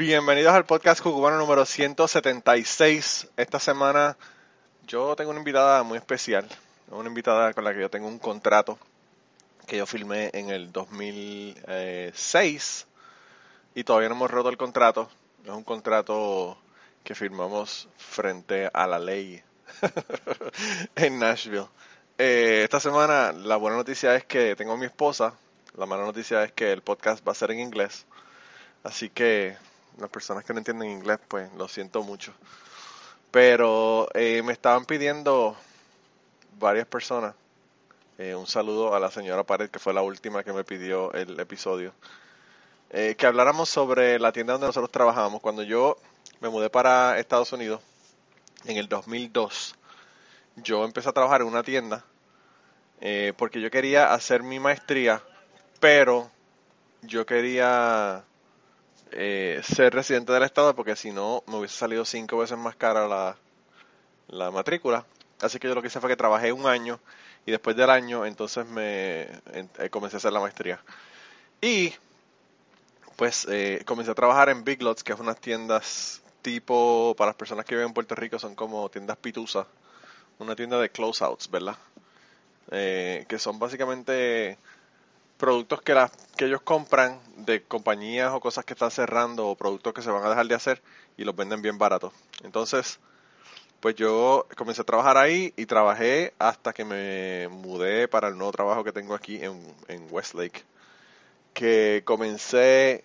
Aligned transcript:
Bienvenidos 0.00 0.54
al 0.54 0.64
podcast 0.64 1.02
cubano 1.02 1.36
número 1.36 1.66
176. 1.66 3.28
Esta 3.36 3.60
semana 3.60 4.16
yo 4.86 5.14
tengo 5.14 5.28
una 5.28 5.40
invitada 5.40 5.82
muy 5.82 5.98
especial, 5.98 6.48
una 6.88 7.10
invitada 7.10 7.52
con 7.52 7.64
la 7.64 7.74
que 7.74 7.80
yo 7.80 7.90
tengo 7.90 8.08
un 8.08 8.18
contrato 8.18 8.78
que 9.66 9.76
yo 9.76 9.84
filmé 9.84 10.30
en 10.32 10.48
el 10.48 10.72
2006 10.72 12.86
y 13.74 13.84
todavía 13.84 14.08
no 14.08 14.14
hemos 14.14 14.30
roto 14.30 14.48
el 14.48 14.56
contrato. 14.56 15.10
Es 15.44 15.50
un 15.50 15.64
contrato 15.64 16.56
que 17.04 17.14
firmamos 17.14 17.86
frente 17.98 18.70
a 18.72 18.86
la 18.86 18.98
ley 18.98 19.42
en 20.96 21.18
Nashville. 21.18 21.68
Eh, 22.16 22.62
esta 22.64 22.80
semana 22.80 23.32
la 23.32 23.56
buena 23.56 23.76
noticia 23.76 24.16
es 24.16 24.24
que 24.24 24.56
tengo 24.56 24.72
a 24.72 24.78
mi 24.78 24.86
esposa, 24.86 25.34
la 25.76 25.84
mala 25.84 26.04
noticia 26.04 26.42
es 26.42 26.52
que 26.52 26.72
el 26.72 26.80
podcast 26.80 27.22
va 27.28 27.32
a 27.32 27.34
ser 27.34 27.50
en 27.50 27.60
inglés, 27.60 28.06
así 28.82 29.10
que 29.10 29.58
las 30.00 30.10
personas 30.10 30.44
que 30.44 30.52
no 30.52 30.58
entienden 30.58 30.90
inglés, 30.90 31.18
pues 31.28 31.52
lo 31.54 31.68
siento 31.68 32.02
mucho. 32.02 32.32
Pero 33.30 34.08
eh, 34.14 34.42
me 34.42 34.52
estaban 34.52 34.84
pidiendo 34.84 35.56
varias 36.58 36.86
personas. 36.86 37.34
Eh, 38.18 38.34
un 38.34 38.46
saludo 38.46 38.94
a 38.94 39.00
la 39.00 39.10
señora 39.10 39.44
Pared, 39.44 39.70
que 39.70 39.78
fue 39.78 39.94
la 39.94 40.02
última 40.02 40.42
que 40.42 40.52
me 40.52 40.64
pidió 40.64 41.12
el 41.12 41.38
episodio. 41.38 41.92
Eh, 42.90 43.14
que 43.16 43.26
habláramos 43.26 43.68
sobre 43.68 44.18
la 44.18 44.32
tienda 44.32 44.54
donde 44.54 44.66
nosotros 44.66 44.90
trabajábamos. 44.90 45.40
Cuando 45.40 45.62
yo 45.62 45.96
me 46.40 46.48
mudé 46.48 46.70
para 46.70 47.18
Estados 47.18 47.52
Unidos 47.52 47.80
en 48.64 48.76
el 48.76 48.88
2002, 48.88 49.76
yo 50.56 50.84
empecé 50.84 51.08
a 51.08 51.12
trabajar 51.12 51.42
en 51.42 51.46
una 51.46 51.62
tienda 51.62 52.04
porque 53.38 53.62
yo 53.62 53.70
quería 53.70 54.12
hacer 54.12 54.42
mi 54.42 54.60
maestría, 54.60 55.22
pero 55.80 56.30
yo 57.00 57.24
quería 57.24 58.24
eh, 59.12 59.60
ser 59.62 59.94
residente 59.94 60.32
del 60.32 60.42
estado 60.42 60.74
porque 60.74 60.96
si 60.96 61.12
no 61.12 61.42
me 61.46 61.56
hubiese 61.56 61.76
salido 61.76 62.04
cinco 62.04 62.38
veces 62.38 62.58
más 62.58 62.76
cara 62.76 63.06
la, 63.08 63.36
la 64.28 64.50
matrícula. 64.50 65.04
Así 65.40 65.58
que 65.58 65.68
yo 65.68 65.74
lo 65.74 65.82
que 65.82 65.88
hice 65.88 66.00
fue 66.00 66.10
que 66.10 66.16
trabajé 66.16 66.52
un 66.52 66.66
año 66.66 67.00
y 67.46 67.50
después 67.50 67.76
del 67.76 67.90
año 67.90 68.26
entonces 68.26 68.66
me 68.66 69.28
comencé 69.90 70.16
a 70.16 70.18
hacer 70.18 70.32
la 70.32 70.40
maestría. 70.40 70.80
Y 71.60 71.92
pues 73.16 73.46
eh, 73.50 73.82
comencé 73.84 74.10
a 74.10 74.14
trabajar 74.14 74.48
en 74.48 74.64
Big 74.64 74.82
Lots, 74.82 75.04
que 75.04 75.12
es 75.12 75.20
unas 75.20 75.38
tiendas 75.38 76.22
tipo, 76.40 77.14
para 77.18 77.30
las 77.30 77.36
personas 77.36 77.66
que 77.66 77.74
viven 77.74 77.88
en 77.88 77.94
Puerto 77.94 78.14
Rico, 78.14 78.38
son 78.38 78.54
como 78.54 78.88
tiendas 78.88 79.18
pituzas, 79.18 79.66
una 80.38 80.56
tienda 80.56 80.78
de 80.78 80.88
closeouts, 80.88 81.50
¿verdad? 81.50 81.76
Eh, 82.70 83.26
que 83.28 83.38
son 83.38 83.58
básicamente 83.58 84.56
productos 85.40 85.82
que, 85.82 85.96
que 86.36 86.44
ellos 86.44 86.62
compran 86.62 87.18
de 87.36 87.64
compañías 87.64 88.32
o 88.32 88.38
cosas 88.40 88.64
que 88.64 88.74
están 88.74 88.92
cerrando 88.92 89.48
o 89.48 89.56
productos 89.56 89.92
que 89.94 90.02
se 90.02 90.10
van 90.10 90.24
a 90.24 90.28
dejar 90.28 90.46
de 90.46 90.54
hacer 90.54 90.82
y 91.16 91.24
los 91.24 91.34
venden 91.34 91.62
bien 91.62 91.78
baratos. 91.78 92.12
Entonces, 92.44 93.00
pues 93.80 93.96
yo 93.96 94.46
comencé 94.56 94.82
a 94.82 94.84
trabajar 94.84 95.16
ahí 95.16 95.52
y 95.56 95.66
trabajé 95.66 96.34
hasta 96.38 96.72
que 96.72 96.84
me 96.84 97.48
mudé 97.48 98.06
para 98.06 98.28
el 98.28 98.36
nuevo 98.36 98.52
trabajo 98.52 98.84
que 98.84 98.92
tengo 98.92 99.14
aquí 99.14 99.42
en, 99.42 99.60
en 99.88 100.06
Westlake 100.10 100.62
que 101.54 102.02
comencé 102.04 103.02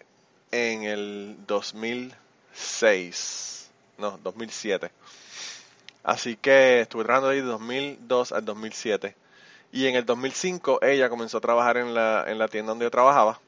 en 0.51 0.83
el 0.83 1.37
2006, 1.47 3.71
no, 3.97 4.19
2007. 4.19 4.91
Así 6.03 6.35
que 6.37 6.81
estuve 6.81 7.03
trabajando 7.03 7.31
ahí 7.31 7.41
de 7.41 7.47
2002 7.47 8.31
al 8.31 8.45
2007. 8.45 9.15
Y 9.71 9.87
en 9.87 9.95
el 9.95 10.05
2005 10.05 10.79
ella 10.83 11.09
comenzó 11.09 11.37
a 11.37 11.41
trabajar 11.41 11.77
en 11.77 11.93
la, 11.93 12.25
en 12.27 12.37
la 12.39 12.47
tienda 12.47 12.71
donde 12.71 12.85
yo 12.85 12.91
trabajaba. 12.91 13.39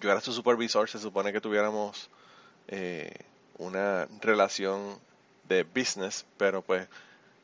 Yo 0.00 0.10
era 0.10 0.20
su 0.20 0.32
supervisor, 0.32 0.88
se 0.88 0.98
supone 0.98 1.32
que 1.32 1.40
tuviéramos 1.40 2.10
eh, 2.68 3.12
una 3.58 4.06
relación 4.20 4.98
de 5.48 5.62
business, 5.64 6.26
pero 6.36 6.62
pues 6.62 6.88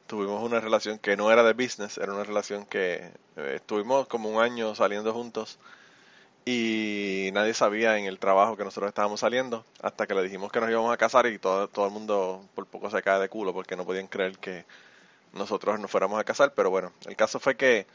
tuvimos 0.07 0.43
una 0.43 0.61
relación 0.61 0.99
que 0.99 1.17
no 1.17 1.31
era 1.31 1.43
de 1.43 1.55
business, 1.55 1.99
era 1.99 2.13
una 2.13 2.25
relación 2.25 2.67
que 2.67 3.11
eh, 3.37 3.53
estuvimos 3.57 4.07
como 4.07 4.29
un 4.29 4.43
año 4.43 4.75
saliendo 4.75 5.13
juntos 5.13 5.59
y 6.45 7.31
nadie 7.33 7.55
sabía 7.55 7.97
en 7.99 8.05
el 8.05 8.19
trabajo 8.19 8.57
que 8.57 8.65
nosotros 8.65 8.89
estábamos 8.89 9.21
saliendo 9.21 9.65
hasta 9.81 10.07
que 10.07 10.15
le 10.15 10.23
dijimos 10.23 10.53
que 10.53 10.61
nos 10.61 10.69
íbamos 10.69 10.93
a 10.93 10.99
casar 10.99 11.27
y 11.27 11.39
todo, 11.39 11.69
todo 11.69 11.87
el 11.87 11.93
mundo 11.93 12.45
por 12.55 12.67
poco 12.67 12.91
se 12.91 13.03
cae 13.03 13.19
de 13.19 13.29
culo 13.31 13.55
porque 13.55 13.77
no 13.77 13.87
podían 13.87 14.09
creer 14.09 14.37
que 14.39 14.67
nosotros 15.35 15.79
nos 15.81 15.91
fuéramos 15.91 16.21
a 16.21 16.25
casar, 16.25 16.55
pero 16.55 16.71
bueno, 16.71 16.93
el 17.07 17.17
caso 17.17 17.39
fue 17.41 17.57
que 17.57 17.87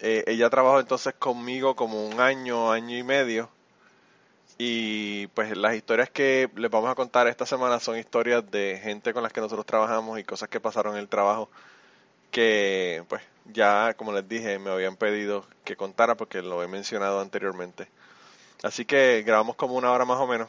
eh, 0.00 0.24
ella 0.26 0.50
trabajó 0.50 0.80
entonces 0.80 1.14
conmigo 1.14 1.74
como 1.74 2.06
un 2.06 2.20
año, 2.20 2.70
año 2.70 2.96
y 2.96 3.02
medio 3.02 3.50
y 4.58 5.28
pues 5.28 5.56
las 5.56 5.74
historias 5.76 6.10
que 6.10 6.50
les 6.56 6.70
vamos 6.70 6.90
a 6.90 6.94
contar 6.96 7.28
esta 7.28 7.46
semana 7.46 7.78
son 7.80 7.96
historias 7.98 8.48
de 8.50 8.80
gente 8.82 9.12
con 9.12 9.22
las 9.22 9.32
que 9.32 9.40
nosotros 9.40 9.66
trabajamos 9.66 10.18
y 10.18 10.24
cosas 10.24 10.48
que 10.48 10.60
pasaron 10.60 10.94
en 10.94 11.00
el 11.00 11.08
trabajo 11.08 11.48
que 12.30 13.04
pues 13.08 13.22
ya 13.52 13.94
como 13.94 14.12
les 14.12 14.28
dije 14.28 14.58
me 14.58 14.70
habían 14.70 14.96
pedido 14.96 15.46
que 15.64 15.76
contara 15.76 16.16
porque 16.16 16.42
lo 16.42 16.62
he 16.62 16.68
mencionado 16.68 17.20
anteriormente. 17.20 17.88
Así 18.62 18.84
que 18.84 19.22
grabamos 19.24 19.56
como 19.56 19.74
una 19.74 19.92
hora 19.92 20.04
más 20.04 20.18
o 20.18 20.26
menos. 20.26 20.48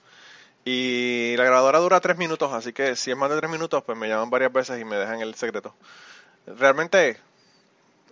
Y 0.64 1.36
la 1.36 1.44
grabadora 1.44 1.80
dura 1.80 2.00
tres 2.00 2.18
minutos, 2.18 2.54
así 2.54 2.72
que 2.72 2.96
si 2.96 3.12
es 3.12 3.18
más 3.18 3.30
de 3.30 3.36
tres 3.36 3.52
minutos, 3.52 3.84
pues 3.84 3.98
me 3.98 4.08
llaman 4.08 4.30
varias 4.30 4.54
veces 4.54 4.80
y 4.80 4.86
me 4.86 4.96
dejan 4.96 5.20
el 5.20 5.36
secreto. 5.36 5.76
Realmente 6.48 7.18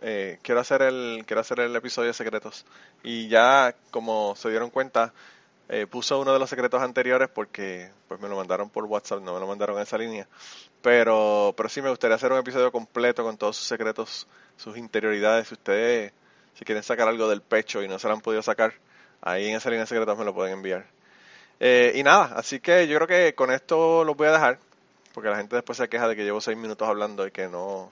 eh, 0.02 0.40
quiero 0.42 0.60
hacer 0.60 0.82
el 0.82 1.24
quiero 1.26 1.42
hacer 1.42 1.62
el 1.62 1.76
episodio 1.76 2.08
de 2.08 2.14
secretos 2.14 2.66
y 3.02 3.28
ya 3.30 3.74
como 3.92 4.36
se 4.36 4.50
dieron 4.50 4.70
cuenta 4.70 5.14
eh, 5.68 5.88
puso 5.88 6.20
uno 6.20 6.32
de 6.32 6.38
los 6.38 6.50
secretos 6.50 6.82
anteriores 6.82 7.28
porque 7.30 7.90
pues 8.08 8.20
me 8.22 8.30
lo 8.30 8.36
mandaron 8.36 8.70
por 8.70 8.84
WhatsApp, 8.86 9.22
no 9.22 9.34
me 9.34 9.40
lo 9.40 9.48
mandaron 9.48 9.78
en 9.78 9.84
esa 9.84 9.98
línea. 9.98 10.28
Pero, 10.82 11.54
pero 11.58 11.70
sí 11.70 11.82
me 11.82 11.90
gustaría 11.90 12.16
hacer 12.16 12.32
un 12.32 12.38
episodio 12.38 12.72
completo 12.72 13.24
con 13.24 13.38
todos 13.38 13.58
sus 13.58 13.68
secretos, 13.68 14.28
sus 14.58 14.78
interioridades. 14.78 15.48
Si 15.48 15.56
ustedes, 15.56 16.14
si 16.54 16.66
quieren 16.66 16.84
sacar 16.84 17.08
algo 17.08 17.28
del 17.28 17.42
pecho 17.42 17.81
y 17.81 17.88
no 17.88 17.98
se 17.98 18.08
lo 18.08 18.14
han 18.14 18.22
podido 18.22 18.44
sacar, 18.44 18.74
ahí 19.22 19.48
en 19.48 19.56
esa 19.56 19.70
línea 19.70 19.84
de 19.84 19.88
secretos 19.88 20.18
me 20.18 20.26
lo 20.26 20.34
pueden 20.36 20.54
enviar. 20.54 20.86
Eh, 21.60 21.94
y 21.96 22.04
nada, 22.04 22.34
así 22.36 22.60
que 22.60 22.88
yo 22.88 22.98
creo 22.98 23.08
que 23.08 23.34
con 23.36 23.52
esto 23.52 24.04
los 24.04 24.16
voy 24.16 24.28
a 24.28 24.34
dejar, 24.34 24.60
porque 25.14 25.30
la 25.30 25.38
gente 25.38 25.56
después 25.56 25.78
se 25.78 25.90
queja 25.90 26.08
de 26.08 26.16
que 26.16 26.24
llevo 26.24 26.42
seis 26.42 26.58
minutos 26.58 26.88
hablando 26.88 27.26
y 27.26 27.31
que 27.31 27.48
no, 27.48 27.92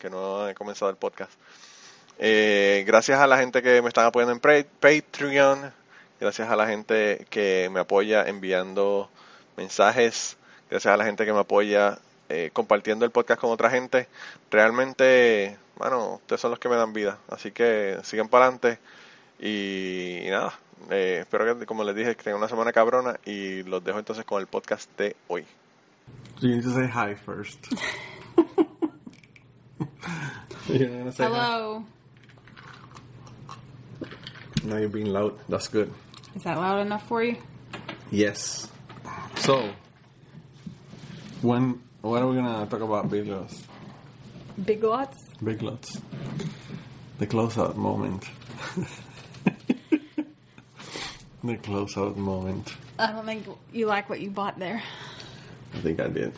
que 0.00 0.10
no 0.10 0.48
he 0.48 0.54
comenzado 0.54 0.90
el 0.90 0.96
podcast. 0.96 1.32
Eh, 2.18 2.84
gracias 2.86 3.20
a 3.20 3.26
la 3.26 3.38
gente 3.38 3.62
que 3.62 3.80
me 3.80 3.88
están 3.88 4.06
apoyando 4.06 4.32
en 4.32 4.40
Patreon, 4.40 5.72
gracias 6.18 6.50
a 6.50 6.56
la 6.56 6.66
gente 6.66 7.26
que 7.30 7.70
me 7.72 7.80
apoya 7.80 8.26
enviando 8.26 9.08
mensajes, 9.56 10.36
gracias 10.68 10.92
a 10.92 10.96
la 10.96 11.04
gente 11.04 11.24
que 11.24 11.32
me 11.32 11.40
apoya 11.40 11.98
eh, 12.28 12.50
compartiendo 12.52 13.04
el 13.04 13.10
podcast 13.10 13.40
con 13.40 13.50
otra 13.50 13.70
gente. 13.70 14.08
Realmente, 14.50 15.56
bueno, 15.76 16.14
ustedes 16.14 16.40
son 16.40 16.50
los 16.50 16.58
que 16.58 16.68
me 16.68 16.76
dan 16.76 16.92
vida, 16.92 17.18
así 17.28 17.52
que 17.52 17.98
sigan 18.02 18.28
para 18.28 18.46
adelante 18.46 18.78
y, 19.38 20.26
nada, 20.28 20.52
eh, 20.90 21.18
espero 21.20 21.58
que, 21.58 21.66
como 21.66 21.84
les 21.84 21.94
dije, 21.94 22.16
que 22.16 22.22
tengan 22.22 22.38
una 22.38 22.48
semana 22.48 22.72
cabrona 22.72 23.18
y 23.24 23.62
los 23.62 23.82
dejo 23.82 23.98
entonces 23.98 24.24
con 24.24 24.40
el 24.40 24.46
podcast 24.46 24.90
de 24.98 25.16
hoy. 25.28 25.46
You 26.40 26.48
need 26.48 26.64
to 26.64 26.70
say 26.70 26.86
hi 26.86 27.14
first. 27.14 27.66
You're 30.78 30.88
gonna 30.88 31.10
say 31.10 31.24
hi? 31.24 31.30
Hello. 31.30 31.84
Now 34.62 34.76
you're 34.76 34.88
being 34.88 35.06
loud. 35.06 35.36
That's 35.48 35.66
good. 35.66 35.92
Is 36.36 36.44
that 36.44 36.58
loud 36.58 36.86
enough 36.86 37.08
for 37.08 37.24
you? 37.24 37.36
Yes. 38.12 38.70
So, 39.38 39.68
when 41.42 41.82
what 42.02 42.22
are 42.22 42.28
we 42.28 42.36
gonna 42.36 42.66
talk 42.66 42.82
about 42.82 43.10
big 43.10 43.26
lots? 43.26 43.64
Big 44.64 44.84
lots? 44.84 45.18
Big 45.42 45.60
lots. 45.60 46.00
The 47.18 47.26
closeout 47.26 47.74
moment. 47.74 48.30
the 51.42 51.56
closeout 51.56 52.14
moment. 52.14 52.76
I 52.96 53.10
don't 53.10 53.26
think 53.26 53.44
you 53.72 53.86
like 53.86 54.08
what 54.08 54.20
you 54.20 54.30
bought 54.30 54.56
there. 54.60 54.80
I 55.74 55.78
think 55.78 55.98
I 55.98 56.06
did. 56.06 56.32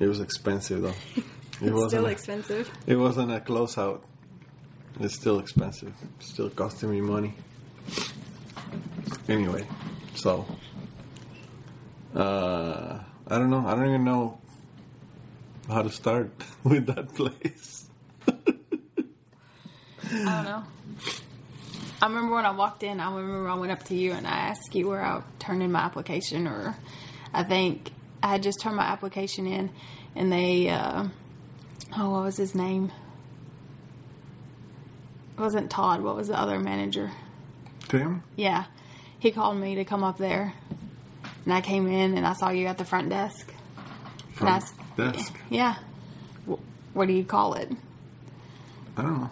It 0.00 0.08
was 0.08 0.18
expensive 0.18 0.82
though. 0.82 0.94
It 1.60 1.66
It's 1.66 1.72
wasn't. 1.72 1.90
still 1.90 2.06
a, 2.06 2.10
expensive. 2.10 2.70
it 2.86 2.96
wasn't 2.96 3.30
a 3.32 3.40
closeout. 3.40 4.00
It's 5.00 5.14
still 5.14 5.38
expensive. 5.38 5.92
It's 6.18 6.30
Still 6.30 6.50
costing 6.50 6.90
me 6.90 7.00
money. 7.00 7.34
Anyway, 9.28 9.66
so 10.14 10.44
uh, 12.14 12.98
I 13.28 13.38
don't 13.38 13.50
know. 13.50 13.66
I 13.66 13.74
don't 13.74 13.88
even 13.88 14.04
know 14.04 14.38
how 15.68 15.82
to 15.82 15.90
start 15.90 16.30
with 16.64 16.86
that 16.86 17.14
place. 17.14 17.88
I 18.28 18.32
don't 20.10 20.44
know. 20.44 20.62
I 22.02 22.06
remember 22.06 22.34
when 22.34 22.44
I 22.44 22.50
walked 22.50 22.82
in, 22.82 23.00
I 23.00 23.14
remember 23.16 23.48
I 23.48 23.54
went 23.54 23.72
up 23.72 23.82
to 23.84 23.94
you 23.94 24.12
and 24.12 24.26
I 24.26 24.30
asked 24.50 24.74
you 24.74 24.88
where 24.88 25.02
I 25.02 25.22
turned 25.38 25.62
in 25.62 25.72
my 25.72 25.80
application, 25.80 26.46
or 26.46 26.76
I 27.32 27.42
think 27.44 27.90
I 28.22 28.28
had 28.28 28.42
just 28.42 28.60
turned 28.60 28.76
my 28.76 28.84
application 28.84 29.46
in, 29.46 29.70
and 30.14 30.30
they, 30.30 30.68
uh, 30.68 31.06
oh, 31.96 32.10
what 32.10 32.22
was 32.24 32.36
his 32.36 32.54
name? 32.54 32.92
It 35.36 35.40
wasn't 35.40 35.70
Todd. 35.70 36.00
What 36.02 36.16
was 36.16 36.28
the 36.28 36.38
other 36.38 36.58
manager? 36.58 37.10
Tim? 37.88 38.22
Yeah, 38.36 38.64
he 39.18 39.30
called 39.30 39.56
me 39.56 39.76
to 39.76 39.84
come 39.84 40.04
up 40.04 40.18
there, 40.18 40.52
and 41.44 41.52
I 41.52 41.60
came 41.60 41.88
in 41.88 42.16
and 42.16 42.26
I 42.26 42.34
saw 42.34 42.50
you 42.50 42.66
at 42.66 42.78
the 42.78 42.84
front 42.84 43.08
desk. 43.08 43.52
And 44.38 44.48
I 44.48 44.60
Front 44.60 44.72
desk. 44.96 45.38
Yeah. 45.50 45.76
What 46.92 47.06
do 47.06 47.12
you 47.12 47.24
call 47.24 47.54
it? 47.54 47.70
I 48.96 49.02
don't 49.02 49.20
know. 49.20 49.30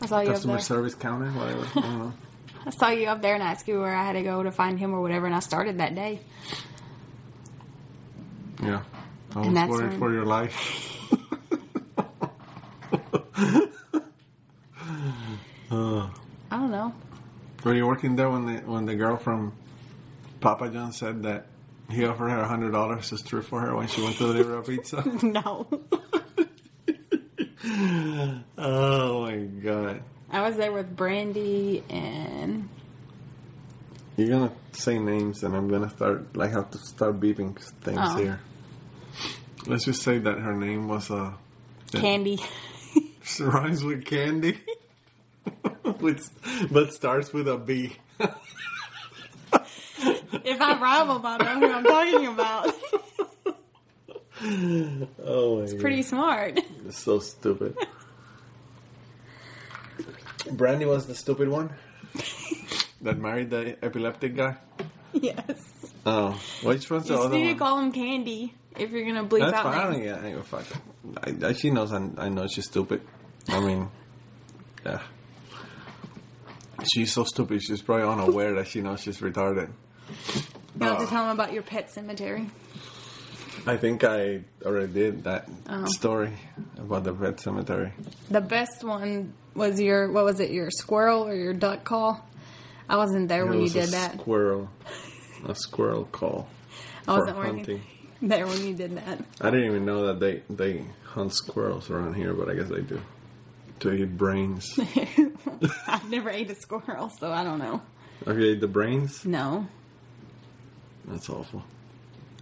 I 0.00 0.06
saw 0.06 0.20
you 0.20 0.28
up 0.28 0.34
Customer 0.34 0.58
service 0.58 0.94
counter, 0.94 1.30
whatever. 1.32 1.66
I 1.76 1.80
don't 1.80 1.98
know. 1.98 2.12
I 2.66 2.70
saw 2.70 2.88
you 2.88 3.08
up 3.08 3.22
there 3.22 3.34
and 3.34 3.42
asked 3.42 3.68
you 3.68 3.80
where 3.80 3.94
I 3.94 4.04
had 4.04 4.12
to 4.12 4.22
go 4.22 4.42
to 4.42 4.50
find 4.50 4.78
him 4.78 4.94
or 4.94 5.00
whatever, 5.00 5.26
and 5.26 5.34
I 5.34 5.40
started 5.40 5.78
that 5.78 5.94
day. 5.94 6.20
Yeah. 8.62 8.82
I 9.34 9.40
was 9.40 9.68
worried 9.68 9.98
for 9.98 10.12
your 10.12 10.24
life. 10.24 10.94
uh, 15.70 16.08
I 16.50 16.56
don't 16.56 16.70
know. 16.70 16.94
Were 17.64 17.74
you 17.74 17.86
working 17.86 18.16
there 18.16 18.30
when 18.30 18.46
the 18.46 18.60
when 18.62 18.86
the 18.86 18.94
girl 18.94 19.16
from 19.16 19.52
Papa 20.40 20.70
John 20.70 20.92
said 20.92 21.22
that 21.24 21.46
he 21.90 22.04
offered 22.04 22.28
her 22.30 22.40
a 22.40 22.48
hundred 22.48 22.72
dollars 22.72 23.08
to 23.10 23.18
strip 23.18 23.44
for 23.44 23.60
her 23.60 23.74
when 23.76 23.88
she 23.88 24.02
went 24.02 24.16
to 24.16 24.24
deliver 24.26 24.58
a 24.58 24.62
pizza? 24.62 25.02
no. 25.22 25.66
oh 28.58 29.22
my 29.26 29.36
god! 29.62 30.02
I 30.30 30.42
was 30.42 30.56
there 30.56 30.72
with 30.72 30.94
Brandy 30.96 31.82
and 31.88 32.68
You're 34.16 34.28
gonna 34.28 34.52
say 34.72 34.98
names, 34.98 35.42
and 35.42 35.54
I'm 35.56 35.68
gonna 35.68 35.90
start 35.90 36.36
like 36.36 36.50
have 36.52 36.70
to 36.72 36.78
start 36.78 37.20
beeping 37.20 37.58
things 37.82 37.98
Oh. 38.00 38.16
here. 38.16 38.40
Let's 39.66 39.84
just 39.84 40.02
say 40.02 40.18
that 40.18 40.38
her 40.38 40.54
name 40.54 40.88
was 40.88 41.10
uh, 41.10 41.32
Candy. 41.92 42.38
rhymes 43.40 43.84
with 43.84 44.04
candy, 44.06 44.58
with, 46.02 46.28
but 46.70 46.92
starts 46.92 47.32
with 47.32 47.48
a 47.48 47.56
B. 47.56 47.96
if 50.44 50.60
I 50.60 50.78
rhyme 50.80 51.10
about 51.10 51.40
know 51.40 51.60
who 51.60 51.72
I'm 51.72 51.84
talking 51.84 52.26
about. 52.26 52.74
Oh 54.40 55.60
my 55.60 55.66
god! 55.66 55.80
Pretty 55.80 56.02
smart. 56.02 56.60
It's 56.86 57.00
so 57.00 57.18
stupid. 57.18 57.76
Brandy 60.52 60.86
was 60.86 61.08
the 61.08 61.14
stupid 61.16 61.48
one 61.48 61.70
that 63.02 63.18
married 63.18 63.50
the 63.50 63.76
epileptic 63.84 64.36
guy. 64.36 64.56
yes. 65.12 65.90
Oh, 66.06 66.40
which 66.62 66.88
one's 66.88 67.08
the 67.08 67.14
You 67.14 67.16
just 67.16 67.26
other 67.26 67.36
need 67.36 67.52
to 67.52 67.58
call 67.58 67.80
him 67.80 67.90
Candy 67.90 68.54
if 68.78 68.90
you're 68.92 69.04
gonna 69.04 69.24
bleep 69.24 69.40
That's 69.40 69.54
out 69.54 69.64
fine. 69.64 69.74
I 69.78 69.82
don't 69.82 69.92
names. 69.94 70.04
get. 70.04 70.18
I 70.18 70.22
don't 70.22 70.30
give 70.30 70.40
a 70.40 70.44
fuck. 70.44 70.66
I, 71.44 71.48
I, 71.48 71.52
she 71.54 71.70
knows. 71.70 71.92
I, 71.92 72.08
I 72.16 72.28
know 72.28 72.46
she's 72.46 72.66
stupid. 72.66 73.02
I 73.48 73.58
mean, 73.60 73.88
yeah. 74.86 75.00
She's 76.84 77.12
so 77.12 77.24
stupid. 77.24 77.62
She's 77.62 77.82
probably 77.82 78.06
unaware 78.06 78.54
that 78.54 78.68
she 78.68 78.80
knows 78.80 79.00
she's 79.00 79.18
retarded. 79.18 79.70
You 80.78 80.86
have 80.86 80.98
to 80.98 81.04
Oh. 81.04 81.06
tell 81.06 81.24
him 81.24 81.30
about 81.30 81.52
your 81.52 81.62
pet 81.62 81.90
cemetery. 81.90 82.48
I 83.66 83.76
think 83.76 84.04
I 84.04 84.40
already 84.64 84.92
did 84.92 85.24
that 85.24 85.48
Oh. 85.68 85.84
story 85.86 86.30
about 86.78 87.04
the 87.04 87.12
pet 87.12 87.40
cemetery. 87.40 87.92
The 88.30 88.40
best 88.40 88.84
one 88.84 89.32
was 89.54 89.80
your 89.80 90.10
what 90.12 90.24
was 90.24 90.38
it? 90.40 90.50
Your 90.50 90.70
squirrel 90.70 91.26
or 91.26 91.34
your 91.34 91.52
duck 91.52 91.84
call? 91.84 92.24
I 92.88 92.96
wasn't 92.96 93.28
there 93.28 93.42
It 93.42 93.48
when 93.48 93.56
you 93.58 93.62
was 93.64 93.76
a 93.76 93.80
did 93.82 93.90
that. 93.90 94.12
Squirrel, 94.20 94.70
a 95.46 95.54
squirrel 95.54 96.04
call 96.12 96.48
I 97.08 97.18
wasn't 97.18 97.36
hunting. 97.36 97.82
there 98.22 98.46
when 98.46 98.64
you 98.66 98.74
did 98.74 98.96
that. 98.96 99.18
I 99.40 99.50
didn't 99.50 99.66
even 99.66 99.84
know 99.84 100.06
that 100.06 100.20
they 100.20 100.42
they 100.48 100.84
hunt 101.04 101.34
squirrels 101.34 101.90
around 101.90 102.14
here, 102.14 102.32
but 102.32 102.48
I 102.48 102.54
guess 102.54 102.68
they 102.68 102.80
do 102.82 103.00
to 103.80 103.92
eat 103.92 104.16
brains. 104.16 104.78
I've 105.86 106.08
never 106.10 106.30
ate 106.30 106.50
a 106.50 106.54
squirrel, 106.54 107.10
so 107.10 107.30
I 107.32 107.44
don't 107.44 107.58
know. 107.58 107.80
Have 108.26 108.38
you 108.38 108.52
ate 108.52 108.60
the 108.60 108.68
brains? 108.68 109.24
No. 109.24 109.66
That's 111.06 111.30
awful. 111.30 111.62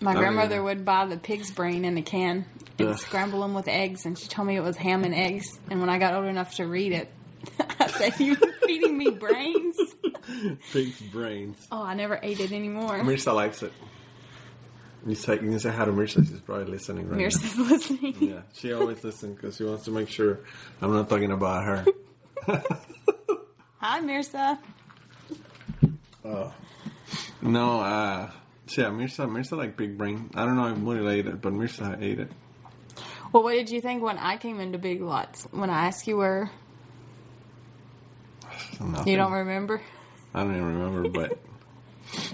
My 0.00 0.14
Oh, 0.14 0.18
grandmother 0.18 0.56
yeah. 0.56 0.62
would 0.62 0.84
buy 0.84 1.06
the 1.06 1.16
pig's 1.16 1.50
brain 1.50 1.84
in 1.84 1.96
a 1.96 2.02
can 2.02 2.44
and 2.78 2.88
Ugh. 2.88 2.98
scramble 2.98 3.40
them 3.40 3.54
with 3.54 3.68
eggs, 3.68 4.04
and 4.04 4.18
she 4.18 4.28
told 4.28 4.48
me 4.48 4.56
it 4.56 4.60
was 4.62 4.76
ham 4.76 5.04
and 5.04 5.14
eggs. 5.14 5.46
And 5.70 5.80
when 5.80 5.88
I 5.88 5.98
got 5.98 6.14
old 6.14 6.26
enough 6.26 6.54
to 6.56 6.66
read 6.66 6.92
it, 6.92 7.10
I 7.80 7.86
said, 7.86 8.18
"You 8.20 8.34
feeding 8.66 8.98
me 8.98 9.10
brains?" 9.10 9.76
Pig's 10.72 11.00
brains. 11.00 11.66
Oh, 11.70 11.82
I 11.82 11.94
never 11.94 12.18
ate 12.22 12.40
it 12.40 12.52
anymore. 12.52 13.02
Mirza 13.04 13.32
likes 13.32 13.62
it. 13.62 13.72
You 15.06 15.14
say, 15.14 15.34
you 15.34 15.38
can 15.38 15.58
say 15.60 15.70
hi 15.70 15.84
to 15.84 15.92
Mirza. 15.92 16.24
She's 16.24 16.40
probably 16.40 16.64
listening 16.64 17.08
right 17.08 17.20
Mirsa's 17.20 17.56
listening. 17.56 18.16
Yeah, 18.18 18.40
she 18.54 18.72
always 18.72 19.04
listens 19.04 19.36
because 19.36 19.56
she 19.56 19.62
wants 19.64 19.84
to 19.84 19.92
make 19.92 20.08
sure 20.08 20.40
I'm 20.82 20.92
not 20.92 21.08
talking 21.08 21.30
about 21.30 21.64
her. 21.64 21.84
Hi, 23.78 24.00
Mirsa. 24.00 24.58
No, 27.42 27.80
uh, 27.80 28.30
So 28.66 28.82
yeah, 28.82 28.90
Mirza, 28.90 29.28
Mirza 29.28 29.54
like 29.54 29.76
big 29.76 29.96
brain. 29.96 30.28
I 30.34 30.44
don't 30.44 30.56
know 30.56 30.66
if 30.66 30.76
Muriel 30.76 31.08
ate 31.08 31.26
it, 31.28 31.40
but 31.40 31.52
Mirza 31.52 31.96
ate 32.00 32.18
it. 32.18 32.32
Well, 33.32 33.44
what 33.44 33.52
did 33.52 33.70
you 33.70 33.80
think 33.80 34.02
when 34.02 34.18
I 34.18 34.36
came 34.36 34.58
into 34.58 34.78
Big 34.78 35.00
Lots? 35.02 35.44
When 35.52 35.70
I 35.70 35.86
asked 35.86 36.08
you 36.08 36.16
where, 36.16 36.50
Nothing. 38.80 39.06
you 39.12 39.16
don't 39.16 39.32
remember? 39.32 39.80
I 40.34 40.42
don't 40.42 40.52
even 40.56 40.78
remember, 40.80 41.08
but 41.08 41.38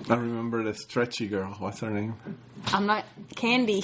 I 0.09 0.15
remember 0.15 0.63
the 0.63 0.75
stretchy 0.75 1.29
girl. 1.29 1.55
What's 1.59 1.81
her 1.81 1.91
name? 1.91 2.15
I'm 2.67 2.87
not 2.87 3.05
Candy. 3.37 3.83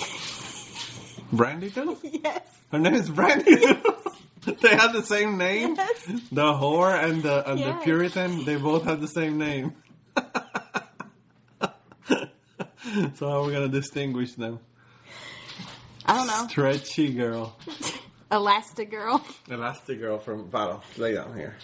Brandy 1.33 1.71
too. 1.71 1.99
yes. 2.03 2.47
Her 2.71 2.79
name 2.79 2.95
is 2.95 3.09
Brandy 3.11 3.57
too. 3.57 3.81
they 4.61 4.77
have 4.77 4.93
the 4.93 5.03
same 5.03 5.39
name. 5.39 5.75
Yes. 5.77 6.07
The 6.33 6.53
whore 6.53 7.03
and 7.03 7.23
the 7.23 7.51
and 7.51 7.61
the 7.61 7.73
Puritan, 7.83 8.45
they 8.45 8.57
both 8.57 8.85
have 8.85 9.01
the 9.01 9.09
same 9.09 9.39
name. 9.39 9.75
so 13.15 13.29
how 13.29 13.43
are 13.43 13.45
we 13.45 13.53
gonna 13.53 13.69
distinguish 13.69 14.35
them? 14.35 14.61
I 16.07 16.17
don't 16.17 16.27
know. 16.27 16.47
Stretchy 16.49 17.13
girl. 17.13 17.57
Elastic 18.31 18.91
girl. 18.91 19.25
Elastic 19.49 20.01
girl 20.01 20.19
from 20.19 20.49
Valo. 20.49 20.83
Lay 20.97 21.15
down 21.15 21.37
here. 21.37 21.57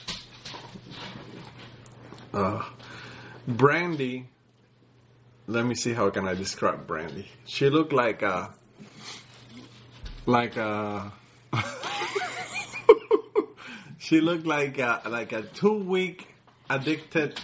Uh, 2.33 2.63
Brandy. 3.47 4.29
Let 5.47 5.67
me 5.67 5.75
see 5.75 5.93
how 5.93 6.09
can 6.11 6.27
I 6.27 6.35
describe 6.35 6.87
Brandy. 6.87 7.29
She 7.45 7.69
looked 7.69 7.93
like 7.93 8.23
a, 8.23 8.55
like 10.25 10.57
a. 10.57 11.13
she 13.99 14.21
looked 14.21 14.47
like 14.47 14.79
a 14.79 15.03
like 15.07 15.33
a 15.33 15.43
two 15.43 15.75
week 15.75 16.35
addicted, 16.71 17.39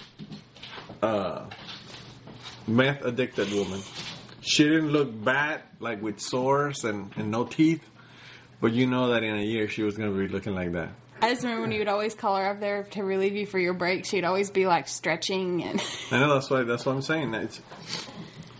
uh, 1.02 1.45
meth 2.66 3.04
addicted 3.04 3.52
woman. 3.52 3.83
She 4.40 4.64
didn't 4.64 4.90
look 4.90 5.12
bad, 5.25 5.62
like 5.80 6.00
with 6.00 6.21
sores 6.21 6.85
and, 6.85 7.12
and 7.16 7.30
no 7.30 7.45
teeth. 7.45 7.87
But 8.61 8.73
you 8.73 8.87
know 8.87 9.09
that 9.09 9.23
in 9.23 9.37
a 9.37 9.42
year 9.42 9.69
she 9.69 9.83
was 9.83 9.97
gonna 9.99 10.11
be 10.11 10.28
looking 10.28 10.54
like 10.54 10.73
that. 10.73 10.90
I 11.23 11.31
just 11.31 11.43
remember 11.43 11.62
when 11.62 11.73
you 11.73 11.81
would 11.81 11.89
always 11.89 12.15
call 12.15 12.37
her 12.37 12.47
up 12.47 12.61
there 12.61 12.85
to 12.85 13.03
relieve 13.03 13.37
you 13.37 13.47
for 13.47 13.59
your 13.59 13.75
break. 13.75 14.07
She'd 14.07 14.25
always 14.25 14.50
be 14.50 14.67
like 14.67 14.89
stretching 14.89 15.62
and 15.62 15.83
I 16.11 16.19
know 16.19 16.35
that's 16.35 16.49
why 16.49 16.62
that's 16.62 16.87
what 16.87 16.95
I'm 16.95 17.03
saying. 17.03 17.35
It's, 17.35 17.61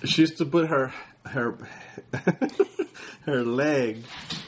she 0.05 0.23
used 0.23 0.39
to 0.39 0.45
put 0.45 0.69
her 0.69 0.93
her 1.27 1.59
her 3.27 3.45
leg. 3.45 4.05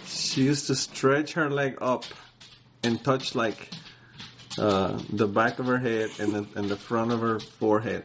She 0.07 0.42
used 0.42 0.66
to 0.66 0.75
stretch 0.75 1.33
her 1.35 1.50
leg 1.50 1.78
up 1.81 2.04
and 2.83 3.02
touch 3.02 3.35
like 3.35 3.71
uh, 4.59 5.00
the 5.09 5.26
back 5.26 5.59
of 5.59 5.66
her 5.66 5.78
head 5.78 6.11
and 6.19 6.35
the 6.35 6.47
and 6.54 6.69
the 6.69 6.76
front 6.76 7.12
of 7.12 7.21
her 7.21 7.40
forehead, 7.40 8.04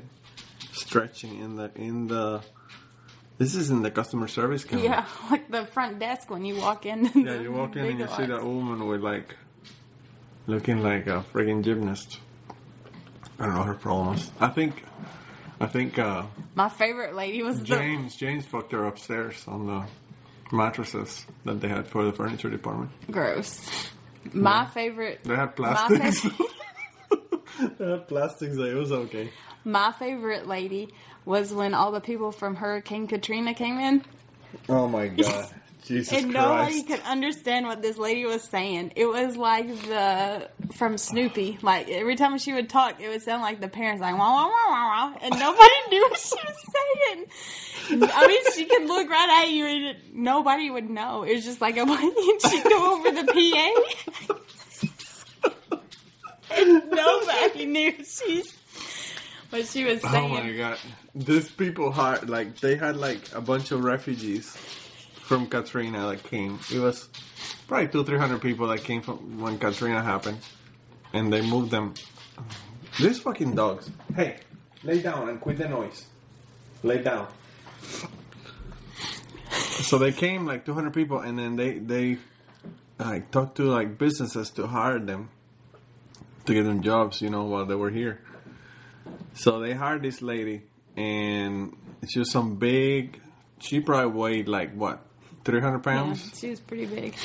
stretching 0.72 1.40
in 1.40 1.56
the 1.56 1.72
in 1.76 2.08
the. 2.08 2.42
This 3.38 3.54
is 3.54 3.70
in 3.70 3.84
the 3.84 3.92
customer 3.92 4.28
service 4.28 4.64
counter. 4.64 4.84
yeah, 4.86 5.06
like 5.30 5.52
the 5.52 5.66
front 5.66 6.00
desk 6.00 6.32
when 6.32 6.44
you 6.44 6.56
walk 6.56 6.88
in. 6.88 7.06
Yeah, 7.14 7.40
you 7.40 7.52
walk 7.52 7.76
in 7.76 7.86
and 7.86 8.00
you 8.00 8.08
see 8.08 8.26
that 8.26 8.44
woman 8.44 8.88
with 8.88 9.02
like 9.02 9.36
looking 10.48 10.82
like 10.82 11.08
a 11.08 11.24
friggin' 11.34 11.64
gymnast. 11.64 12.20
I 13.40 13.46
don't 13.46 13.56
know 13.56 13.64
her 13.64 13.74
problem. 13.76 14.18
I 14.40 14.48
think, 14.48 14.84
I 15.60 15.68
think 15.68 16.00
uh, 16.00 16.24
My 16.56 16.70
favorite 16.70 17.16
lady 17.16 17.44
was 17.44 17.60
the 17.60 17.66
James 17.66 18.16
James 18.16 18.46
fucked 18.46 18.72
her 18.72 18.86
upstairs 18.86 19.44
on 19.48 19.68
the 19.68 19.84
mattresses 20.56 21.26
that 21.46 21.62
they 21.62 21.68
had 21.68 21.88
for 21.88 22.04
the 22.06 22.12
furniture 22.14 22.50
department. 22.50 22.90
gross. 23.12 23.92
My 24.34 24.66
favorite. 24.66 25.20
They 25.24 25.36
had 25.36 25.58
My 25.60 25.76
plastics. 25.76 26.20
favorite, 26.22 26.50
they 27.78 27.90
had 27.92 28.08
plastics. 28.08 28.56
There. 28.58 28.72
It 28.76 28.80
was 28.80 28.92
okay. 28.92 29.30
my 29.64 29.92
favorite 29.94 30.48
lady 30.48 30.90
was 31.26 31.54
when 31.54 31.74
all 31.74 31.92
the 31.92 32.02
people 32.02 32.32
from 32.32 32.56
Hurricane 32.56 33.08
Katrina 33.08 33.54
came 33.54 33.78
in, 33.78 34.04
Oh 34.70 34.88
my 34.88 35.08
god, 35.08 35.50
Jesus 35.88 36.12
and 36.12 36.34
nobody 36.34 36.84
could 36.84 37.00
understand 37.02 37.66
what 37.66 37.82
this 37.82 37.98
lady 37.98 38.26
was 38.26 38.44
saying. 38.44 38.92
It 38.96 39.06
was 39.06 39.38
like 39.38 39.68
the 39.84 40.50
from 40.76 40.98
Snoopy. 40.98 41.60
Like 41.62 41.90
every 41.90 42.16
time 42.16 42.38
she 42.38 42.54
would 42.54 42.70
talk, 42.70 43.02
it 43.02 43.08
would 43.08 43.22
sound 43.22 43.42
like 43.42 43.62
the 43.62 43.70
parents 43.70 44.02
like 44.02 44.18
wah 44.18 44.34
wah 44.34 44.48
wah 44.48 44.70
wah 44.70 45.12
wah, 45.12 45.18
and 45.22 45.40
nobody 45.40 45.74
knew 45.90 46.02
what 46.10 46.20
she 46.20 46.36
was 46.36 46.56
saying. 46.76 47.26
I 48.14 48.28
mean, 48.28 48.42
she 48.54 48.66
could 48.66 48.86
look 48.88 49.10
right 49.10 49.44
at 49.44 49.50
you, 49.50 49.66
and 49.66 49.86
it, 49.86 49.98
nobody 50.14 50.70
would 50.70 50.90
know. 50.90 51.24
It 51.24 51.36
was 51.36 51.46
just 51.46 51.62
like 51.62 51.78
a 51.78 51.82
and 51.82 52.42
she'd 52.50 52.64
go 52.66 52.96
over 52.96 53.12
the 53.12 53.24
PA, 54.28 54.36
and 56.52 56.90
nobody 56.92 57.66
knew 57.66 57.94
she's 58.04 58.58
what 59.50 59.66
she 59.68 59.86
was 59.86 60.02
saying. 60.02 60.14
Oh 60.14 60.28
my 60.28 60.52
god, 60.52 60.78
these 61.16 61.50
people 61.50 61.92
had 61.94 62.30
like 62.30 62.60
they 62.60 62.76
had 62.76 62.98
like 62.98 63.22
a 63.34 63.40
bunch 63.40 63.72
of 63.72 63.86
refugees 63.86 64.58
from 65.28 65.48
Katrina 65.48 66.08
that 66.10 66.24
came. 66.24 66.60
It 66.74 66.80
was 66.80 67.10
probably 67.68 67.90
two 67.90 68.04
three 68.04 68.18
hundred 68.18 68.42
people 68.42 68.68
that 68.68 68.84
came 68.84 69.02
from 69.02 69.40
when 69.42 69.60
Katrina 69.60 70.02
happened, 70.02 70.40
and 71.14 71.32
they 71.32 71.42
moved 71.42 71.72
them. 71.72 71.94
These 73.00 73.20
fucking 73.20 73.54
dogs. 73.54 73.92
Hey, 74.16 74.38
lay 74.84 75.02
down 75.02 75.30
and 75.30 75.40
quit 75.40 75.58
the 75.58 75.68
noise. 75.68 76.06
Lay 76.84 77.04
down. 77.04 77.28
So 79.52 79.98
they 79.98 80.12
came 80.12 80.46
like 80.46 80.66
two 80.66 80.74
hundred 80.74 80.94
people, 80.94 81.20
and 81.20 81.38
then 81.38 81.56
they 81.56 81.78
they 81.78 82.18
like 82.98 83.30
talked 83.32 83.58
to 83.58 83.64
like 83.64 83.98
businesses 83.98 84.50
to 84.52 84.68
hire 84.68 85.00
them 85.00 85.30
to 86.46 86.54
get 86.54 86.64
them 86.64 86.82
jobs, 86.82 87.22
you 87.22 87.30
know, 87.30 87.44
while 87.44 87.66
they 87.66 87.76
were 87.76 87.92
here. 87.92 88.22
So 89.34 89.60
they 89.60 89.74
hired 89.74 90.02
this 90.02 90.22
lady, 90.22 90.64
and 90.96 91.76
she 92.08 92.20
was 92.20 92.32
some 92.32 92.56
big. 92.56 93.20
She 93.60 93.80
probably 93.80 94.12
weighed 94.20 94.48
like 94.48 94.74
what, 94.74 95.06
three 95.48 95.62
hundred 95.62 95.80
Yeah, 95.86 95.94
pounds? 95.94 96.32
she 96.40 96.50
was 96.52 96.60
pretty 96.60 96.86
big. 96.86 97.16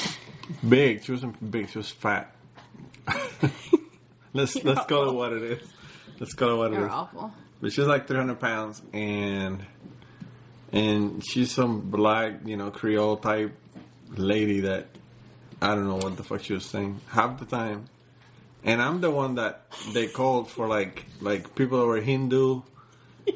Big. 0.68 1.04
She 1.04 1.12
wasn't 1.12 1.50
big. 1.50 1.68
She 1.70 1.78
was 1.78 1.90
fat. 1.90 2.34
let's 4.32 4.54
let's 4.64 4.86
call 4.86 5.08
it 5.10 5.12
what 5.14 5.32
it 5.32 5.42
is. 5.42 5.68
Let's 6.18 6.34
call 6.34 6.52
it 6.52 6.56
what 6.56 6.72
it 6.72 6.76
They're 6.76 6.86
is. 6.86 6.92
awful. 6.92 7.32
But 7.60 7.72
she's 7.72 7.86
like 7.86 8.06
three 8.06 8.16
hundred 8.16 8.40
pounds, 8.40 8.80
and 8.92 9.64
and 10.72 11.22
she's 11.24 11.50
some 11.52 11.80
black, 11.90 12.34
you 12.44 12.56
know, 12.56 12.70
Creole 12.70 13.16
type 13.18 13.54
lady 14.16 14.60
that 14.60 14.86
I 15.60 15.74
don't 15.74 15.86
know 15.88 15.96
what 15.96 16.16
the 16.16 16.22
fuck 16.24 16.42
she 16.42 16.54
was 16.54 16.64
saying 16.64 17.00
half 17.08 17.38
the 17.38 17.44
time. 17.46 17.86
And 18.64 18.80
I'm 18.80 19.00
the 19.00 19.10
one 19.10 19.34
that 19.36 19.66
they 19.92 20.06
called 20.06 20.48
for 20.50 20.68
like 20.68 21.04
like 21.20 21.54
people 21.54 21.80
that 21.80 21.86
were 21.86 22.00
Hindu 22.00 22.62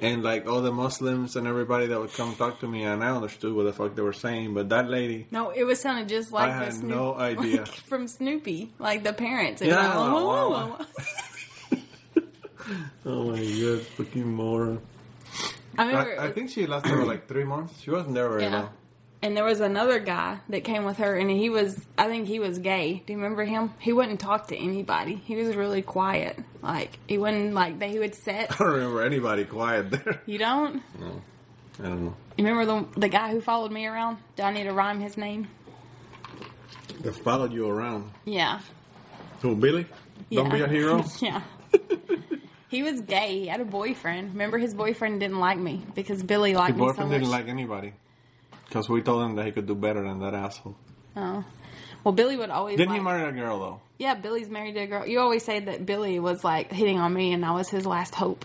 and 0.02 0.22
like 0.22 0.46
all 0.48 0.60
the 0.62 0.72
Muslims 0.72 1.36
and 1.36 1.46
everybody 1.46 1.86
that 1.86 2.00
would 2.00 2.12
come 2.12 2.34
talk 2.36 2.60
to 2.60 2.66
me 2.68 2.82
and 2.84 3.02
I 3.04 3.10
understood 3.10 3.54
what 3.54 3.64
the 3.64 3.72
fuck 3.72 3.94
they 3.94 4.02
were 4.02 4.12
saying, 4.12 4.54
but 4.54 4.68
that 4.70 4.88
lady 4.88 5.26
No, 5.30 5.50
it 5.50 5.64
was 5.64 5.80
sounding 5.80 6.08
just 6.08 6.32
like 6.32 6.50
I 6.50 6.64
had 6.64 6.74
Snoop- 6.74 6.90
no 6.90 7.14
idea. 7.32 7.60
like 7.62 7.68
from 7.68 8.08
Snoopy, 8.08 8.72
like 8.78 9.04
the 9.04 9.12
parents. 9.12 9.62
It 9.62 9.68
Yeah, 9.68 9.76
like, 9.86 9.94
wow, 9.94 10.12
"Wah, 10.12 10.24
wow, 10.24 10.50
wah, 10.50 10.66
wow." 10.66 10.76
wah." 10.78 10.86
Oh 13.04 13.30
my 13.30 13.38
god, 13.38 13.82
fucking 13.96 14.26
moron. 14.26 14.80
I 15.78 15.86
remember, 15.86 16.20
I, 16.20 16.26
I 16.26 16.32
think 16.32 16.50
she 16.50 16.66
lasted 16.66 16.90
for 16.90 17.04
like 17.04 17.28
three 17.28 17.44
months. 17.44 17.80
She 17.80 17.90
wasn't 17.90 18.14
there 18.14 18.28
very 18.28 18.42
yeah. 18.42 18.60
long. 18.62 18.70
And 19.22 19.36
there 19.36 19.44
was 19.44 19.60
another 19.60 19.98
guy 19.98 20.38
that 20.50 20.62
came 20.62 20.84
with 20.84 20.98
her, 20.98 21.16
and 21.16 21.30
he 21.30 21.48
was, 21.50 21.80
I 21.96 22.06
think 22.06 22.28
he 22.28 22.38
was 22.38 22.58
gay. 22.58 23.02
Do 23.06 23.12
you 23.14 23.18
remember 23.18 23.44
him? 23.44 23.72
He 23.78 23.92
wouldn't 23.92 24.20
talk 24.20 24.48
to 24.48 24.56
anybody. 24.56 25.16
He 25.24 25.34
was 25.36 25.56
really 25.56 25.82
quiet. 25.82 26.38
Like 26.62 26.98
he 27.08 27.16
wouldn't 27.18 27.54
like 27.54 27.78
that. 27.78 27.88
He 27.90 27.98
would 27.98 28.14
sit. 28.14 28.50
I 28.52 28.56
don't 28.58 28.74
remember 28.74 29.02
anybody 29.02 29.44
quiet 29.44 29.90
there. 29.90 30.22
You 30.26 30.38
don't? 30.38 30.82
No. 31.00 31.22
I 31.80 31.82
don't 31.84 32.04
know. 32.04 32.16
You 32.36 32.44
remember 32.46 32.66
the 32.92 33.00
the 33.00 33.08
guy 33.08 33.30
who 33.32 33.40
followed 33.40 33.72
me 33.72 33.86
around? 33.86 34.18
Do 34.36 34.42
I 34.42 34.52
need 34.52 34.64
to 34.64 34.72
rhyme 34.72 35.00
his 35.00 35.16
name? 35.16 35.48
They 37.00 37.10
followed 37.12 37.52
you 37.52 37.68
around. 37.68 38.10
Yeah. 38.24 38.60
Who, 39.42 39.54
Billy? 39.56 39.86
Don't 40.30 40.46
Yeah. 40.50 40.52
be 40.56 40.60
a 40.62 40.68
hero. 40.68 41.04
Yeah. 41.20 41.40
he 42.68 42.82
was 42.82 43.00
gay. 43.02 43.40
He 43.40 43.46
had 43.48 43.60
a 43.60 43.64
boyfriend. 43.64 44.32
Remember, 44.32 44.58
his 44.58 44.74
boyfriend 44.74 45.20
didn't 45.20 45.38
like 45.38 45.58
me 45.58 45.84
because 45.94 46.22
Billy 46.22 46.50
His 46.50 46.58
liked 46.58 46.76
me 46.76 46.80
so 46.82 46.86
boyfriend 46.88 47.10
much. 47.10 47.20
didn't 47.20 47.30
like 47.30 47.48
anybody. 47.48 47.92
Because 48.66 48.88
we 48.88 49.02
told 49.02 49.22
him 49.22 49.36
that 49.36 49.46
he 49.46 49.52
could 49.52 49.66
do 49.66 49.74
better 49.74 50.02
than 50.02 50.20
that 50.20 50.34
asshole. 50.34 50.76
oh. 51.16 51.44
Well, 52.04 52.12
Billy 52.12 52.36
would 52.36 52.50
always. 52.50 52.76
Didn't 52.76 52.90
like, 52.90 53.00
he 53.00 53.04
marry 53.04 53.28
a 53.28 53.32
girl, 53.32 53.58
though? 53.58 53.80
Yeah, 53.98 54.14
Billy's 54.14 54.48
married 54.48 54.74
to 54.74 54.82
a 54.82 54.86
girl. 54.86 55.04
You 55.08 55.18
always 55.18 55.44
say 55.44 55.58
that 55.58 55.84
Billy 55.84 56.20
was 56.20 56.44
like 56.44 56.70
hitting 56.70 57.00
on 57.00 57.12
me, 57.12 57.32
and 57.32 57.44
I 57.44 57.50
was 57.50 57.68
his 57.68 57.84
last 57.84 58.14
hope. 58.14 58.44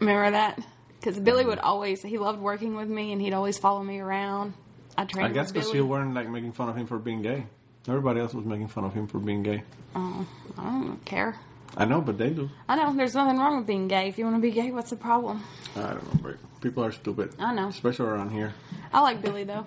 Remember 0.00 0.32
that? 0.32 0.60
Because 0.98 1.20
Billy 1.20 1.44
mm. 1.44 1.48
would 1.48 1.60
always. 1.60 2.02
He 2.02 2.18
loved 2.18 2.40
working 2.40 2.74
with 2.74 2.88
me, 2.88 3.12
and 3.12 3.22
he'd 3.22 3.32
always 3.32 3.58
follow 3.58 3.80
me 3.80 4.00
around. 4.00 4.54
I 4.98 5.04
trained 5.04 5.28
I 5.28 5.32
guess 5.32 5.52
because 5.52 5.72
you 5.72 5.86
weren't 5.86 6.14
like 6.14 6.28
making 6.28 6.52
fun 6.52 6.68
of 6.68 6.76
him 6.76 6.88
for 6.88 6.98
being 6.98 7.22
gay. 7.22 7.46
Everybody 7.86 8.18
else 8.18 8.34
was 8.34 8.44
making 8.44 8.68
fun 8.68 8.84
of 8.84 8.92
him 8.92 9.06
for 9.06 9.20
being 9.20 9.44
gay. 9.44 9.62
Oh, 9.94 10.26
I 10.58 10.62
don't 10.64 11.04
care. 11.04 11.36
I 11.76 11.84
know, 11.86 12.00
but 12.00 12.18
they 12.18 12.30
do. 12.30 12.50
I 12.68 12.76
know 12.76 12.94
there's 12.94 13.14
nothing 13.14 13.38
wrong 13.38 13.58
with 13.58 13.66
being 13.66 13.88
gay. 13.88 14.08
If 14.08 14.18
you 14.18 14.24
want 14.24 14.36
to 14.36 14.42
be 14.42 14.50
gay, 14.52 14.70
what's 14.70 14.90
the 14.90 14.96
problem? 14.96 15.42
I 15.74 15.80
don't 15.80 16.04
know. 16.14 16.20
But 16.22 16.60
people 16.60 16.84
are 16.84 16.92
stupid. 16.92 17.34
I 17.38 17.52
know. 17.54 17.68
Especially 17.68 18.06
around 18.06 18.30
here. 18.30 18.54
I 18.92 19.00
like 19.00 19.20
Billy 19.22 19.44
though, 19.44 19.66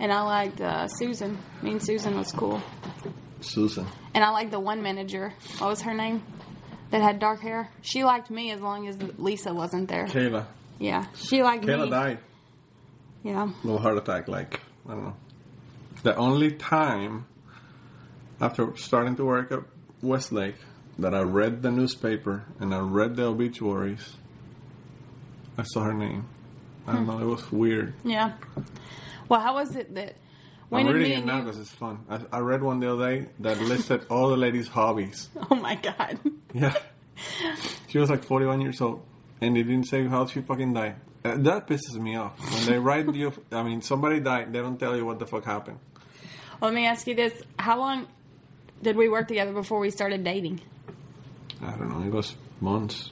and 0.00 0.10
I 0.12 0.22
liked 0.22 0.60
uh, 0.60 0.88
Susan. 0.88 1.36
Me 1.60 1.72
and 1.72 1.82
Susan 1.82 2.16
was 2.16 2.32
cool, 2.32 2.62
Susan. 3.40 3.86
and 4.14 4.24
I 4.24 4.30
liked 4.30 4.50
the 4.50 4.60
one 4.60 4.82
manager. 4.82 5.34
What 5.58 5.68
was 5.68 5.82
her 5.82 5.92
name? 5.94 6.22
That 6.90 7.00
had 7.02 7.18
dark 7.18 7.40
hair. 7.40 7.70
She 7.82 8.04
liked 8.04 8.30
me 8.30 8.50
as 8.50 8.60
long 8.60 8.86
as 8.88 8.96
Lisa 9.18 9.52
wasn't 9.54 9.88
there. 9.88 10.04
Kayla. 10.06 10.46
Yeah, 10.78 11.06
she 11.14 11.42
liked 11.42 11.64
Kayla 11.64 11.84
me. 11.84 11.90
died. 11.90 12.18
Yeah. 13.22 13.50
No 13.64 13.78
heart 13.78 13.96
attack, 13.98 14.26
like, 14.28 14.60
I 14.88 14.92
don't 14.92 15.04
know. 15.04 15.16
The 16.02 16.16
only 16.16 16.50
time 16.52 17.26
after 18.40 18.76
starting 18.76 19.16
to 19.16 19.24
work 19.24 19.52
at 19.52 19.60
Westlake 20.02 20.56
that 20.98 21.14
I 21.14 21.22
read 21.22 21.62
the 21.62 21.70
newspaper 21.70 22.44
and 22.60 22.74
I 22.74 22.80
read 22.80 23.16
the 23.16 23.24
obituaries, 23.24 24.16
I 25.56 25.64
saw 25.64 25.82
her 25.84 25.94
name. 25.94 26.26
I 26.86 26.94
don't 26.94 27.06
know, 27.06 27.18
it 27.18 27.24
was 27.24 27.50
weird. 27.52 27.94
Yeah. 28.04 28.32
Well, 29.28 29.40
how 29.40 29.54
was 29.54 29.76
it 29.76 29.94
that 29.94 30.16
when 30.68 30.86
I'm 30.86 30.94
reading 30.94 31.18
it 31.18 31.26
now 31.26 31.42
because 31.42 31.58
it's 31.58 31.70
fun. 31.70 31.98
I, 32.08 32.20
I 32.32 32.38
read 32.38 32.62
one 32.62 32.80
the 32.80 32.92
other 32.92 33.20
day 33.20 33.28
that 33.40 33.60
listed 33.60 34.06
all 34.10 34.30
the 34.30 34.36
ladies' 34.36 34.68
hobbies. 34.68 35.28
Oh 35.50 35.54
my 35.54 35.74
god. 35.74 36.18
Yeah. 36.54 36.74
She 37.88 37.98
was 37.98 38.08
like 38.08 38.24
41 38.24 38.62
years 38.62 38.80
old, 38.80 39.04
and 39.40 39.54
they 39.54 39.62
didn't 39.62 39.84
say 39.84 40.06
how 40.06 40.26
she 40.26 40.40
fucking 40.40 40.72
died. 40.72 40.96
Uh, 41.24 41.36
that 41.36 41.66
pisses 41.68 41.94
me 41.94 42.16
off. 42.16 42.38
When 42.40 42.66
they 42.66 42.78
write 42.78 43.14
you, 43.14 43.32
I 43.52 43.62
mean, 43.62 43.82
somebody 43.82 44.18
died, 44.18 44.52
they 44.52 44.60
don't 44.60 44.78
tell 44.78 44.96
you 44.96 45.04
what 45.04 45.18
the 45.18 45.26
fuck 45.26 45.44
happened. 45.44 45.78
Let 46.60 46.72
me 46.72 46.86
ask 46.86 47.06
you 47.06 47.14
this: 47.14 47.34
How 47.58 47.78
long 47.78 48.06
did 48.82 48.96
we 48.96 49.08
work 49.08 49.28
together 49.28 49.52
before 49.52 49.78
we 49.78 49.90
started 49.90 50.24
dating? 50.24 50.60
I 51.62 51.70
don't 51.76 51.88
know, 51.90 52.04
it 52.06 52.12
was 52.12 52.34
months. 52.60 53.10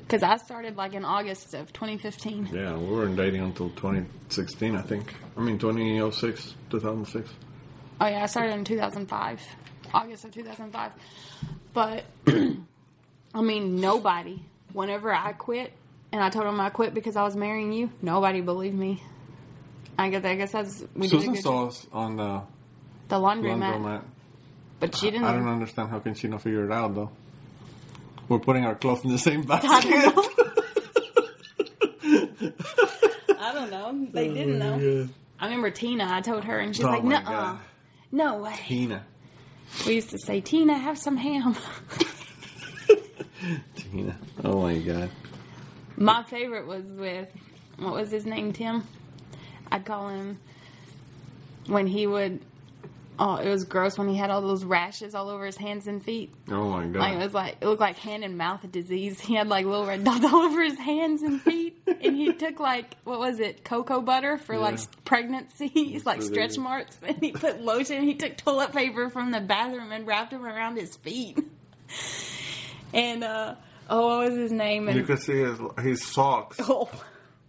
Because 0.00 0.22
I 0.22 0.36
started 0.36 0.76
like 0.76 0.92
in 0.94 1.04
August 1.04 1.54
of 1.54 1.72
2015. 1.72 2.50
Yeah, 2.52 2.76
we 2.76 2.86
weren't 2.86 3.16
dating 3.16 3.40
until 3.40 3.70
2016, 3.70 4.76
I 4.76 4.82
think. 4.82 5.14
I 5.36 5.40
mean, 5.40 5.58
2006, 5.58 6.54
2006. 6.70 7.30
Oh 8.00 8.06
yeah, 8.06 8.22
I 8.22 8.26
started 8.26 8.54
in 8.54 8.64
2005, 8.64 9.40
August 9.94 10.24
of 10.24 10.32
2005. 10.32 10.92
But 11.72 12.04
I 12.26 13.40
mean, 13.40 13.80
nobody. 13.80 14.42
Whenever 14.72 15.12
I 15.14 15.32
quit, 15.32 15.72
and 16.12 16.22
I 16.22 16.30
told 16.30 16.46
him 16.46 16.58
I 16.60 16.70
quit 16.70 16.94
because 16.94 17.16
I 17.16 17.22
was 17.22 17.36
marrying 17.36 17.72
you, 17.72 17.90
nobody 18.00 18.40
believed 18.40 18.74
me. 18.76 19.02
I 19.98 20.08
guess 20.08 20.24
I 20.24 20.34
guess 20.34 20.52
that's 20.52 20.84
we 20.94 21.08
did 21.08 21.16
a 21.16 21.20
Susan 21.20 21.34
good 21.34 21.42
saw 21.42 21.50
job. 21.62 21.68
us 21.68 21.86
on 21.92 22.16
the 22.16 22.42
the 23.08 23.16
laundromat, 23.16 23.74
laundromat. 23.76 24.02
but 24.80 24.96
she 24.96 25.10
didn't. 25.10 25.24
I 25.24 25.32
don't 25.32 25.48
understand 25.48 25.90
how 25.90 25.98
can 26.00 26.14
she 26.14 26.28
not 26.28 26.40
figure 26.42 26.64
it 26.64 26.72
out, 26.72 26.94
though. 26.94 27.10
We're 28.32 28.38
putting 28.38 28.64
our 28.64 28.74
clothes 28.74 29.04
in 29.04 29.10
the 29.10 29.18
same 29.18 29.42
I 29.42 29.60
basket. 29.60 29.92
I 33.38 33.52
don't 33.52 33.70
know. 33.70 34.08
They 34.10 34.30
oh, 34.30 34.34
didn't 34.34 34.58
know. 34.58 34.78
Yeah. 34.78 35.04
I 35.38 35.44
remember 35.44 35.70
Tina. 35.70 36.08
I 36.10 36.22
told 36.22 36.44
her, 36.44 36.58
and 36.58 36.74
she's 36.74 36.82
Oh 36.82 36.88
like, 36.88 37.04
"No, 37.04 37.58
no 38.10 38.38
way." 38.38 38.54
Tina. 38.56 39.04
We 39.86 39.96
used 39.96 40.08
to 40.10 40.18
say, 40.18 40.40
"Tina, 40.40 40.78
have 40.78 40.96
some 40.96 41.18
ham." 41.18 41.56
Tina. 43.76 44.16
Oh 44.42 44.62
my 44.62 44.78
god. 44.78 45.10
My 45.98 46.22
favorite 46.22 46.66
was 46.66 46.86
with 46.86 47.28
what 47.76 47.92
was 47.92 48.10
his 48.10 48.24
name, 48.24 48.54
Tim? 48.54 48.82
I'd 49.70 49.84
call 49.84 50.08
him 50.08 50.38
when 51.66 51.86
he 51.86 52.06
would. 52.06 52.40
Oh, 53.18 53.36
it 53.36 53.48
was 53.48 53.64
gross 53.64 53.98
when 53.98 54.08
he 54.08 54.16
had 54.16 54.30
all 54.30 54.40
those 54.40 54.64
rashes 54.64 55.14
all 55.14 55.28
over 55.28 55.44
his 55.44 55.56
hands 55.56 55.86
and 55.86 56.02
feet. 56.02 56.32
Oh 56.50 56.70
my 56.70 56.86
god. 56.86 56.98
Like 56.98 57.14
it 57.14 57.18
was 57.18 57.34
like 57.34 57.56
it 57.60 57.66
looked 57.66 57.80
like 57.80 57.96
hand 57.98 58.24
and 58.24 58.36
mouth 58.38 58.64
disease. 58.72 59.20
He 59.32 59.34
had 59.34 59.48
like 59.48 59.66
little 59.66 59.86
red 59.86 60.02
dots 60.02 60.24
all 60.24 60.42
over 60.42 60.62
his 60.62 60.78
hands 60.78 61.22
and 61.22 61.40
feet, 61.40 61.80
and 61.86 62.16
he 62.16 62.32
took 62.32 62.58
like 62.58 62.96
what 63.04 63.18
was 63.18 63.38
it, 63.38 63.64
cocoa 63.64 64.00
butter 64.00 64.38
for 64.38 64.58
like 64.58 64.78
Yeah. 64.78 64.84
pregnancy, 65.04 66.00
like 66.04 66.22
stretch 66.22 66.56
marks, 66.58 66.96
and 67.06 67.16
he 67.18 67.32
put 67.32 67.60
lotion. 67.60 68.02
He 68.02 68.14
took 68.14 68.36
toilet 68.38 68.72
paper 68.72 69.10
from 69.10 69.30
the 69.30 69.40
bathroom 69.40 69.92
and 69.92 70.06
wrapped 70.06 70.30
them 70.30 70.44
around 70.46 70.76
his 70.76 70.96
feet. 70.96 71.38
And 72.94 73.24
uh 73.24 73.54
oh, 73.88 74.06
what 74.18 74.28
was 74.30 74.38
his 74.38 74.52
name? 74.52 74.88
you 74.88 75.02
could 75.04 75.20
see 75.22 75.38
his 75.38 75.58
his 75.80 76.04
socks 76.04 76.58
oh, 76.60 76.90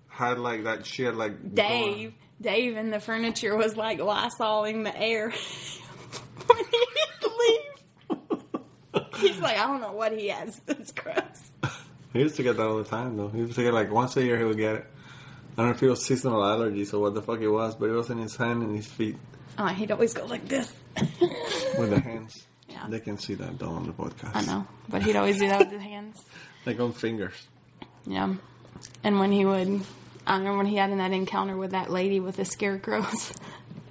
had 0.08 0.40
like 0.40 0.64
that 0.64 0.86
shit 0.86 1.16
like 1.16 1.54
Dave, 1.54 2.14
Dave 2.44 2.78
in 2.78 2.92
the 2.92 3.00
furniture 3.00 3.56
was 3.56 3.76
like 3.76 3.98
lysoling 4.00 4.84
the 4.84 4.96
air 4.96 5.32
when 6.46 6.58
he'd 6.60 7.30
leave. 7.40 9.12
He's 9.18 9.40
like, 9.40 9.58
I 9.58 9.66
don't 9.66 9.82
know 9.82 9.94
what 9.94 10.12
he 10.18 10.28
has. 10.28 10.62
It's 10.68 10.92
gross. 10.92 11.52
He 12.12 12.20
used 12.20 12.36
to 12.36 12.44
get 12.44 12.58
that 12.58 12.68
all 12.68 12.78
the 12.78 12.84
time 12.84 13.18
though. 13.18 13.30
He 13.30 13.40
used 13.40 13.56
to 13.56 13.64
get 13.64 13.74
like 13.74 13.92
once 13.92 14.16
a 14.18 14.24
year 14.24 14.38
he 14.38 14.44
would 14.44 14.58
get 14.58 14.76
it. 14.76 14.86
I 15.54 15.56
don't 15.58 15.66
know 15.68 15.72
if 15.76 15.82
it 15.84 15.90
was 15.90 16.04
seasonal 16.06 16.42
allergies 16.42 16.94
or 16.94 17.00
what 17.00 17.14
the 17.16 17.22
fuck 17.22 17.40
it 17.40 17.48
was, 17.50 17.76
but 17.76 17.90
it 17.90 17.94
was 17.94 18.10
in 18.10 18.18
his 18.20 18.36
hand 18.36 18.62
and 18.62 18.76
his 18.76 18.88
feet 18.88 19.18
Oh, 19.58 19.68
he'd 19.68 19.92
always 19.92 20.14
go 20.14 20.26
like 20.26 20.48
this. 20.48 20.72
with 21.78 21.90
the 21.92 22.00
hands. 22.00 22.46
Yeah. 22.68 22.86
They 22.90 23.00
can 23.00 23.18
see 23.20 23.36
that 23.36 23.58
though 23.60 23.70
on 23.70 23.86
the 23.86 23.94
podcast. 23.94 24.32
I 24.36 24.42
know, 24.46 24.68
but 24.90 25.04
he'd 25.04 25.16
always 25.16 25.38
do 25.40 25.48
that 25.48 25.60
with 25.60 25.72
his 25.72 25.82
hands. 25.82 26.24
Like 26.66 26.80
on 26.80 26.92
fingers. 26.94 27.36
Yeah. 28.06 28.34
And 29.04 29.20
when 29.20 29.32
he 29.32 29.46
would, 29.46 29.82
I 30.26 30.38
remember 30.38 30.58
when 30.58 30.68
he 30.68 30.78
had 30.78 30.90
in 30.92 30.98
that 31.00 31.12
encounter 31.12 31.58
with 31.58 31.72
that 31.72 31.92
lady 31.92 32.20
with 32.20 32.36
the 32.38 32.46
scarecrows. 32.46 33.34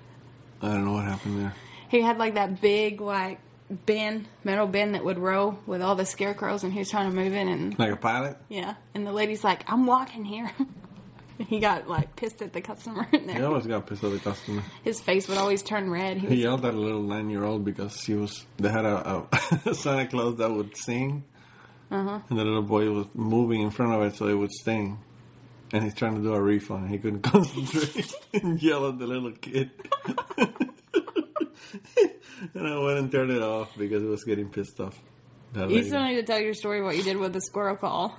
I 0.63 0.69
don't 0.69 0.85
know 0.85 0.93
what 0.93 1.05
happened 1.05 1.41
there. 1.41 1.55
he 1.89 2.01
had 2.01 2.19
like 2.19 2.35
that 2.35 2.61
big 2.61 3.01
like 3.01 3.39
bin, 3.87 4.27
metal 4.45 4.67
bin 4.67 4.93
that 4.93 5.05
would 5.05 5.19
row 5.19 5.59
with 5.67 5.83
all 5.83 5.95
the 5.95 6.07
scarecrows, 6.07 6.63
and 6.65 6.73
he 6.73 6.79
was 6.79 6.91
trying 6.91 7.11
to 7.11 7.17
move 7.17 7.33
it, 7.33 7.47
and 7.47 7.79
Like 7.79 7.93
a 7.93 7.97
pilot? 7.97 8.37
yeah, 8.49 8.75
and 8.95 9.07
the 9.07 9.13
lady's 9.13 9.43
like, 9.45 9.65
"I'm 9.71 9.87
walking 9.87 10.25
here." 10.25 10.51
he 11.49 11.59
got 11.59 11.89
like 11.89 12.15
pissed 12.17 12.41
at 12.43 12.53
the 12.53 12.61
customer 12.61 13.07
in 13.13 13.27
there. 13.27 13.37
He 13.37 13.43
always 13.43 13.67
got 13.67 13.87
pissed 13.87 14.05
at 14.05 14.13
the 14.13 14.19
customer. 14.21 14.63
His 14.85 15.01
face 15.01 15.27
would 15.29 15.39
always 15.39 15.63
turn 15.63 15.91
red. 15.91 16.19
He 16.19 16.29
He 16.29 16.43
yelled 16.43 16.65
at 16.65 16.75
a 16.75 16.79
little 16.79 17.03
nine 17.03 17.29
year 17.31 17.45
old 17.45 17.65
because 17.65 17.97
she 18.01 18.15
was 18.15 18.47
they 18.59 18.69
had 18.71 18.85
a, 18.85 19.27
a 19.67 19.75
Santa 19.75 20.07
Claus 20.07 20.37
that 20.37 20.51
would 20.51 20.77
sing 20.77 21.25
uh-huh. 21.91 22.21
and 22.31 22.39
the 22.39 22.45
little 22.45 22.63
boy 22.63 22.89
was 22.91 23.07
moving 23.15 23.61
in 23.63 23.71
front 23.71 23.93
of 23.93 24.03
it 24.03 24.17
so 24.17 24.29
it 24.29 24.35
would 24.35 24.53
sing. 24.65 24.99
And 25.73 25.85
he's 25.85 25.95
trying 25.95 26.17
to 26.17 26.21
do 26.23 26.35
a 26.35 26.41
refund. 26.41 26.91
He 26.91 26.99
couldn't 26.99 27.23
concentrate 27.33 28.13
and 28.35 28.63
yell 28.63 28.89
at 28.89 28.99
the 28.99 29.07
little 29.07 29.33
kid. 29.33 29.71
and 32.55 32.69
I 32.69 32.79
went 32.79 32.99
and 32.99 33.11
turned 33.11 33.31
it 33.31 33.43
off 33.43 33.71
because 33.77 34.03
it 34.03 34.07
was 34.07 34.25
getting 34.25 34.49
pissed 34.51 34.79
off. 34.81 34.99
That 35.55 35.69
You 35.69 35.77
lady. 35.77 35.89
still 35.89 36.03
need 36.03 36.15
to 36.17 36.23
tell 36.23 36.41
your 36.41 36.55
story 36.55 36.83
what 36.83 36.97
you 36.97 37.03
did 37.03 37.19
with 37.19 37.35
the 37.35 37.41
squirrel 37.43 37.77
call. 37.77 38.19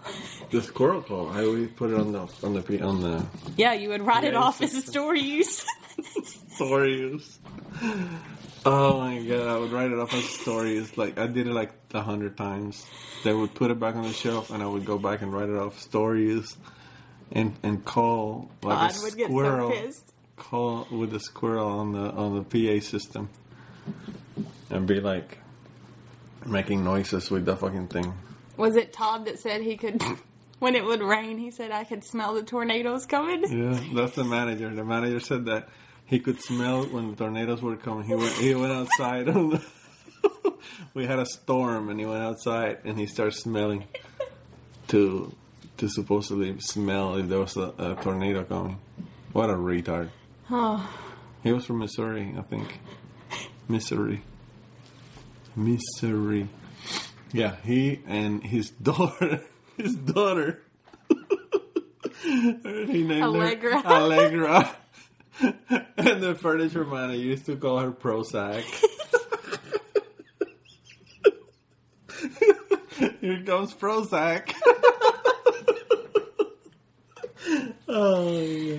the 0.52 0.62
squirrel 0.62 1.02
call. 1.02 1.30
I 1.30 1.44
always 1.46 1.70
put 1.72 1.90
it 1.90 2.00
on 2.00 2.12
the 2.12 2.28
on 2.44 2.54
the 2.54 2.82
on 2.84 3.02
the 3.02 3.26
Yeah, 3.58 3.74
you 3.74 3.90
would 3.90 4.04
write 4.04 4.24
it 4.24 4.36
off 4.36 4.62
as 4.62 4.76
a 4.76 4.82
story 4.82 5.22
use. 5.22 5.66
stories. 6.56 7.40
Oh 8.66 9.00
my 9.00 9.20
god, 9.24 9.48
I 9.48 9.58
would 9.58 9.72
write 9.72 9.92
it 9.92 9.98
off 9.98 10.14
as 10.14 10.24
stories. 10.26 10.96
Like 10.96 11.18
I 11.18 11.26
did 11.26 11.48
it 11.48 11.54
like 11.54 11.72
a 11.96 12.02
hundred 12.02 12.38
times. 12.38 12.86
They 13.24 13.34
would 13.34 13.56
put 13.56 13.72
it 13.72 13.80
back 13.80 13.96
on 13.96 14.04
the 14.04 14.14
shelf, 14.14 14.52
and 14.52 14.62
I 14.62 14.68
would 14.68 14.86
go 14.86 15.00
back 15.00 15.24
and 15.24 15.34
write 15.34 15.50
it 15.50 15.58
off 15.58 15.80
stories, 15.80 16.56
and 17.34 17.56
and 17.64 17.84
call 17.84 18.50
like 18.62 18.92
a 18.92 18.94
squirrel. 18.94 19.74
Call 20.36 20.88
with 20.92 21.12
the 21.12 21.20
squirrel 21.20 21.68
on 21.68 21.92
the 21.92 22.12
on 22.12 22.36
the 22.36 22.44
PA 22.44 22.84
system, 22.84 23.30
and 24.70 24.88
be 24.88 25.00
like 25.00 25.38
making 26.46 26.84
noises 26.84 27.30
with 27.30 27.46
the 27.46 27.56
fucking 27.56 27.88
thing. 27.88 28.14
Was 28.58 28.76
it 28.76 28.94
Todd 28.94 29.26
that 29.26 29.40
said 29.40 29.62
he 29.62 29.78
could, 29.78 30.02
when 30.60 30.76
it 30.76 30.84
would 30.84 31.02
rain, 31.02 31.38
he 31.38 31.52
said 31.52 31.72
I 31.72 31.84
could 31.84 32.04
smell 32.04 32.34
the 32.34 32.44
tornadoes 32.44 33.06
coming? 33.06 33.44
Yeah, 33.50 33.80
that's 33.94 34.16
the 34.16 34.24
manager. 34.24 34.74
The 34.74 34.84
manager 34.84 35.20
said 35.20 35.46
that 35.46 35.70
he 36.06 36.20
could 36.20 36.42
smell 36.42 36.84
when 36.86 37.12
the 37.12 37.16
tornadoes 37.16 37.62
were 37.62 37.76
coming. 37.78 38.06
He 38.06 38.16
went, 38.16 38.34
he 38.34 38.56
went 38.56 38.74
outside. 38.74 39.30
On 39.30 39.50
the, 39.52 39.64
we 40.94 41.06
had 41.06 41.20
a 41.20 41.26
storm, 41.26 41.90
and 41.90 42.00
he 42.00 42.06
went 42.06 42.24
outside 42.24 42.80
and 42.84 43.00
he 43.00 43.06
started 43.06 43.34
smelling 43.34 43.86
to 44.90 45.34
to 45.78 45.90
supposedly 45.90 46.60
smell 46.60 47.16
if 47.16 47.28
there 47.28 47.40
was 47.40 47.58
a, 47.58 47.74
a 47.78 47.98
tornado 48.02 48.44
coming. 48.44 48.80
What 49.32 49.50
a 49.50 49.54
retard! 49.54 50.10
Oh, 50.52 50.88
He 51.42 51.52
was 51.52 51.66
from 51.66 51.80
Missouri, 51.80 52.34
I 52.38 52.42
think. 52.44 52.80
Missouri, 53.68 54.22
Missouri. 55.56 56.48
Yeah, 57.32 57.56
he 57.64 58.02
and 58.08 58.44
his 58.44 58.70
daughter, 58.90 59.42
his 59.78 59.96
daughter. 59.96 60.62
he 62.22 63.04
named 63.04 63.24
Allegra. 63.24 63.82
her 63.82 63.88
Allegra. 63.88 64.76
and 65.42 66.22
the 66.22 66.36
furniture 66.40 66.86
man 66.86 67.10
I 67.10 67.16
used 67.16 67.48
to 67.48 67.56
call 67.56 67.80
her 67.80 67.92
Prozac. 67.92 68.64
Here 73.22 73.42
comes 73.44 73.74
Prozac. 73.74 74.54
Oh, 77.94 78.40
yeah. 78.42 78.78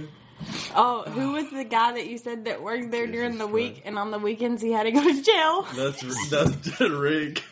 oh, 0.74 1.02
who 1.02 1.32
was 1.32 1.50
the 1.50 1.64
guy 1.64 1.92
that 1.92 2.06
you 2.06 2.18
said 2.18 2.44
that 2.46 2.62
worked 2.62 2.90
there 2.90 3.06
during 3.06 3.38
the 3.38 3.46
week, 3.46 3.82
and 3.84 3.98
on 3.98 4.10
the 4.10 4.18
weekends 4.18 4.60
he 4.62 4.72
had 4.72 4.84
to 4.84 4.90
go 4.90 5.02
to 5.02 5.22
jail? 5.22 5.62
That's 5.74 6.30
that's 6.30 6.80
Rick. 6.80 7.42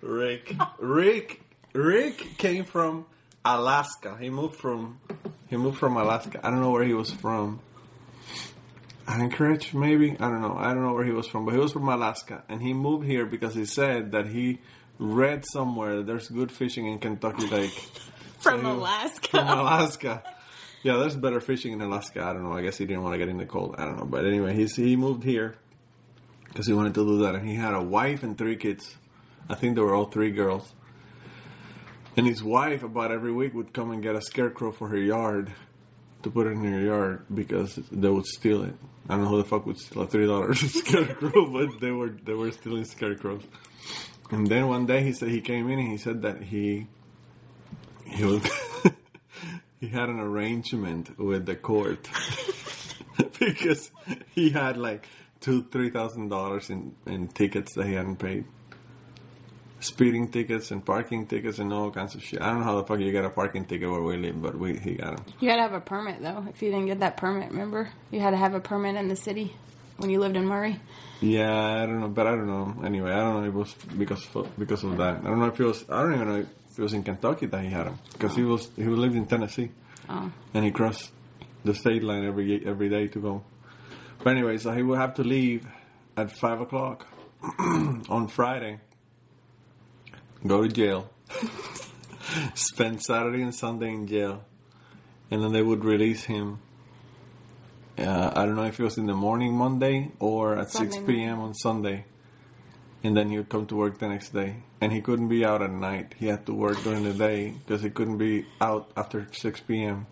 Rick. 0.00 0.56
Rick. 0.78 1.42
Rick 1.74 2.38
came 2.38 2.64
from 2.64 3.06
Alaska. 3.44 4.16
He 4.20 4.30
moved 4.30 4.56
from 4.56 4.98
he 5.48 5.56
moved 5.56 5.78
from 5.78 5.96
Alaska. 5.96 6.40
I 6.42 6.50
don't 6.50 6.60
know 6.60 6.70
where 6.70 6.84
he 6.84 6.94
was 6.94 7.10
from. 7.10 7.60
Anchorage, 9.06 9.72
maybe. 9.72 10.12
I 10.12 10.28
don't 10.28 10.42
know. 10.42 10.56
I 10.58 10.74
don't 10.74 10.82
know 10.82 10.92
where 10.92 11.04
he 11.04 11.12
was 11.12 11.26
from, 11.26 11.46
but 11.46 11.54
he 11.54 11.60
was 11.60 11.72
from 11.72 11.88
Alaska, 11.88 12.44
and 12.48 12.60
he 12.62 12.74
moved 12.74 13.06
here 13.06 13.24
because 13.24 13.54
he 13.54 13.64
said 13.64 14.12
that 14.12 14.26
he 14.26 14.60
read 14.98 15.44
somewhere 15.46 15.96
that 15.96 16.06
there's 16.06 16.28
good 16.28 16.52
fishing 16.52 16.86
in 16.86 16.98
Kentucky 16.98 17.46
Lake, 17.46 17.70
From 18.38 18.62
So 18.62 18.72
Alaska. 18.72 19.28
From 19.28 19.48
Alaska. 19.48 20.22
Yeah, 20.82 20.96
there's 20.96 21.16
better 21.16 21.40
fishing 21.40 21.72
in 21.72 21.80
Alaska. 21.80 22.22
I 22.22 22.32
don't 22.32 22.44
know. 22.44 22.52
I 22.52 22.62
guess 22.62 22.78
he 22.78 22.86
didn't 22.86 23.02
want 23.02 23.14
to 23.14 23.18
get 23.18 23.28
in 23.28 23.38
the 23.38 23.46
cold. 23.46 23.74
I 23.78 23.84
don't 23.84 23.96
know. 23.98 24.04
But 24.04 24.24
anyway, 24.24 24.54
he's, 24.54 24.76
he 24.76 24.96
moved 24.96 25.24
here 25.24 25.56
because 26.48 26.66
he 26.66 26.72
wanted 26.72 26.94
to 26.94 27.04
do 27.04 27.18
that. 27.22 27.34
And 27.34 27.48
he 27.48 27.56
had 27.56 27.74
a 27.74 27.82
wife 27.82 28.22
and 28.22 28.38
three 28.38 28.56
kids. 28.56 28.96
I 29.48 29.54
think 29.54 29.74
they 29.74 29.82
were 29.82 29.94
all 29.94 30.06
three 30.06 30.30
girls. 30.30 30.72
And 32.16 32.26
his 32.26 32.42
wife, 32.42 32.82
about 32.82 33.12
every 33.12 33.32
week, 33.32 33.54
would 33.54 33.72
come 33.72 33.90
and 33.90 34.02
get 34.02 34.14
a 34.14 34.20
scarecrow 34.20 34.72
for 34.72 34.88
her 34.88 34.98
yard 34.98 35.52
to 36.22 36.30
put 36.30 36.46
in 36.46 36.64
her 36.64 36.80
yard 36.80 37.24
because 37.32 37.76
they 37.90 38.08
would 38.08 38.26
steal 38.26 38.64
it. 38.64 38.74
I 39.08 39.14
don't 39.14 39.24
know 39.24 39.30
who 39.30 39.36
the 39.38 39.44
fuck 39.44 39.66
would 39.66 39.78
steal 39.78 40.02
a 40.02 40.06
three 40.06 40.26
dollars 40.26 40.60
scarecrow, 40.74 41.50
but 41.50 41.80
they 41.80 41.90
were 41.90 42.10
they 42.10 42.34
were 42.34 42.50
stealing 42.50 42.84
scarecrows. 42.84 43.42
And 44.30 44.46
then 44.46 44.68
one 44.68 44.86
day 44.86 45.02
he 45.02 45.12
said 45.12 45.28
he 45.28 45.40
came 45.40 45.70
in 45.70 45.78
and 45.78 45.88
he 45.88 45.96
said 45.96 46.22
that 46.22 46.42
he 46.42 46.88
he 48.04 48.24
was 48.24 48.42
he 49.80 49.88
had 49.88 50.08
an 50.08 50.18
arrangement 50.20 51.18
with 51.18 51.46
the 51.46 51.56
court. 51.56 52.08
Because 53.40 53.90
he 54.32 54.50
had 54.50 54.76
like 54.76 55.08
two 55.40 55.64
three 55.64 55.90
thousand 55.90 56.28
dollars 56.28 56.70
in 56.70 56.94
in 57.06 57.26
tickets 57.28 57.74
that 57.74 57.86
he 57.86 57.94
hadn't 57.94 58.16
paid. 58.16 58.44
Speeding 59.80 60.28
tickets 60.30 60.70
and 60.72 60.84
parking 60.84 61.26
tickets 61.26 61.58
and 61.60 61.72
all 61.72 61.90
kinds 61.92 62.14
of 62.16 62.22
shit. 62.22 62.40
I 62.42 62.46
don't 62.46 62.58
know 62.60 62.64
how 62.64 62.76
the 62.80 62.84
fuck 62.84 62.98
you 62.98 63.12
get 63.12 63.24
a 63.24 63.30
parking 63.30 63.64
ticket 63.64 63.88
where 63.90 64.02
we 64.02 64.16
live 64.16 64.40
but 64.42 64.56
we 64.58 64.76
he 64.76 64.94
got 64.94 65.16
them 65.16 65.24
You 65.40 65.50
had 65.50 65.56
to 65.56 65.62
have 65.62 65.72
a 65.72 65.80
permit 65.80 66.20
though. 66.20 66.44
If 66.48 66.62
you 66.62 66.70
didn't 66.70 66.86
get 66.86 67.00
that 67.00 67.16
permit, 67.16 67.50
remember? 67.50 67.90
You 68.10 68.20
had 68.20 68.30
to 68.30 68.36
have 68.36 68.54
a 68.54 68.60
permit 68.60 68.96
in 68.96 69.06
the 69.08 69.16
city 69.16 69.54
when 69.98 70.10
you 70.10 70.18
lived 70.20 70.36
in 70.36 70.46
Murray. 70.46 70.78
yeah 71.20 71.82
i 71.82 71.86
don't 71.86 72.00
know 72.00 72.08
but 72.08 72.26
i 72.26 72.30
don't 72.30 72.46
know. 72.46 72.84
Anyway 72.84 73.10
i 73.12 73.16
don't 73.18 73.34
know 73.34 73.48
if 73.48 73.54
it 73.54 73.54
was 73.54 73.74
because 73.96 74.26
of, 74.34 74.56
because 74.58 74.82
of 74.84 74.96
that. 74.98 75.18
I 75.18 75.28
don't 75.28 75.38
know 75.40 75.46
if 75.46 75.58
it 75.60 75.64
was 75.64 75.84
i 75.88 76.02
don't 76.02 76.14
even 76.14 76.28
know 76.28 76.36
if 76.40 76.46
it 76.78 76.80
was 76.80 76.94
in 76.94 77.02
kentucky 77.02 77.46
that 77.46 77.62
he 77.62 77.70
had 77.70 77.86
him 77.86 77.98
because 78.12 78.34
he 78.34 78.42
was 78.42 78.70
he 78.76 78.84
lived 78.84 79.16
in 79.16 79.26
tennessee 79.26 79.70
Oh, 80.08 80.32
and 80.54 80.64
he 80.64 80.70
crossed 80.70 81.10
the 81.64 81.74
state 81.74 82.02
line 82.02 82.24
every 82.24 82.64
every 82.64 82.88
day 82.88 83.08
to 83.08 83.20
go. 83.20 83.44
But 84.24 84.30
anyway, 84.30 84.56
so 84.58 84.72
he 84.72 84.82
would 84.82 84.98
have 84.98 85.14
to 85.14 85.22
leave 85.22 85.66
at 86.16 86.32
five 86.32 86.60
o'clock 86.60 87.06
on 88.08 88.28
Friday, 88.28 88.80
go 90.46 90.62
to 90.62 90.68
jail, 90.68 91.10
spend 92.54 93.02
Saturday 93.02 93.42
and 93.42 93.54
Sunday 93.54 93.90
in 93.90 94.06
jail, 94.06 94.44
and 95.30 95.42
then 95.42 95.52
they 95.52 95.62
would 95.62 95.84
release 95.84 96.24
him. 96.24 96.60
Uh, 97.98 98.32
I 98.34 98.46
don't 98.46 98.56
know 98.56 98.64
if 98.64 98.80
it 98.80 98.84
was 98.84 98.96
in 98.96 99.06
the 99.06 99.14
morning 99.14 99.52
Monday 99.52 100.12
or 100.20 100.56
at 100.56 100.70
Sunday 100.70 100.92
six 100.92 101.04
p.m. 101.04 101.40
on 101.40 101.52
Sunday, 101.52 102.06
and 103.04 103.16
then 103.16 103.28
he 103.30 103.36
would 103.36 103.48
come 103.48 103.66
to 103.66 103.76
work 103.76 103.98
the 103.98 104.08
next 104.08 104.30
day. 104.30 104.56
And 104.80 104.92
he 104.92 105.00
couldn't 105.00 105.28
be 105.28 105.44
out 105.44 105.62
at 105.62 105.70
night. 105.70 106.14
He 106.18 106.26
had 106.26 106.46
to 106.46 106.52
work 106.54 106.82
during 106.82 107.04
the 107.04 107.12
day 107.14 107.50
because 107.50 107.82
he 107.82 107.90
couldn't 107.90 108.18
be 108.18 108.46
out 108.60 108.90
after 108.96 109.26
6 109.32 109.60
p.m. 109.60 110.06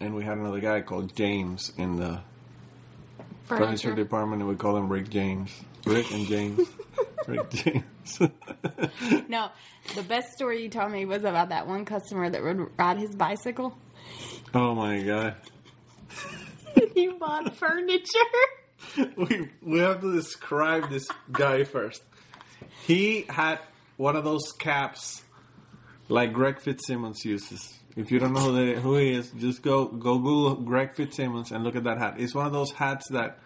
And 0.00 0.14
we 0.14 0.24
had 0.24 0.38
another 0.38 0.60
guy 0.60 0.80
called 0.80 1.14
James 1.14 1.72
in 1.76 1.96
the 1.96 2.20
furniture 3.44 3.66
furniture. 3.66 3.94
department, 3.94 4.42
and 4.42 4.48
we 4.48 4.56
call 4.56 4.76
him 4.76 4.88
Rick 4.88 5.10
James. 5.10 5.52
Rick 5.84 6.10
and 6.12 6.26
James. 6.26 6.68
Rick 7.26 7.50
James. 7.50 7.84
No, 9.28 9.50
the 9.94 10.02
best 10.02 10.32
story 10.32 10.62
you 10.62 10.68
told 10.68 10.90
me 10.90 11.04
was 11.04 11.22
about 11.22 11.50
that 11.50 11.68
one 11.68 11.84
customer 11.84 12.28
that 12.28 12.42
would 12.42 12.66
ride 12.76 12.98
his 12.98 13.14
bicycle. 13.14 13.76
oh 14.54 14.74
my 14.74 15.00
god. 15.00 15.36
he 16.94 17.08
bought 17.08 17.54
furniture. 17.56 18.04
we 19.16 19.48
we 19.62 19.78
have 19.80 20.00
to 20.00 20.12
describe 20.14 20.90
this 20.90 21.08
guy 21.30 21.64
first. 21.64 22.02
He 22.86 23.26
had 23.28 23.58
one 23.96 24.16
of 24.16 24.24
those 24.24 24.52
caps 24.58 25.22
like 26.08 26.32
Greg 26.32 26.60
Fitzsimmons 26.60 27.24
uses. 27.24 27.78
If 27.96 28.10
you 28.10 28.18
don't 28.18 28.32
know 28.32 28.40
who, 28.40 28.52
they, 28.74 28.80
who 28.80 28.96
he 28.96 29.12
is, 29.12 29.30
just 29.32 29.62
go 29.62 29.86
go 29.86 30.18
Google 30.18 30.54
Greg 30.56 30.94
Fitzsimmons 30.94 31.50
and 31.52 31.64
look 31.64 31.76
at 31.76 31.84
that 31.84 31.98
hat. 31.98 32.14
It's 32.18 32.34
one 32.34 32.46
of 32.46 32.52
those 32.52 32.70
hats 32.72 33.08
that, 33.10 33.38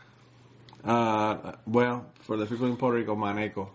uh, 0.84 1.52
well, 1.66 2.06
for 2.20 2.36
the 2.36 2.46
people 2.46 2.66
in 2.66 2.76
Puerto 2.76 2.98
Rico, 2.98 3.16
Maneco, 3.16 3.68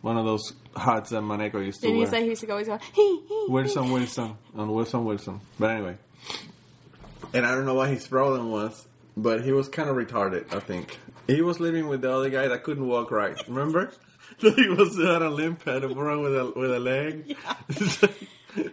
one 0.00 0.18
of 0.18 0.24
those 0.24 0.54
hats 0.76 1.10
that 1.10 1.22
Maneco 1.22 1.64
used 1.64 1.80
to 1.80 1.86
Didn't 1.86 1.98
wear. 1.98 2.06
you 2.06 2.10
say 2.10 2.22
he 2.22 2.28
used 2.30 2.40
to 2.40 2.46
go? 2.46 2.58
He's 2.58 2.66
going, 2.66 2.80
hee, 2.94 3.20
hee, 3.28 3.46
Wilson 3.48 3.90
Wilson 3.90 4.36
on 4.56 4.72
Wilson 4.72 5.04
Wilson. 5.04 5.40
But 5.58 5.70
anyway, 5.70 5.96
and 7.32 7.46
I 7.46 7.54
don't 7.54 7.64
know 7.64 7.74
what 7.74 7.90
his 7.90 8.06
problem 8.08 8.50
was, 8.50 8.87
but 9.22 9.42
he 9.42 9.52
was 9.52 9.68
kind 9.68 9.88
of 9.90 9.96
retarded. 9.96 10.52
I 10.54 10.60
think 10.60 10.98
he 11.26 11.42
was 11.42 11.60
living 11.60 11.88
with 11.88 12.00
the 12.02 12.12
other 12.12 12.30
guy 12.30 12.48
that 12.48 12.62
couldn't 12.62 12.86
walk 12.86 13.10
right. 13.10 13.36
Remember? 13.48 13.92
he 14.38 14.68
was 14.68 14.96
had 14.96 15.22
a 15.22 15.30
limp, 15.30 15.64
had 15.64 15.84
a 15.84 15.88
problem 15.88 16.22
with 16.22 16.36
a 16.36 16.52
with 16.56 16.72
a 16.72 16.80
leg. 16.80 17.24
Yeah. 17.26 18.08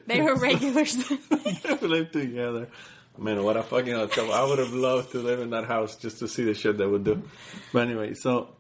They 0.08 0.22
were 0.22 0.36
regulars. 0.36 0.98
we 1.30 1.88
lived 1.88 2.14
together. 2.14 2.70
Man, 3.18 3.44
what 3.44 3.58
a 3.58 3.62
fucking 3.62 3.94
hotel! 3.94 4.32
I 4.32 4.44
would 4.44 4.58
have 4.58 4.74
loved 4.74 5.12
to 5.12 5.20
live 5.20 5.42
in 5.42 5.52
that 5.52 5.66
house 5.66 5.96
just 5.98 6.20
to 6.20 6.28
see 6.28 6.44
the 6.44 6.54
shit 6.54 6.78
they 6.78 6.86
would 6.88 7.04
do. 7.04 7.22
But 7.72 7.88
anyway, 7.88 8.14
so 8.14 8.56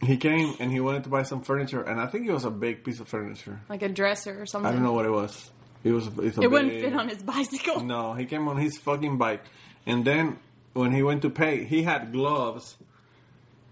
he 0.00 0.16
came 0.16 0.54
and 0.60 0.70
he 0.70 0.80
wanted 0.80 1.04
to 1.04 1.08
buy 1.08 1.22
some 1.22 1.42
furniture, 1.42 1.82
and 1.82 1.98
I 1.98 2.06
think 2.06 2.26
it 2.26 2.32
was 2.32 2.44
a 2.44 2.50
big 2.50 2.84
piece 2.84 3.00
of 3.00 3.08
furniture. 3.08 3.58
like 3.68 3.82
a 3.82 3.88
dresser 3.88 4.40
or 4.40 4.46
something. 4.46 4.68
I 4.68 4.72
don't 4.72 4.82
know 4.82 4.92
what 4.92 5.06
it 5.06 5.10
was. 5.10 5.50
It 5.82 5.92
was. 5.92 6.06
It's 6.18 6.38
a 6.38 6.42
It 6.42 6.50
wouldn't 6.50 6.72
fit 6.72 6.92
on 6.94 7.08
his 7.08 7.22
bicycle. 7.22 7.80
No, 7.80 8.12
he 8.12 8.26
came 8.26 8.46
on 8.48 8.58
his 8.58 8.78
fucking 8.78 9.16
bike, 9.18 9.42
and 9.86 10.04
then 10.04 10.38
when 10.74 10.92
he 10.92 11.02
went 11.02 11.22
to 11.22 11.30
pay, 11.30 11.64
he 11.64 11.82
had 11.82 12.12
gloves 12.12 12.76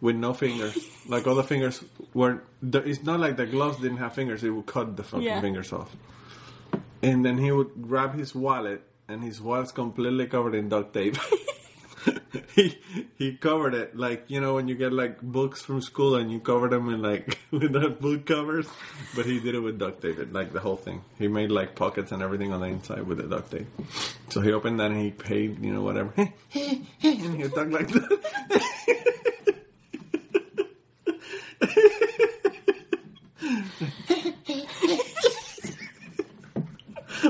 with 0.00 0.16
no 0.16 0.32
fingers. 0.34 0.76
like 1.08 1.26
all 1.26 1.34
the 1.34 1.42
fingers 1.44 1.84
were. 2.14 2.42
It's 2.62 3.02
not 3.02 3.20
like 3.20 3.36
the 3.36 3.46
gloves 3.46 3.78
didn't 3.78 3.98
have 3.98 4.14
fingers; 4.14 4.42
it 4.44 4.50
would 4.50 4.66
cut 4.66 4.96
the 4.96 5.02
fucking 5.04 5.26
Yeah. 5.26 5.40
fingers 5.40 5.72
off. 5.72 5.94
And 7.02 7.24
then 7.24 7.38
he 7.38 7.52
would 7.52 7.70
grab 7.82 8.14
his 8.14 8.34
wallet, 8.34 8.82
and 9.08 9.22
his 9.22 9.40
wallet's 9.40 9.72
completely 9.72 10.26
covered 10.26 10.54
in 10.54 10.68
duct 10.68 10.92
tape. 10.94 11.16
he 12.54 12.78
he 13.16 13.36
covered 13.36 13.74
it 13.74 13.96
like 13.96 14.24
you 14.28 14.40
know 14.40 14.54
when 14.54 14.68
you 14.68 14.74
get 14.74 14.92
like 14.92 15.20
books 15.20 15.62
from 15.62 15.80
school 15.80 16.16
and 16.16 16.30
you 16.30 16.40
cover 16.40 16.68
them 16.68 16.88
in 16.88 17.02
like 17.02 17.38
with 17.50 17.72
the 17.72 17.88
book 17.88 18.26
covers, 18.26 18.68
but 19.14 19.26
he 19.26 19.40
did 19.40 19.54
it 19.54 19.60
with 19.60 19.78
duct 19.78 20.02
tape, 20.02 20.18
like 20.32 20.52
the 20.52 20.60
whole 20.60 20.76
thing. 20.76 21.02
He 21.18 21.28
made 21.28 21.50
like 21.50 21.74
pockets 21.74 22.12
and 22.12 22.22
everything 22.22 22.52
on 22.52 22.60
the 22.60 22.66
inside 22.66 23.02
with 23.02 23.18
the 23.18 23.24
duct 23.24 23.50
tape. 23.50 23.66
So 24.30 24.40
he 24.40 24.52
opened 24.52 24.80
that 24.80 24.90
and 24.90 25.00
he 25.00 25.10
paid, 25.10 25.62
you 25.64 25.72
know, 25.72 25.82
whatever, 25.82 26.12
and 26.16 26.32
he 27.02 27.42
would 27.42 27.54
talk 27.54 27.70
like 27.70 27.88
that. 27.88 28.66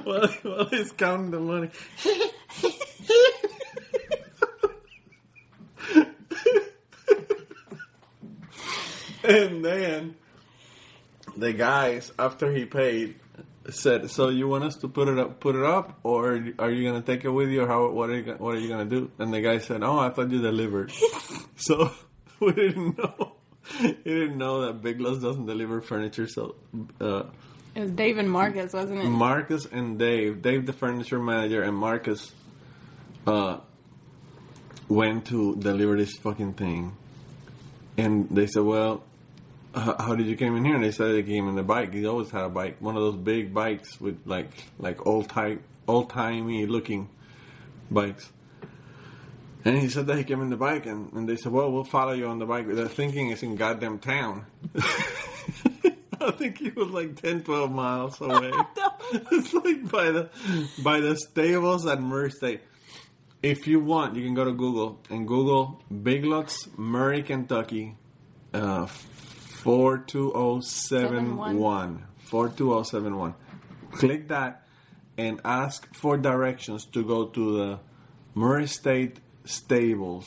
while, 0.05 0.29
while 0.29 0.65
he's 0.67 0.93
counting 0.93 1.31
the 1.31 1.41
money. 1.41 1.71
And 9.29 9.65
then 9.65 10.17
the 11.37 11.53
guys, 11.53 12.12
after 12.19 12.53
he 12.53 12.65
paid, 12.65 13.17
said, 13.71 14.11
"So 14.11 14.29
you 14.29 14.49
want 14.49 14.65
us 14.65 14.77
to 14.77 14.89
put 14.89 15.09
it 15.09 15.19
up, 15.19 15.41
put 15.41 15.57
it 15.57 15.65
up, 15.65 15.99
or 16.03 16.41
are 16.59 16.71
you 16.71 16.89
gonna 16.89 17.03
take 17.03 17.25
it 17.25 17.31
with 17.31 17.49
you, 17.51 17.62
or 17.62 17.67
how? 17.67 17.89
What 17.91 18.11
are 18.11 18.19
you, 18.19 18.35
what 18.39 18.55
are 18.55 18.59
you 18.59 18.69
gonna 18.69 18.85
do?" 18.85 19.11
And 19.19 19.33
the 19.33 19.41
guy 19.41 19.59
said, 19.59 19.83
"Oh, 19.83 19.99
I 19.99 20.11
thought 20.11 20.31
you 20.31 20.41
delivered." 20.41 20.93
so 21.57 21.91
we 22.41 22.53
didn't 22.53 22.99
know. 22.99 23.33
He 23.79 23.93
didn't 24.05 24.39
know 24.39 24.67
that 24.67 24.83
Big 24.83 25.01
Lots 25.01 25.21
doesn't 25.21 25.47
deliver 25.47 25.81
furniture. 25.81 26.29
So 26.29 26.55
uh, 27.01 27.25
It 27.75 27.81
was 27.81 27.91
Dave 27.91 28.19
and 28.19 28.31
Marcus, 28.31 28.73
wasn't 28.73 29.01
it? 29.01 29.09
Marcus 29.09 29.67
and 29.67 29.99
Dave, 29.99 30.41
Dave 30.41 30.67
the 30.67 30.73
furniture 30.73 31.19
manager, 31.19 31.62
and 31.62 31.77
Marcus 31.77 32.33
uh, 33.27 33.59
went 34.89 35.27
to 35.27 35.57
deliver 35.57 35.97
this 35.97 36.15
fucking 36.17 36.55
thing. 36.55 36.97
And 37.99 38.29
they 38.31 38.47
said, 38.47 38.62
"Well, 38.62 39.03
how, 39.77 39.97
how 39.99 40.15
did 40.15 40.27
you 40.27 40.37
came 40.37 40.57
in 40.57 40.65
here?" 40.65 40.75
And 40.75 40.85
they 40.85 40.91
said 40.91 41.12
they 41.12 41.23
came 41.23 41.49
in 41.49 41.55
the 41.55 41.62
bike. 41.62 41.93
He 41.93 42.07
always 42.07 42.31
had 42.31 42.45
a 42.45 42.49
bike, 42.49 42.77
one 42.81 42.97
of 42.97 43.03
those 43.03 43.17
big 43.17 43.55
bikes 43.55 44.01
with 44.01 44.21
like 44.27 44.51
like 44.79 45.07
old 45.07 45.29
type, 45.29 45.62
old 45.87 46.11
timey 46.11 46.67
looking 46.67 47.09
bikes. 47.91 48.31
And 49.65 49.77
he 49.77 49.89
said 49.89 50.07
that 50.07 50.17
he 50.17 50.25
came 50.25 50.41
in 50.43 50.51
the 50.51 50.57
bike, 50.57 50.87
and, 50.87 51.12
and 51.12 51.29
they 51.29 51.37
said, 51.37 51.53
"Well, 51.53 51.71
we'll 51.71 51.85
follow 51.85 52.12
you 52.12 52.27
on 52.27 52.39
the 52.39 52.47
bike." 52.47 52.67
They're 52.69 52.89
thinking 52.89 53.31
it's 53.31 53.43
in 53.43 53.57
goddamn 53.57 53.99
town. 53.99 54.47
I 56.19 56.31
think 56.33 56.59
he 56.59 56.71
was 56.71 56.89
like 56.89 57.21
10, 57.21 57.43
12 57.45 57.71
miles 57.71 58.21
away. 58.21 58.51
it's 59.33 59.55
like 59.55 59.91
by 59.91 60.11
the 60.11 60.29
by 60.83 61.01
the 61.01 61.17
stables 61.17 61.87
at 61.87 62.01
Murray 62.01 62.31
State. 62.31 62.61
If 63.43 63.67
you 63.67 63.79
want, 63.79 64.17
you 64.17 64.25
can 64.25 64.35
go 64.35 64.45
to 64.45 64.53
Google 64.53 64.99
and 65.11 65.29
Google 65.29 65.83
Big 66.03 66.25
Lots, 66.25 66.69
Murray, 66.77 67.23
Kentucky, 67.23 67.95
uh, 68.53 68.87
four 69.67 69.99
two 69.99 70.31
zero 70.33 70.61
seven 70.61 71.37
one 71.37 72.05
four 72.19 72.49
two 72.49 72.69
zero 72.71 72.83
seven 72.83 73.17
one. 73.17 73.35
Click 73.93 74.29
that 74.29 74.63
and 75.19 75.41
ask 75.45 75.93
for 75.95 76.17
directions 76.17 76.85
to 76.87 77.05
go 77.05 77.27
to 77.27 77.57
the 77.59 77.79
Murray 78.35 78.67
State 78.67 79.19
stables, 79.45 80.27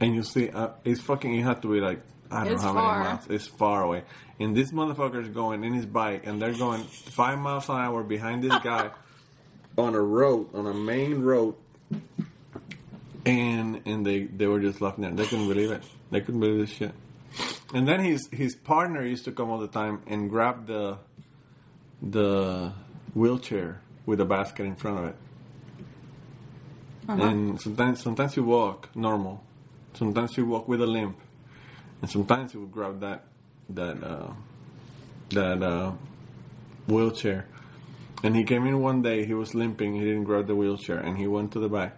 and 0.00 0.14
you 0.14 0.22
see 0.22 0.50
uh, 0.50 0.70
it's 0.84 1.00
fucking. 1.00 1.34
It 1.34 1.42
had 1.42 1.62
to 1.62 1.68
be 1.72 1.80
like 1.80 2.00
I 2.30 2.44
don't 2.44 2.54
It's 2.54 2.62
know 2.62 2.68
how 2.68 2.74
far. 2.74 2.98
many 2.98 3.10
miles. 3.10 3.26
It's 3.30 3.46
far 3.46 3.82
away. 3.82 4.02
And 4.40 4.56
this 4.56 4.72
motherfucker's 4.72 5.28
going 5.28 5.62
in 5.62 5.72
his 5.74 5.86
bike, 5.86 6.26
and 6.26 6.42
they're 6.42 6.54
going 6.54 6.82
five 6.82 7.38
miles 7.38 7.68
an 7.68 7.76
hour 7.76 8.02
behind 8.02 8.42
this 8.42 8.58
guy 8.64 8.90
on 9.78 9.94
a 9.94 10.00
road, 10.00 10.52
on 10.54 10.66
a 10.66 10.74
main 10.74 11.22
road. 11.22 11.54
And 13.24 13.80
and 13.86 14.04
they 14.04 14.24
they 14.24 14.46
were 14.46 14.60
just 14.60 14.80
laughing 14.80 15.04
at. 15.04 15.16
They 15.16 15.26
couldn't 15.26 15.48
believe 15.48 15.70
it. 15.70 15.82
They 16.10 16.20
couldn't 16.20 16.40
believe 16.40 16.58
this 16.66 16.70
shit. 16.76 16.92
And 17.72 17.88
then 17.88 18.00
his 18.04 18.28
his 18.30 18.54
partner 18.54 19.04
used 19.04 19.24
to 19.24 19.32
come 19.32 19.50
all 19.50 19.58
the 19.58 19.68
time 19.68 20.02
and 20.06 20.28
grab 20.28 20.66
the 20.66 20.98
the 22.02 22.72
wheelchair 23.14 23.80
with 24.06 24.20
a 24.20 24.24
basket 24.24 24.64
in 24.64 24.76
front 24.76 24.98
of 24.98 25.04
it. 25.06 25.16
And 27.08 27.60
sometimes 27.60 28.02
sometimes 28.02 28.36
you 28.36 28.44
walk 28.44 28.94
normal, 28.94 29.42
sometimes 29.94 30.36
you 30.36 30.46
walk 30.46 30.68
with 30.68 30.80
a 30.80 30.86
limp, 30.86 31.18
and 32.00 32.10
sometimes 32.10 32.52
he 32.52 32.58
would 32.58 32.72
grab 32.72 33.00
that 33.00 33.24
that 33.70 34.02
uh, 34.02 34.32
that 35.30 35.62
uh, 35.62 35.92
wheelchair. 36.86 37.46
And 38.22 38.34
he 38.34 38.44
came 38.44 38.66
in 38.66 38.80
one 38.80 39.02
day. 39.02 39.26
He 39.26 39.34
was 39.34 39.54
limping. 39.54 39.94
He 39.94 40.00
didn't 40.00 40.24
grab 40.24 40.46
the 40.46 40.54
wheelchair, 40.54 40.98
and 40.98 41.18
he 41.18 41.26
went 41.26 41.52
to 41.52 41.60
the 41.60 41.68
back. 41.68 41.96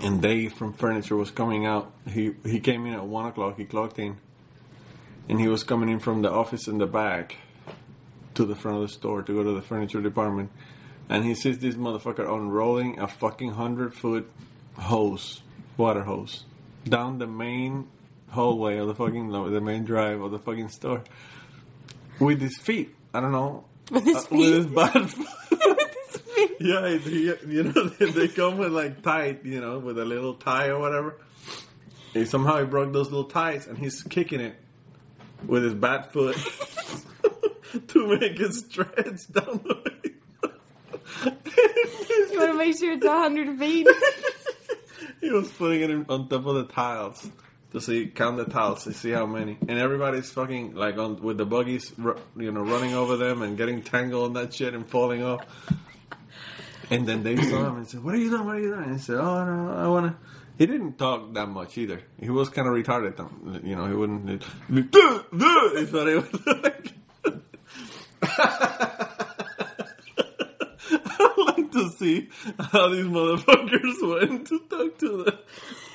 And 0.00 0.22
Dave 0.22 0.52
from 0.52 0.72
furniture 0.72 1.16
was 1.16 1.30
coming 1.30 1.66
out. 1.66 1.92
He 2.08 2.32
he 2.44 2.60
came 2.60 2.86
in 2.86 2.94
at 2.94 3.04
one 3.04 3.26
o'clock. 3.26 3.56
He 3.56 3.64
clocked 3.64 3.98
in, 3.98 4.16
and 5.28 5.40
he 5.40 5.48
was 5.48 5.64
coming 5.64 5.88
in 5.88 5.98
from 5.98 6.22
the 6.22 6.30
office 6.30 6.68
in 6.68 6.78
the 6.78 6.86
back 6.86 7.36
to 8.34 8.44
the 8.44 8.54
front 8.54 8.76
of 8.78 8.82
the 8.82 8.88
store 8.88 9.22
to 9.22 9.32
go 9.32 9.42
to 9.42 9.52
the 9.52 9.62
furniture 9.62 10.00
department. 10.00 10.50
And 11.08 11.24
he 11.24 11.34
sees 11.34 11.58
this 11.58 11.74
motherfucker 11.74 12.20
unrolling 12.20 12.98
a 12.98 13.06
fucking 13.06 13.52
hundred 13.52 13.94
foot 13.94 14.30
hose, 14.78 15.42
water 15.76 16.04
hose, 16.04 16.44
down 16.84 17.18
the 17.18 17.26
main 17.26 17.88
hallway 18.30 18.78
of 18.78 18.88
the 18.88 18.94
fucking 18.94 19.30
the 19.30 19.60
main 19.60 19.84
drive 19.84 20.20
of 20.20 20.30
the 20.30 20.38
fucking 20.38 20.70
store 20.70 21.02
with 22.18 22.40
his 22.40 22.56
feet. 22.56 22.94
I 23.12 23.20
don't 23.20 23.32
know. 23.32 23.64
With 23.90 24.04
his 24.04 24.16
uh, 24.16 24.20
feet? 24.20 24.38
With 24.38 24.54
his 24.54 24.66
bad. 24.66 25.12
yeah, 26.60 26.96
he, 26.96 27.34
you 27.46 27.64
know 27.64 27.88
they, 27.88 28.10
they 28.10 28.28
come 28.28 28.56
with 28.56 28.72
like 28.72 29.02
tight, 29.02 29.44
you 29.44 29.60
know, 29.60 29.78
with 29.78 29.98
a 29.98 30.04
little 30.04 30.34
tie 30.34 30.68
or 30.68 30.78
whatever. 30.78 31.16
And 32.14 32.28
somehow 32.28 32.58
he 32.58 32.64
broke 32.64 32.92
those 32.92 33.10
little 33.10 33.24
ties, 33.24 33.66
and 33.66 33.76
he's 33.76 34.02
kicking 34.02 34.40
it 34.40 34.54
with 35.46 35.64
his 35.64 35.74
bad 35.74 36.06
foot 36.06 36.36
to 37.88 38.06
make 38.18 38.38
it 38.40 38.52
stretch 38.52 39.32
down 39.32 39.60
the 39.64 39.82
way. 39.84 40.12
You 41.24 42.38
want 42.38 42.52
to 42.52 42.58
make 42.58 42.78
sure 42.78 42.92
it's 42.92 43.06
100 43.06 43.58
feet. 43.58 43.88
he 45.20 45.30
was 45.30 45.50
putting 45.52 45.82
it 45.82 45.90
in, 45.90 46.06
on 46.08 46.28
top 46.28 46.46
of 46.46 46.54
the 46.54 46.64
tiles 46.64 47.28
to 47.72 47.80
see 47.80 48.06
count 48.06 48.36
the 48.36 48.44
tiles 48.44 48.84
to 48.84 48.92
see 48.92 49.10
how 49.10 49.26
many, 49.26 49.56
and 49.66 49.78
everybody's 49.78 50.30
fucking 50.30 50.74
like 50.74 50.98
on 50.98 51.20
with 51.22 51.38
the 51.38 51.46
buggies, 51.46 51.92
you 52.36 52.52
know, 52.52 52.62
running 52.62 52.94
over 52.94 53.16
them 53.16 53.42
and 53.42 53.56
getting 53.56 53.82
tangled 53.82 54.24
on 54.24 54.32
that 54.34 54.52
shit 54.52 54.74
and 54.74 54.86
falling 54.86 55.22
off. 55.22 55.46
And 56.90 57.06
then 57.06 57.22
they 57.22 57.36
saw 57.36 57.68
him 57.68 57.76
and 57.76 57.88
said, 57.88 58.04
"What 58.04 58.14
are 58.14 58.18
you 58.18 58.28
doing? 58.28 58.44
What 58.44 58.56
are 58.56 58.60
you 58.60 58.74
doing?" 58.74 58.84
And 58.84 58.92
he 58.94 58.98
said, 58.98 59.16
"Oh 59.16 59.44
no, 59.44 59.72
I 59.72 59.88
wanna." 59.88 60.16
He 60.62 60.66
didn't 60.66 60.96
talk 60.96 61.34
that 61.34 61.48
much 61.48 61.76
either. 61.76 62.02
He 62.20 62.30
was 62.30 62.48
kind 62.48 62.68
of 62.68 62.74
retarded, 62.74 63.16
though. 63.16 63.32
You 63.68 63.74
know, 63.74 63.88
he 63.88 63.94
wouldn't. 63.94 64.44
It's 64.70 65.92
what 65.92 66.06
he 66.06 66.14
was 66.14 66.46
like. 66.46 66.92
I'd 71.18 71.34
like 71.36 71.72
to 71.72 71.90
see 71.98 72.28
how 72.60 72.90
these 72.90 73.06
motherfuckers 73.06 74.20
went 74.20 74.46
to 74.46 74.60
talk 74.70 74.98
to 74.98 75.24
the 75.24 75.40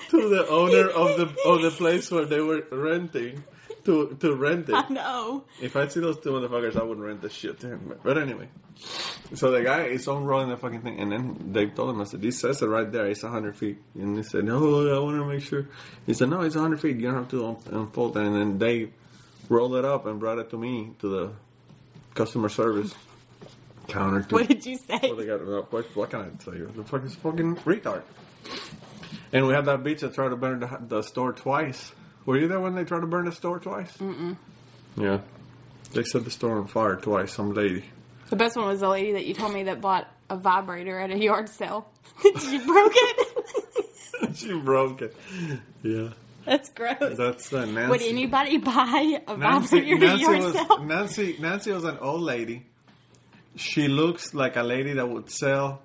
to 0.10 0.28
the 0.28 0.46
owner 0.50 0.90
of 0.90 1.16
the 1.16 1.34
of 1.46 1.62
the 1.62 1.72
place 1.72 2.12
where 2.12 2.26
they 2.26 2.42
were 2.42 2.66
renting 2.70 3.46
to 3.88 4.16
to 4.20 4.36
rent 4.36 4.70
it. 4.70 4.76
I 4.76 4.88
know. 4.90 5.44
If 5.62 5.76
I 5.76 5.88
see 5.88 6.00
those 6.00 6.20
two 6.20 6.30
motherfuckers, 6.30 6.76
I 6.80 6.84
wouldn't 6.84 7.06
rent 7.06 7.22
the 7.22 7.30
shit 7.30 7.60
to 7.62 7.68
him. 7.68 7.94
But, 8.04 8.18
anyway, 8.18 8.48
so 9.34 9.50
the 9.52 9.64
guy 9.64 9.86
is 9.86 10.08
unrolling 10.08 10.50
the 10.50 10.58
fucking 10.58 10.82
thing, 10.82 11.00
and 11.00 11.12
then 11.12 11.52
they 11.52 11.66
told 11.66 11.90
him, 11.90 12.00
I 12.02 12.04
said, 12.06 12.22
"This 12.22 12.40
says 12.40 12.62
it 12.62 12.68
right 12.68 12.90
there. 12.92 13.08
It's 13.08 13.24
hundred 13.24 13.58
feet." 13.58 13.78
And 13.96 14.16
he 14.16 14.24
said, 14.24 14.46
"No, 14.46 14.58
I 14.96 15.00
want 15.00 15.18
to 15.20 15.26
make 15.26 15.42
sure." 15.44 15.68
He 16.06 16.14
said, 16.14 16.30
"No, 16.30 16.42
it's 16.42 16.56
hundred 16.56 16.80
feet. 16.82 16.98
You 16.98 17.04
don't 17.10 17.16
have 17.16 17.30
to 17.30 17.58
unfold." 17.72 18.16
it." 18.18 18.24
And 18.24 18.36
then 18.36 18.58
they 18.60 18.90
rolled 19.50 19.76
it 19.76 19.86
up 19.86 20.06
and 20.06 20.20
brought 20.20 20.38
it 20.38 20.50
to 20.52 20.58
me 20.58 20.92
to 21.00 21.08
the 21.10 21.32
customer 22.14 22.50
service 22.50 22.94
counter. 23.88 24.22
To, 24.24 24.36
What 24.36 24.48
did 24.48 24.66
you 24.66 24.78
say? 24.78 25.00
well, 25.04 25.16
they 25.16 25.26
got 25.26 25.72
what, 25.72 25.96
what 25.96 26.10
can 26.10 26.22
I 26.22 26.44
tell 26.44 26.54
you? 26.56 26.72
The 26.76 26.84
fucking 26.84 27.10
fucking 27.10 27.56
retard. 27.58 28.04
And 29.34 29.48
we 29.48 29.54
had 29.54 29.66
that 29.66 29.84
bitch 29.84 30.00
that 30.02 30.14
tried 30.14 30.30
to 30.30 30.36
burn 30.36 30.60
the, 30.60 30.70
the 30.88 31.02
store 31.02 31.34
twice. 31.34 31.92
Were 32.28 32.38
you 32.38 32.48
there 32.50 32.60
when 32.60 32.76
they 32.76 32.84
tried 32.84 33.00
to 33.00 33.08
burn 33.08 33.26
the 33.26 33.32
store 33.32 33.58
twice? 33.58 33.96
Mm-mm. 33.98 34.36
Yeah, 34.98 35.22
they 35.94 36.04
set 36.04 36.26
the 36.26 36.30
store 36.30 36.58
on 36.58 36.68
fire 36.68 36.98
twice. 36.98 37.32
Some 37.34 37.54
lady. 37.54 37.86
The 38.30 38.36
best 38.36 38.58
one 38.58 38.66
was 38.68 38.82
the 38.82 38.90
lady 38.90 39.14
that 39.14 39.26
you 39.26 39.34
told 39.34 39.54
me 39.54 39.64
that 39.64 39.80
bought 39.80 40.08
a 40.30 40.36
vibrator 40.36 41.00
at 41.00 41.10
a 41.10 41.18
yard 41.18 41.48
sale. 41.48 41.90
she 42.24 42.58
broke 42.60 42.92
it. 42.94 44.36
she 44.36 44.60
broke 44.60 45.02
it. 45.02 45.16
Yeah, 45.84 46.10
That's 46.46 46.70
gross. 46.72 47.16
that's 47.18 47.54
uh, 47.54 47.64
Nancy. 47.64 47.90
Would 47.90 48.02
anybody 48.02 48.58
buy 48.58 49.22
a 49.26 49.38
Nancy, 49.38 49.80
vibrator 49.80 49.96
at 49.96 50.02
a 50.04 50.06
Nancy 50.08 50.22
yard 50.24 50.44
was 50.44 50.54
sale? 50.54 50.84
Nancy. 50.84 51.38
Nancy 51.40 51.72
was 51.72 51.86
an 51.86 51.98
old 52.00 52.22
lady. 52.22 52.66
She 53.56 53.88
looks 53.88 54.34
like 54.34 54.58
a 54.58 54.64
lady 54.64 54.94
that 54.94 55.08
would 55.08 55.30
sell 55.32 55.82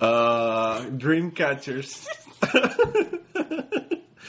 uh, 0.00 0.82
dream 0.90 1.30
catchers. 1.30 2.08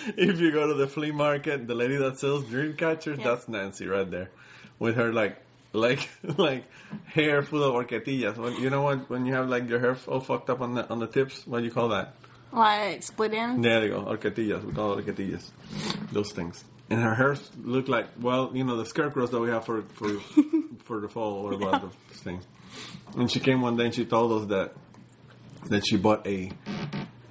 if 0.17 0.39
you 0.39 0.51
go 0.51 0.67
to 0.67 0.73
the 0.73 0.87
flea 0.87 1.11
market, 1.11 1.67
the 1.67 1.75
lady 1.75 1.97
that 1.97 2.19
sells 2.19 2.45
dream 2.45 2.73
catchers, 2.75 3.17
Yeah. 3.19 3.25
that's 3.25 3.47
Nancy 3.47 3.87
right 3.87 4.09
there, 4.09 4.29
with 4.79 4.95
her 4.95 5.11
like 5.13 5.37
like 5.73 6.09
like 6.37 6.65
hair 7.05 7.43
full 7.43 7.63
of 7.63 7.73
horquetillas. 7.73 8.37
When, 8.37 8.55
you 8.61 8.69
know 8.69 8.81
what? 8.81 9.09
When 9.09 9.25
you 9.25 9.33
have 9.33 9.49
like 9.49 9.69
your 9.69 9.79
hair 9.79 9.97
all 10.07 10.19
fucked 10.19 10.49
up 10.49 10.61
on 10.61 10.75
the 10.75 10.89
on 10.89 10.99
the 10.99 11.07
tips, 11.07 11.45
what 11.45 11.59
do 11.59 11.65
you 11.65 11.71
call 11.71 11.89
that? 11.89 12.15
Like 12.51 13.03
split 13.03 13.33
ends? 13.33 13.61
There 13.63 13.83
you 13.83 13.89
go, 13.89 14.01
horquetillas. 14.05 14.63
We 14.65 14.73
call 14.73 14.97
it 14.97 15.05
horquetillas. 15.05 15.51
Those 16.11 16.31
things. 16.31 16.63
And 16.89 17.03
her 17.03 17.13
hair 17.13 17.35
looked 17.63 17.87
like, 17.87 18.07
well, 18.19 18.49
you 18.53 18.63
know, 18.63 18.75
the 18.77 18.85
scarecrows 18.85 19.29
that 19.31 19.39
we 19.39 19.49
have 19.49 19.65
for 19.65 19.83
for 19.93 20.09
for 20.85 20.99
the 21.01 21.07
fall 21.07 21.33
or 21.45 21.53
about 21.53 21.81
the 21.83 21.89
thing. 22.17 22.41
And 23.15 23.29
she 23.29 23.39
came 23.39 23.61
one 23.61 23.77
day 23.77 23.85
and 23.85 23.93
she 23.93 24.05
told 24.05 24.41
us 24.41 24.47
that 24.49 24.73
that 25.69 25.85
she 25.85 25.97
bought 25.97 26.25
a 26.25 26.51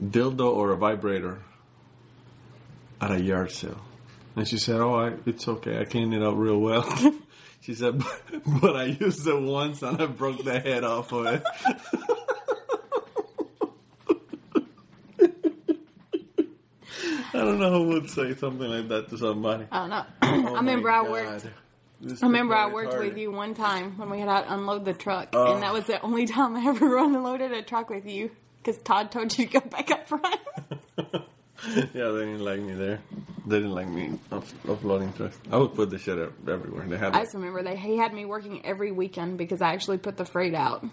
dildo 0.01 0.53
or 0.55 0.71
a 0.73 0.77
vibrator 0.77 1.41
at 3.01 3.11
a 3.11 3.21
yard 3.21 3.51
sale. 3.53 3.81
And 4.37 4.47
she 4.47 4.59
said, 4.59 4.81
"Oh, 4.81 4.95
I, 4.95 5.13
it's 5.27 5.47
okay. 5.49 5.79
I 5.81 5.85
cleaned 5.85 6.15
it 6.15 6.23
up 6.23 6.35
real 6.37 6.59
well." 6.59 6.83
she 7.61 7.75
said, 7.75 7.99
but, 7.99 8.23
"But 8.61 8.77
I 8.77 8.85
used 8.85 9.27
it 9.27 9.41
once 9.41 9.83
and 9.83 10.01
I 10.01 10.07
broke 10.07 10.45
the 10.45 10.61
head 10.61 10.85
off 10.85 11.13
of 11.13 11.27
it." 11.27 11.43
I 17.35 17.39
don't 17.45 17.59
know 17.59 17.71
who 17.85 17.89
would 17.91 18.11
say 18.11 18.35
something 18.35 18.69
like 18.69 18.89
that 18.89 19.09
to 19.11 19.19
somebody. 19.19 19.67
I 19.71 19.79
don't 19.81 19.91
know. 19.91 20.05
Oh 20.51 20.55
I 20.55 20.59
remember 20.59 20.91
I 20.91 21.03
worked. 21.09 21.47
This 22.01 22.23
I 22.23 22.27
remember 22.27 22.55
I 22.55 22.67
worked 22.73 22.93
retarded. 22.93 23.09
with 23.11 23.19
you 23.19 23.31
one 23.33 23.55
time 23.55 23.97
when 23.99 24.09
we 24.11 24.21
had 24.21 24.27
to 24.27 24.53
unload 24.55 24.85
the 24.85 24.93
truck, 24.95 25.31
Oh. 25.33 25.55
and 25.55 25.63
that 25.63 25.73
was 25.73 25.85
the 25.87 26.01
only 26.03 26.27
time 26.37 26.57
I 26.57 26.65
ever 26.67 26.97
unloaded 26.99 27.53
a 27.53 27.63
truck 27.63 27.91
with 27.91 28.07
you 28.07 28.31
because 28.59 28.79
Todd 28.83 29.11
told 29.11 29.37
you 29.37 29.47
to 29.47 29.53
go 29.53 29.61
back 29.61 29.91
up 29.91 30.09
front. 30.09 30.39
Yeah, 31.67 31.83
they 31.93 32.25
didn't 32.25 32.41
like 32.41 32.61
me 32.61 32.75
there. 32.75 33.01
They 33.47 33.57
didn't 33.57 33.75
like 33.75 33.89
me 33.89 34.19
off, 34.31 34.53
offloading 34.65 35.17
trucks. 35.17 35.39
I 35.51 35.57
would 35.57 35.75
put 35.75 35.91
the 35.91 35.99
shit 35.99 36.19
up 36.19 36.33
everywhere. 36.49 36.87
They 36.87 36.97
had 36.97 37.15
I 37.15 37.23
just 37.23 37.35
remember 37.35 37.63
they 37.63 37.77
he 37.77 37.97
had 37.97 38.13
me 38.13 38.25
working 38.25 38.65
every 38.65 38.93
weekend 38.93 39.39
because 39.39 39.61
I 39.61 39.73
actually 39.73 39.99
put 39.99 40.17
the 40.17 40.25
freight 40.25 40.55
out. 40.55 40.85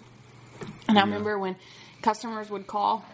And 0.87 0.97
I 0.97 1.01
remember 1.01 1.37
when 1.37 1.55
customers 2.01 2.49
would 2.49 2.67
call 2.67 3.05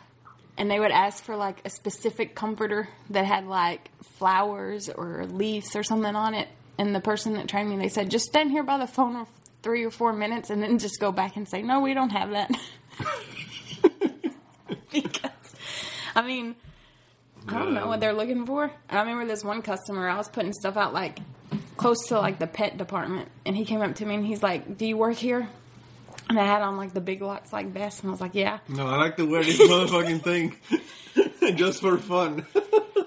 and 0.58 0.70
they 0.70 0.80
would 0.80 0.92
ask 0.92 1.24
for 1.24 1.36
like 1.36 1.62
a 1.66 1.70
specific 1.70 2.36
comforter 2.36 2.90
that 3.10 3.26
had 3.26 3.48
like 3.48 3.90
flowers 4.18 4.90
or 4.90 5.26
leaves 5.26 5.76
or 5.76 5.84
something 5.84 6.16
on 6.16 6.34
it. 6.34 6.48
And 6.78 6.96
the 6.96 7.00
person 7.00 7.34
that 7.34 7.48
trained 7.48 7.70
me, 7.70 7.78
they 7.78 7.90
said, 7.90 8.12
just 8.12 8.26
stand 8.26 8.52
here 8.52 8.64
by 8.64 8.78
the 8.78 8.88
phone 8.88 9.26
for 9.26 9.32
three 9.62 9.84
or 9.84 9.92
four 9.92 10.14
minutes 10.14 10.50
and 10.50 10.62
then 10.62 10.80
just 10.80 11.00
go 11.00 11.12
back 11.12 11.36
and 11.36 11.48
say, 11.48 11.62
no, 11.62 11.80
we 11.80 11.94
don't 11.94 12.10
have 12.12 12.32
that. 12.32 12.52
because, 14.92 15.32
I 16.16 16.22
mean, 16.22 16.56
I 17.48 17.54
don't 17.54 17.74
know 17.74 17.88
what 17.88 18.00
they're 18.00 18.14
looking 18.14 18.46
for. 18.46 18.72
I 18.90 19.00
remember 19.00 19.26
this 19.26 19.44
one 19.44 19.62
customer, 19.62 20.08
I 20.08 20.16
was 20.18 20.30
putting 20.30 20.54
stuff 20.54 20.78
out 20.78 20.94
like 20.94 21.20
close 21.78 22.08
to 22.08 22.20
like 22.20 22.40
the 22.40 22.48
pet 22.48 22.78
department, 22.78 23.30
and 23.46 23.56
he 23.58 23.66
came 23.66 23.82
up 23.82 23.96
to 23.96 24.06
me 24.06 24.16
and 24.16 24.26
he's 24.26 24.44
like, 24.44 24.78
"Do 24.78 24.86
you 24.86 24.98
work 24.98 25.18
here?" 25.18 25.48
And 26.30 26.40
I 26.40 26.46
had 26.46 26.62
on 26.62 26.78
like 26.78 26.94
the 26.94 27.02
big 27.02 27.22
lots 27.22 27.52
like 27.52 27.68
vest, 27.68 28.02
and 28.02 28.10
I 28.10 28.12
was 28.12 28.22
like, 28.22 28.36
"Yeah." 28.36 28.60
no, 28.70 28.88
I 28.88 28.96
like 28.98 29.18
to 29.18 29.26
wear 29.26 29.44
this 29.44 29.60
motherfucking 29.60 30.22
thing 30.24 30.56
just 31.58 31.82
for 31.82 31.98
fun. 31.98 32.46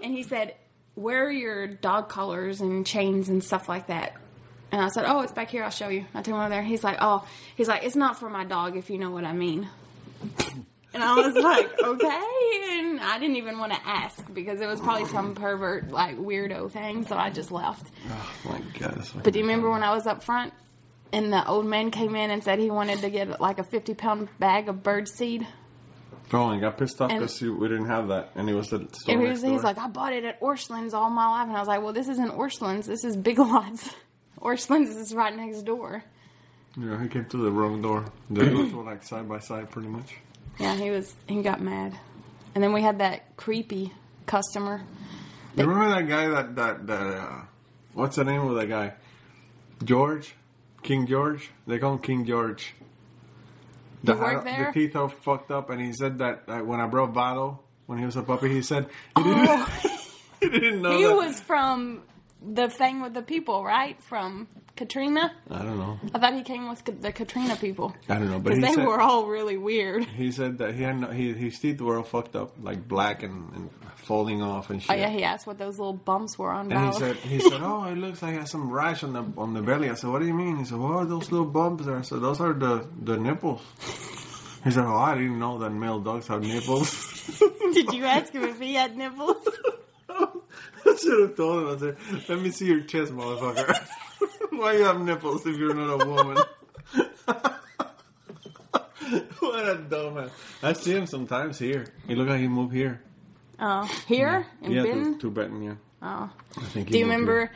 And 0.02 0.12
he 0.12 0.22
said, 0.22 0.54
"Where 0.96 1.24
are 1.24 1.30
your 1.30 1.66
dog 1.66 2.10
collars 2.10 2.60
and 2.60 2.86
chains 2.86 3.30
and 3.30 3.42
stuff 3.42 3.70
like 3.70 3.86
that?" 3.86 4.14
And 4.70 4.82
I 4.82 4.88
said, 4.88 5.06
"Oh, 5.06 5.20
it's 5.20 5.32
back 5.32 5.48
here. 5.48 5.64
I'll 5.64 5.70
show 5.70 5.88
you." 5.88 6.04
I 6.12 6.18
took 6.18 6.34
him 6.34 6.40
over 6.40 6.50
there. 6.50 6.62
He's 6.62 6.84
like, 6.84 6.98
"Oh, 7.00 7.26
he's 7.56 7.68
like, 7.68 7.84
it's 7.84 7.96
not 7.96 8.18
for 8.20 8.28
my 8.28 8.44
dog, 8.44 8.76
if 8.76 8.90
you 8.90 8.98
know 8.98 9.10
what 9.10 9.24
I 9.24 9.32
mean." 9.32 9.66
And 10.94 11.02
I 11.02 11.14
was 11.16 11.34
like, 11.34 11.70
okay. 11.82 12.22
And 12.78 13.00
I 13.00 13.18
didn't 13.18 13.36
even 13.36 13.58
want 13.58 13.72
to 13.72 13.80
ask 13.86 14.32
because 14.32 14.60
it 14.60 14.66
was 14.66 14.80
probably 14.80 15.06
some 15.06 15.34
pervert, 15.34 15.90
like, 15.90 16.16
weirdo 16.16 16.70
thing. 16.70 17.04
So 17.06 17.16
I 17.16 17.30
just 17.30 17.50
left. 17.50 17.86
Oh 18.08 18.34
my 18.48 18.60
god. 18.78 19.06
But 19.22 19.32
do 19.32 19.38
you 19.40 19.44
remember 19.44 19.68
when 19.70 19.82
I 19.82 19.94
was 19.94 20.06
up 20.06 20.22
front 20.22 20.52
and 21.12 21.32
the 21.32 21.46
old 21.46 21.66
man 21.66 21.90
came 21.90 22.14
in 22.14 22.30
and 22.30 22.42
said 22.42 22.58
he 22.58 22.70
wanted 22.70 23.00
to 23.00 23.10
get 23.10 23.40
like 23.40 23.58
a 23.58 23.64
50 23.64 23.94
pound 23.94 24.28
bag 24.38 24.68
of 24.68 24.82
bird 24.82 25.08
seed? 25.08 25.46
Oh, 26.32 26.48
and 26.48 26.60
got 26.60 26.78
pissed 26.78 27.00
off 27.00 27.10
because 27.10 27.40
we 27.40 27.68
didn't 27.68 27.86
have 27.86 28.08
that, 28.08 28.30
and 28.34 28.48
it 28.48 28.54
was 28.54 28.70
the 28.70 28.88
store 28.92 29.20
he 29.20 29.28
was, 29.28 29.42
he's 29.42 29.62
like, 29.62 29.76
I 29.78 29.88
bought 29.88 30.12
it 30.14 30.24
at 30.24 30.40
Orscheln's 30.40 30.94
all 30.94 31.10
my 31.10 31.26
life. 31.28 31.48
And 31.48 31.56
I 31.56 31.60
was 31.60 31.68
like, 31.68 31.82
well, 31.82 31.92
this 31.92 32.08
isn't 32.08 32.30
Orscheln's. 32.32 32.86
This 32.86 33.04
is 33.04 33.16
Big 33.16 33.38
Lots. 33.38 33.90
Orscheln's 34.40 34.96
is 34.96 35.14
right 35.14 35.34
next 35.36 35.62
door. 35.62 36.02
yeah, 36.78 37.00
he 37.02 37.08
came 37.08 37.26
to 37.26 37.36
the 37.36 37.50
wrong 37.50 37.82
door. 37.82 38.06
They 38.30 38.48
were 38.48 38.82
like 38.82 39.02
side 39.02 39.28
by 39.28 39.38
side, 39.40 39.70
pretty 39.70 39.88
much. 39.88 40.16
Yeah, 40.58 40.76
he 40.76 40.90
was, 40.90 41.14
he 41.26 41.42
got 41.42 41.60
mad. 41.60 41.96
And 42.54 42.62
then 42.62 42.72
we 42.72 42.82
had 42.82 42.98
that 42.98 43.36
creepy 43.36 43.92
customer. 44.26 44.82
You 45.56 45.66
remember 45.66 45.94
that 45.94 46.08
guy 46.08 46.28
that 46.28 46.56
that 46.56 46.86
that 46.86 47.06
uh, 47.06 47.40
what's 47.92 48.16
the 48.16 48.24
name 48.24 48.40
of 48.40 48.56
that 48.56 48.68
guy? 48.68 48.94
George, 49.84 50.34
King 50.82 51.06
George. 51.06 51.50
They 51.66 51.78
call 51.78 51.94
him 51.94 51.98
King 52.00 52.24
George. 52.24 52.74
He 54.04 54.12
worked 54.12 54.44
there? 54.44 54.72
The 54.72 54.80
teeth 54.80 54.96
are 54.96 55.08
fucked 55.08 55.50
up, 55.50 55.70
and 55.70 55.80
he 55.80 55.92
said 55.92 56.18
that 56.18 56.42
uh, 56.46 56.58
when 56.58 56.80
I 56.80 56.86
brought 56.86 57.10
Vado 57.10 57.60
when 57.86 57.98
he 57.98 58.04
was 58.04 58.16
a 58.16 58.22
puppy, 58.22 58.48
he 58.48 58.62
said 58.62 58.86
he 59.16 59.22
didn't, 59.22 59.68
he 60.40 60.48
didn't 60.48 60.82
know. 60.82 60.90
Oh. 60.90 60.96
He 60.96 61.04
that. 61.04 61.16
was 61.16 61.40
from 61.40 62.02
the 62.46 62.68
thing 62.68 63.00
with 63.00 63.14
the 63.14 63.22
people, 63.22 63.64
right? 63.64 64.00
From 64.02 64.48
Katrina? 64.76 65.32
I 65.50 65.58
don't 65.58 65.78
know. 65.78 65.98
I 66.14 66.18
thought 66.18 66.34
he 66.34 66.42
came 66.42 66.68
with 66.68 66.84
the 67.00 67.12
Katrina 67.12 67.56
people. 67.56 67.94
I 68.08 68.18
don't 68.18 68.30
know, 68.30 68.40
but 68.40 68.54
he 68.54 68.60
they 68.60 68.74
said 68.74 68.86
were 68.86 69.00
all 69.00 69.26
really 69.26 69.56
weird. 69.56 70.04
he 70.04 70.32
said 70.32 70.58
that 70.58 70.74
he 70.74 70.82
had 70.82 71.00
no, 71.00 71.08
he, 71.08 71.32
his 71.32 71.58
teeth 71.58 71.80
were 71.80 71.98
all 71.98 72.02
fucked 72.02 72.36
up, 72.36 72.54
like 72.60 72.86
black 72.86 73.22
and, 73.22 73.52
and 73.54 73.70
falling 73.96 74.42
off 74.42 74.70
and 74.70 74.82
shit. 74.82 74.90
Oh 74.90 74.94
yeah, 74.94 75.08
he 75.08 75.24
asked 75.24 75.46
what 75.46 75.58
those 75.58 75.78
little 75.78 75.94
bumps 75.94 76.38
were 76.38 76.50
on 76.50 76.70
And 76.72 76.92
he 76.92 76.98
said, 76.98 77.16
he 77.16 77.40
said, 77.40 77.60
oh, 77.62 77.84
it 77.84 77.96
looks 77.96 78.22
like 78.22 78.32
he 78.32 78.38
has 78.38 78.50
some 78.50 78.70
rash 78.70 79.02
on 79.02 79.12
the 79.12 79.24
on 79.40 79.54
the 79.54 79.62
belly. 79.62 79.90
I 79.90 79.94
said, 79.94 80.10
what 80.10 80.20
do 80.20 80.26
you 80.26 80.34
mean? 80.34 80.56
He 80.56 80.64
said, 80.64 80.78
what 80.78 80.92
are 80.92 81.04
those 81.06 81.30
little 81.30 81.46
bumps 81.46 81.86
there? 81.86 81.96
I 81.96 82.02
said, 82.02 82.20
those 82.20 82.40
are 82.40 82.52
the 82.52 82.86
the 83.02 83.16
nipples. 83.16 83.62
He 84.64 84.70
said, 84.70 84.84
oh, 84.84 84.96
I 84.96 85.14
didn't 85.14 85.38
know 85.38 85.58
that 85.58 85.70
male 85.70 86.00
dogs 86.00 86.26
have 86.28 86.42
nipples. 86.42 87.38
Did 87.74 87.92
you 87.92 88.04
ask 88.06 88.32
him 88.32 88.44
if 88.44 88.58
he 88.58 88.74
had 88.74 88.96
nipples? 88.96 89.46
I 90.86 90.96
should 90.96 91.20
have 91.20 91.36
told 91.36 91.62
him. 91.62 91.68
I 91.68 91.78
said, 91.78 92.28
let 92.28 92.40
me 92.40 92.50
see 92.50 92.66
your 92.66 92.82
chest, 92.82 93.12
motherfucker. 93.12 93.86
Why 94.50 94.74
you 94.74 94.84
have 94.84 95.00
nipples 95.00 95.46
if 95.46 95.56
you're 95.56 95.74
not 95.74 96.02
a 96.02 96.06
woman? 96.06 96.36
what 99.40 99.68
a 99.68 99.76
dumbass. 99.76 100.30
I 100.62 100.72
see 100.72 100.92
him 100.92 101.06
sometimes 101.06 101.58
here. 101.58 101.86
He 102.06 102.14
look 102.14 102.28
like 102.28 102.40
he 102.40 102.48
moved 102.48 102.74
here. 102.74 103.02
Oh, 103.58 103.84
here 104.06 104.46
in 104.62 104.72
yeah, 104.72 104.82
Benton. 104.82 105.14
to, 105.14 105.20
to 105.20 105.30
Benton, 105.30 105.62
yeah. 105.62 105.74
Oh, 106.02 106.30
I 106.56 106.64
think 106.66 106.90
do 106.90 106.98
you 106.98 107.04
remember 107.04 107.46
here. 107.46 107.50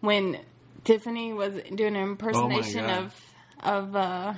when 0.00 0.38
Tiffany 0.84 1.32
was 1.32 1.54
doing 1.74 1.96
an 1.96 2.02
impersonation 2.02 2.86
God. 2.86 3.04
of 3.04 3.14
of 3.62 3.96
uh, 3.96 4.34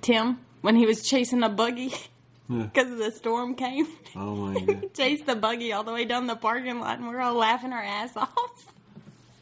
Tim 0.00 0.38
when 0.60 0.76
he 0.76 0.86
was 0.86 1.02
chasing 1.02 1.42
a 1.42 1.48
buggy 1.48 1.92
Yeah. 2.48 2.64
because 2.64 2.96
the 2.98 3.10
storm 3.10 3.54
came? 3.54 3.86
Oh 4.14 4.34
my 4.36 4.60
god. 4.66 4.94
Chased 4.94 5.24
the 5.26 5.34
buggy 5.36 5.72
all 5.72 5.82
the 5.84 5.92
way 5.92 6.04
down 6.04 6.26
the 6.26 6.36
parking 6.36 6.78
lot, 6.80 6.98
and 6.98 7.08
we 7.08 7.14
are 7.14 7.20
all 7.20 7.34
laughing 7.34 7.72
our 7.72 7.82
ass 7.82 8.16
off. 8.16 8.72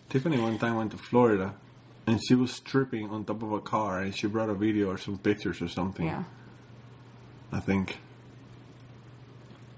Tiffany 0.08 0.38
one 0.38 0.58
time 0.58 0.76
went 0.76 0.92
to 0.92 0.98
Florida 0.98 1.54
and 2.06 2.20
she 2.28 2.34
was 2.34 2.52
stripping 2.52 3.08
on 3.10 3.24
top 3.24 3.42
of 3.42 3.52
a 3.52 3.60
car 3.60 4.00
and 4.00 4.14
she 4.14 4.26
brought 4.26 4.48
a 4.50 4.54
video 4.54 4.90
or 4.90 4.98
some 4.98 5.16
pictures 5.18 5.60
or 5.62 5.68
something. 5.68 6.06
Yeah, 6.06 6.24
I 7.50 7.60
think. 7.60 7.98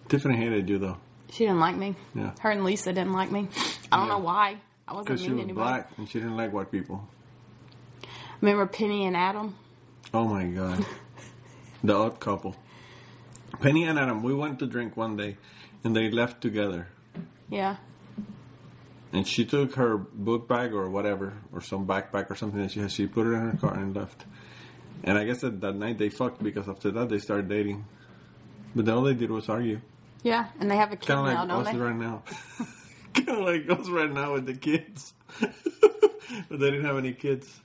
Tiffany 0.08 0.36
hated 0.36 0.68
you 0.68 0.78
though. 0.78 0.98
she 1.30 1.44
didn't 1.44 1.60
like 1.60 1.76
me. 1.76 1.94
Yeah. 2.14 2.32
Her 2.40 2.50
and 2.50 2.64
Lisa 2.64 2.92
didn't 2.92 3.12
like 3.12 3.30
me. 3.30 3.48
I 3.92 3.96
don't 3.98 4.06
Yeah. 4.08 4.12
know 4.14 4.18
why. 4.18 4.56
I 4.86 4.92
wasn't 4.92 5.06
Because 5.06 5.22
she 5.22 5.30
was 5.30 5.40
anybody. 5.42 5.54
black 5.54 5.90
and 5.96 6.08
she 6.08 6.18
didn't 6.18 6.36
like 6.36 6.52
white 6.52 6.70
people. 6.70 7.08
Remember 8.40 8.66
Penny 8.66 9.06
and 9.06 9.16
Adam? 9.16 9.54
Oh 10.12 10.26
my 10.26 10.44
god. 10.44 10.84
the 11.84 11.94
odd 11.94 12.20
couple. 12.20 12.54
Penny 13.60 13.84
and 13.84 13.98
Adam, 13.98 14.22
we 14.22 14.34
went 14.34 14.58
to 14.60 14.66
drink 14.66 14.96
one 14.96 15.16
day 15.16 15.36
and 15.82 15.94
they 15.94 16.10
left 16.10 16.40
together. 16.40 16.88
Yeah. 17.48 17.76
And 19.12 19.26
she 19.26 19.44
took 19.44 19.74
her 19.76 19.96
book 19.96 20.48
bag 20.48 20.72
or 20.74 20.88
whatever, 20.90 21.34
or 21.52 21.60
some 21.60 21.86
backpack 21.86 22.30
or 22.30 22.34
something 22.34 22.60
that 22.60 22.72
she 22.72 22.80
had, 22.80 22.90
she 22.90 23.06
put 23.06 23.26
it 23.26 23.30
in 23.30 23.50
her 23.50 23.56
car 23.60 23.74
and 23.74 23.94
left. 23.94 24.24
And 25.04 25.16
I 25.18 25.24
guess 25.24 25.40
that, 25.42 25.60
that 25.60 25.74
night 25.76 25.98
they 25.98 26.08
fucked 26.08 26.42
because 26.42 26.68
after 26.68 26.90
that 26.92 27.08
they 27.10 27.18
started 27.18 27.48
dating. 27.48 27.84
But 28.74 28.86
then 28.86 28.94
all 28.96 29.02
they 29.02 29.14
did 29.14 29.30
was 29.30 29.48
argue. 29.48 29.80
Yeah, 30.24 30.46
and 30.58 30.70
they 30.70 30.76
have 30.76 30.90
a 30.90 30.96
kid 30.96 31.06
Kind 31.06 31.28
of 31.28 31.34
now, 31.34 31.40
like 31.40 31.48
don't 31.48 31.66
us 31.66 31.72
they? 31.72 31.78
right 31.78 31.94
now. 31.96 32.22
kind 33.14 33.28
of 33.28 33.38
like 33.40 33.70
us 33.78 33.88
right 33.88 34.10
now 34.10 34.32
with 34.32 34.46
the 34.46 34.54
kids. 34.54 35.12
but 35.40 35.52
they 36.50 36.70
didn't 36.70 36.84
have 36.86 36.96
any 36.96 37.12
kids. 37.12 37.60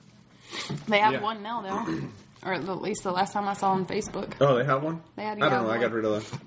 They 0.86 0.98
have 0.98 1.14
Yeah. 1.14 1.20
one 1.22 1.42
now, 1.42 1.62
though. 1.62 2.00
or 2.44 2.52
at 2.54 2.66
least 2.82 3.02
the 3.02 3.12
last 3.12 3.32
time 3.32 3.48
I 3.48 3.54
saw 3.54 3.72
on 3.72 3.86
Facebook. 3.86 4.32
Oh, 4.40 4.56
they 4.56 4.64
have 4.64 4.82
one? 4.82 5.02
They 5.16 5.24
had 5.24 5.42
I 5.42 5.48
don't 5.48 5.64
know. 5.66 5.70
I 5.70 5.78
got 5.78 5.92
rid 5.92 6.04
of 6.04 6.30
them. 6.30 6.40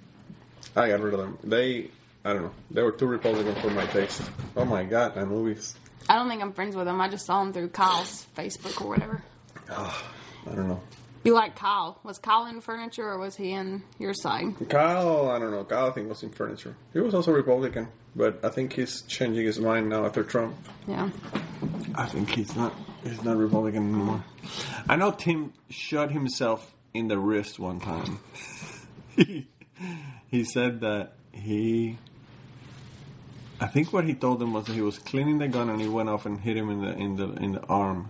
I 0.76 0.90
got 0.90 1.00
rid 1.02 1.14
of 1.14 1.20
them. 1.20 1.38
They, 1.44 1.90
I 2.26 2.34
don't 2.34 2.44
know. 2.44 2.52
They 2.72 2.82
were 2.82 2.92
too 2.92 3.06
Republican 3.06 3.56
for 3.56 3.70
my 3.70 3.86
taste. 3.88 4.22
Oh 4.56 4.66
my 4.66 4.84
god, 4.84 5.16
my 5.16 5.26
movies. 5.26 5.76
I 6.10 6.16
don't 6.16 6.28
think 6.28 6.42
I'm 6.42 6.54
friends 6.54 6.76
with 6.76 6.86
them. 6.86 7.00
I 7.00 7.10
just 7.10 7.26
saw 7.26 7.44
them 7.44 7.54
through 7.54 7.70
Kyle's 7.70 8.26
Facebook 8.36 8.82
or 8.84 8.90
whatever. 8.90 9.24
Ah, 9.70 10.04
I 10.50 10.56
don't 10.56 10.68
know. 10.68 10.82
You 11.24 11.34
like 11.34 11.56
Kyle? 11.56 12.00
Was 12.04 12.18
Kyle 12.18 12.48
in 12.48 12.60
furniture 12.60 13.08
or 13.08 13.18
was 13.18 13.36
he 13.36 13.52
in 13.52 13.84
your 13.98 14.14
side? 14.14 14.56
Kyle, 14.70 15.30
I 15.30 15.40
don't 15.40 15.52
know. 15.52 15.64
Kyle, 15.64 15.88
I 15.88 15.92
think 15.92 16.10
was 16.10 16.22
in 16.22 16.32
furniture. 16.32 16.76
He 16.92 17.00
was 17.00 17.14
also 17.14 17.32
Republican, 17.32 17.88
but 18.14 18.44
I 18.44 18.50
think 18.50 18.74
he's 18.74 19.04
changing 19.04 19.46
his 19.46 19.58
mind 19.58 19.88
now 19.88 20.06
after 20.06 20.24
Trump. 20.24 20.56
Yeah. 20.86 21.10
I 21.96 22.08
think 22.08 22.30
he's 22.30 22.56
not. 22.56 22.74
He's 23.04 23.24
not 23.24 23.38
Republican 23.38 23.94
anymore. 23.94 24.24
I 24.88 24.98
know 24.98 25.12
Tim 25.12 25.54
shot 25.70 26.12
himself 26.12 26.74
in 26.94 27.08
the 27.08 27.18
wrist 27.18 27.60
one 27.60 27.80
time. 27.80 28.20
he, 29.16 29.48
he 30.28 30.44
said 30.44 30.82
that 30.82 31.14
he. 31.32 31.98
I 33.62 33.68
think 33.68 33.94
what 33.94 34.04
he 34.04 34.14
told 34.14 34.40
them 34.40 34.52
was 34.52 34.66
that 34.66 34.74
he 34.74 34.82
was 34.82 35.00
cleaning 35.00 35.38
the 35.38 35.48
gun 35.48 35.70
and 35.70 35.80
he 35.80 35.88
went 35.88 36.10
off 36.10 36.26
and 36.26 36.40
hit 36.40 36.58
him 36.58 36.70
in 36.70 36.82
the 36.82 36.92
in 36.94 37.16
the 37.16 37.32
in 37.42 37.54
the 37.54 37.64
arm. 37.64 38.10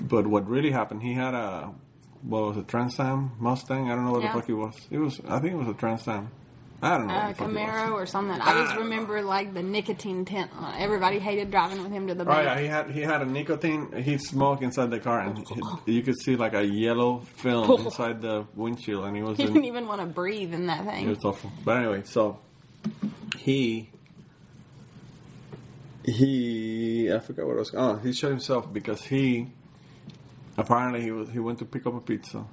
But 0.00 0.26
what 0.26 0.48
really 0.48 0.70
happened? 0.70 1.02
He 1.02 1.12
had 1.14 1.34
a 1.34 1.72
what 2.22 2.42
was 2.42 2.56
it, 2.58 2.68
Trans 2.68 2.98
Am 3.00 3.32
Mustang? 3.38 3.90
I 3.90 3.94
don't 3.94 4.04
know 4.06 4.12
what 4.12 4.22
Yeah. 4.22 4.32
the 4.32 4.40
fuck 4.40 4.48
it 4.48 4.54
was. 4.54 4.74
It 4.90 4.98
was. 4.98 5.20
I 5.28 5.38
think 5.40 5.54
it 5.54 5.56
was 5.56 5.68
a 5.68 5.74
Trans 5.74 6.06
Am. 6.08 6.28
I 6.84 6.98
don't 6.98 7.06
know. 7.06 7.14
Uh, 7.14 7.26
what 7.26 7.28
the 7.28 7.34
fuck 7.44 7.48
it 7.48 7.52
was. 7.54 7.60
Camaro 7.62 7.92
or 7.92 8.06
something. 8.06 8.40
I 8.40 8.64
just 8.64 8.76
remember 8.76 9.22
like 9.22 9.54
the 9.54 9.62
nicotine 9.62 10.24
tent. 10.24 10.50
on 10.58 10.74
it. 10.74 10.80
Everybody 10.80 11.20
hated 11.20 11.50
driving 11.52 11.80
with 11.82 11.92
him 11.92 12.08
to 12.08 12.14
the 12.14 12.22
Oh 12.24 12.26
bank. 12.26 12.44
yeah, 12.44 12.58
he 12.60 12.66
had 12.66 12.90
he 12.90 13.00
had 13.02 13.22
a 13.22 13.24
nicotine. 13.24 13.92
He 14.02 14.18
smoked 14.18 14.62
inside 14.64 14.90
the 14.90 14.98
car, 14.98 15.20
and 15.20 15.38
he- 15.86 15.92
you 15.94 16.02
could 16.02 16.18
see 16.20 16.34
like 16.36 16.54
a 16.54 16.64
yellow 16.64 17.20
film 17.36 17.80
inside 17.84 18.20
the 18.20 18.46
windshield, 18.56 19.04
and 19.04 19.16
he 19.16 19.22
was 19.22 19.36
He 19.38 19.44
didn't 19.46 19.64
even 19.64 19.86
want 19.86 20.00
to 20.00 20.06
breathe 20.06 20.52
in 20.54 20.66
that 20.66 20.84
thing. 20.84 21.06
it 21.06 21.10
was 21.10 21.24
awful. 21.24 21.50
But 21.64 21.76
anyway, 21.78 22.02
so 22.04 22.38
he 23.38 23.88
he 26.04 27.12
I 27.12 27.20
forgot 27.20 27.46
what 27.46 27.54
I 27.56 27.58
was. 27.60 27.74
Oh, 27.76 27.96
he 27.96 28.12
shot 28.12 28.30
himself 28.30 28.72
because 28.72 29.02
he 29.04 29.48
apparently 30.56 31.02
he 31.02 31.10
was 31.10 31.30
he 31.30 31.38
went 31.38 31.58
to 31.60 31.64
pick 31.64 31.86
up 31.86 31.94
a 31.94 32.00
pizza, 32.00 32.44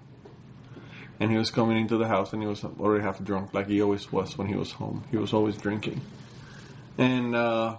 and 1.20 1.32
he 1.32 1.38
was 1.38 1.52
coming 1.52 1.78
into 1.78 1.98
the 1.98 2.08
house, 2.08 2.34
and 2.34 2.42
he 2.42 2.48
was 2.48 2.64
already 2.64 3.04
half 3.04 3.24
drunk, 3.24 3.54
like 3.54 3.68
he 3.68 3.82
always 3.82 4.12
was 4.12 4.38
when 4.38 4.48
he 4.48 4.56
was 4.56 4.72
home. 4.72 5.04
He 5.12 5.18
was 5.18 5.34
always 5.34 5.58
drinking, 5.58 6.02
and. 6.98 7.36
uh 7.36 7.78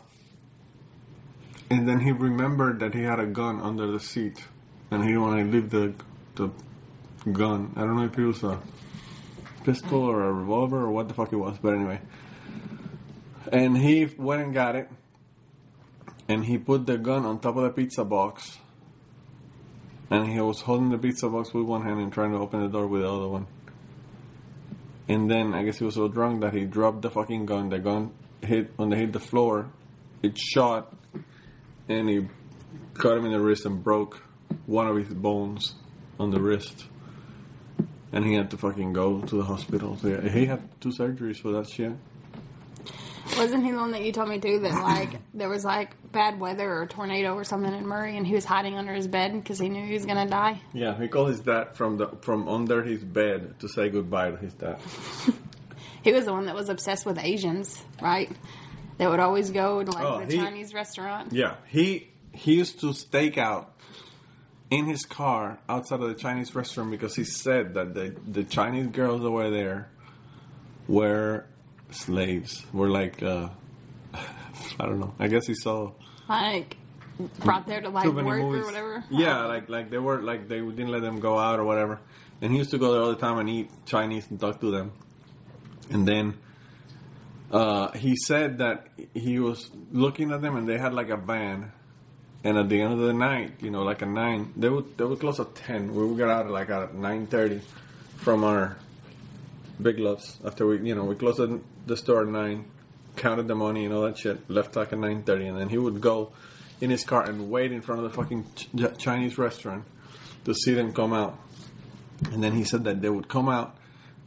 and 1.70 1.88
then 1.88 2.00
he 2.00 2.10
remembered 2.10 2.80
that 2.80 2.94
he 2.94 3.02
had 3.02 3.20
a 3.20 3.26
gun 3.26 3.60
under 3.60 3.86
the 3.86 4.00
seat, 4.00 4.42
and 4.90 5.04
he 5.04 5.10
didn't 5.10 5.22
want 5.22 5.38
to 5.38 5.56
leave 5.56 5.70
the 5.70 5.94
the 6.34 6.50
gun. 7.30 7.72
I 7.76 7.82
don't 7.82 7.96
know 7.96 8.06
if 8.06 8.18
it 8.18 8.24
was 8.24 8.42
a 8.42 8.58
pistol 9.62 10.02
or 10.02 10.24
a 10.24 10.32
revolver 10.32 10.78
or 10.78 10.90
what 10.90 11.06
the 11.06 11.14
fuck 11.14 11.32
it 11.32 11.36
was, 11.36 11.58
but 11.58 11.74
anyway. 11.74 12.00
And 13.52 13.78
he 13.78 14.06
went 14.18 14.42
and 14.42 14.52
got 14.52 14.74
it, 14.74 14.90
and 16.28 16.44
he 16.44 16.58
put 16.58 16.86
the 16.86 16.98
gun 16.98 17.24
on 17.24 17.38
top 17.38 17.56
of 17.56 17.62
the 17.62 17.70
pizza 17.70 18.04
box, 18.04 18.58
and 20.10 20.26
he 20.26 20.40
was 20.40 20.60
holding 20.60 20.90
the 20.90 20.98
pizza 20.98 21.28
box 21.28 21.54
with 21.54 21.64
one 21.64 21.82
hand 21.82 22.00
and 22.00 22.12
trying 22.12 22.32
to 22.32 22.38
open 22.38 22.60
the 22.60 22.68
door 22.68 22.86
with 22.86 23.02
the 23.02 23.10
other 23.10 23.28
one. 23.28 23.46
And 25.08 25.30
then 25.30 25.54
I 25.54 25.62
guess 25.62 25.78
he 25.78 25.84
was 25.84 25.94
so 25.94 26.08
drunk 26.08 26.40
that 26.42 26.52
he 26.52 26.64
dropped 26.64 27.02
the 27.02 27.10
fucking 27.10 27.46
gun. 27.46 27.68
The 27.68 27.78
gun 27.78 28.12
hit 28.42 28.72
when 28.76 28.90
they 28.90 28.96
hit 28.96 29.12
the 29.12 29.20
floor, 29.20 29.70
it 30.22 30.36
shot 30.36 30.92
and 31.88 32.08
he 32.08 32.28
cut 32.94 33.16
him 33.16 33.26
in 33.26 33.32
the 33.32 33.40
wrist 33.40 33.66
and 33.66 33.82
broke 33.82 34.22
one 34.66 34.86
of 34.86 34.96
his 34.96 35.12
bones 35.12 35.74
on 36.18 36.30
the 36.30 36.40
wrist. 36.40 36.86
And 38.12 38.24
he 38.24 38.34
had 38.34 38.50
to 38.50 38.56
fucking 38.56 38.92
go 38.92 39.20
to 39.20 39.36
the 39.36 39.44
hospital. 39.44 39.96
So 39.96 40.08
yeah, 40.08 40.28
he 40.28 40.46
had 40.46 40.80
two 40.80 40.90
surgeries 40.90 41.36
for 41.36 41.52
that 41.52 41.68
shit. 41.68 41.92
Wasn't 43.36 43.64
he 43.64 43.70
the 43.70 43.78
one 43.78 43.92
that 43.92 44.02
you 44.02 44.12
told 44.12 44.28
me 44.28 44.38
too 44.38 44.58
that 44.60 44.82
like 44.82 45.10
there 45.34 45.48
was 45.48 45.64
like 45.64 45.90
bad 46.12 46.38
weather 46.40 46.70
or 46.70 46.82
a 46.82 46.86
tornado 46.86 47.34
or 47.34 47.44
something 47.44 47.72
in 47.72 47.86
Murray 47.86 48.16
and 48.16 48.26
he 48.26 48.34
was 48.34 48.44
hiding 48.44 48.76
under 48.76 48.92
his 48.92 49.06
bed 49.06 49.32
because 49.32 49.58
he 49.58 49.68
knew 49.68 49.84
he 49.86 49.94
was 49.94 50.04
gonna 50.06 50.28
die? 50.28 50.60
Yeah, 50.74 50.98
he 51.00 51.08
called 51.08 51.28
his 51.28 51.40
dad 51.40 51.74
from 51.76 51.96
the 51.96 52.08
from 52.22 52.48
under 52.48 52.82
his 52.82 53.02
bed 53.02 53.58
to 53.60 53.68
say 53.68 53.88
goodbye 53.88 54.30
to 54.32 54.36
his 54.36 54.54
dad. 54.54 54.78
He 56.02 56.12
was 56.12 56.24
the 56.24 56.32
one 56.32 56.46
that 56.46 56.54
was 56.54 56.70
obsessed 56.70 57.04
with 57.04 57.18
Asians, 57.18 57.84
right? 58.00 58.30
That 58.96 59.10
would 59.10 59.20
always 59.20 59.50
go 59.50 59.84
to 59.84 59.90
like 59.90 60.02
Oh, 60.04 60.24
the 60.24 60.32
he- 60.32 60.38
Chinese 60.38 60.72
restaurant. 60.72 61.30
Yeah, 61.34 61.56
he 61.68 62.08
he 62.32 62.54
used 62.54 62.80
to 62.80 62.94
stake 62.94 63.36
out 63.36 63.74
in 64.70 64.86
his 64.86 65.04
car 65.04 65.58
outside 65.68 66.00
of 66.00 66.08
the 66.08 66.14
Chinese 66.14 66.54
restaurant 66.54 66.90
because 66.90 67.14
he 67.16 67.24
said 67.24 67.74
that 67.74 67.92
the 67.92 68.14
the 68.26 68.44
Chinese 68.44 68.86
girls 68.86 69.20
that 69.20 69.30
were 69.30 69.50
there 69.50 69.90
were 70.88 71.44
slaves. 71.94 72.64
Were 72.72 72.88
like 72.88 73.22
uh, 73.22 73.48
I 74.14 74.86
don't 74.86 75.00
know. 75.00 75.14
I 75.18 75.28
guess 75.28 75.46
he 75.46 75.54
saw 75.54 75.92
Like 76.28 76.76
brought 77.40 77.66
there 77.66 77.80
to 77.82 77.88
like 77.90 78.06
work 78.06 78.24
movies. 78.24 78.62
or 78.62 78.66
whatever. 78.66 79.04
Yeah, 79.10 79.44
like 79.46 79.68
like 79.68 79.90
they 79.90 79.98
were 79.98 80.20
like 80.22 80.48
they 80.48 80.60
didn't 80.60 80.88
let 80.88 81.02
them 81.02 81.20
go 81.20 81.38
out 81.38 81.58
or 81.58 81.64
whatever. 81.64 82.00
And 82.42 82.52
he 82.52 82.58
used 82.58 82.70
to 82.70 82.78
go 82.78 82.92
there 82.92 83.02
all 83.02 83.10
the 83.10 83.16
time 83.20 83.38
and 83.38 83.48
eat 83.50 83.70
Chinese 83.84 84.26
and 84.30 84.40
talk 84.40 84.60
to 84.62 84.70
them. 84.70 84.92
And 85.90 86.08
then 86.08 86.38
uh, 87.50 87.90
he 87.92 88.16
said 88.16 88.58
that 88.58 88.86
he 89.12 89.38
was 89.38 89.70
looking 89.92 90.30
at 90.32 90.40
them 90.40 90.56
and 90.56 90.68
they 90.68 90.78
had 90.78 90.94
like 90.94 91.10
a 91.10 91.16
van. 91.16 91.72
And 92.42 92.56
at 92.56 92.70
the 92.70 92.80
end 92.80 92.94
of 92.94 93.00
the 93.00 93.12
night, 93.12 93.56
you 93.60 93.70
know, 93.70 93.82
like 93.82 94.00
at 94.00 94.08
nine, 94.08 94.54
they 94.56 94.70
would 94.70 94.96
they 94.96 95.04
would 95.04 95.20
close 95.20 95.38
at 95.40 95.54
ten. 95.54 95.94
We 95.94 96.06
would 96.06 96.16
get 96.16 96.30
out 96.30 96.48
like 96.48 96.70
at 96.70 96.94
nine 96.94 97.26
thirty 97.26 97.60
from 98.16 98.44
our 98.44 98.78
Big 99.82 99.98
Lots. 99.98 100.38
After 100.44 100.66
we, 100.66 100.78
you 100.88 100.94
know, 100.94 101.04
we 101.04 101.14
closed 101.14 101.40
the- 101.86 101.96
store 101.96 102.22
at 102.22 102.28
nine, 102.28 102.64
counted 103.16 103.48
the 103.48 103.54
money 103.54 103.84
and 103.84 103.94
all 103.94 104.02
that 104.02 104.18
shit. 104.18 104.48
Left 104.50 104.76
like 104.76 104.92
at 104.92 104.98
nine 104.98 105.22
thirty, 105.22 105.46
and 105.46 105.58
then 105.58 105.68
he 105.68 105.78
would 105.78 106.00
go 106.00 106.32
in 106.80 106.90
his 106.90 107.04
car 107.04 107.24
and 107.24 107.50
wait 107.50 107.72
in 107.72 107.82
front 107.82 108.02
of 108.04 108.10
the 108.10 108.16
fucking 108.16 108.44
ch- 108.56 108.68
Chinese 108.98 109.36
restaurant 109.38 109.84
to 110.44 110.54
see 110.54 110.72
them 110.74 110.92
come 110.92 111.12
out. 111.12 111.38
And 112.32 112.42
then 112.42 112.52
he 112.52 112.64
said 112.64 112.84
that 112.84 113.00
they 113.02 113.10
would 113.10 113.28
come 113.28 113.48
out. 113.48 113.76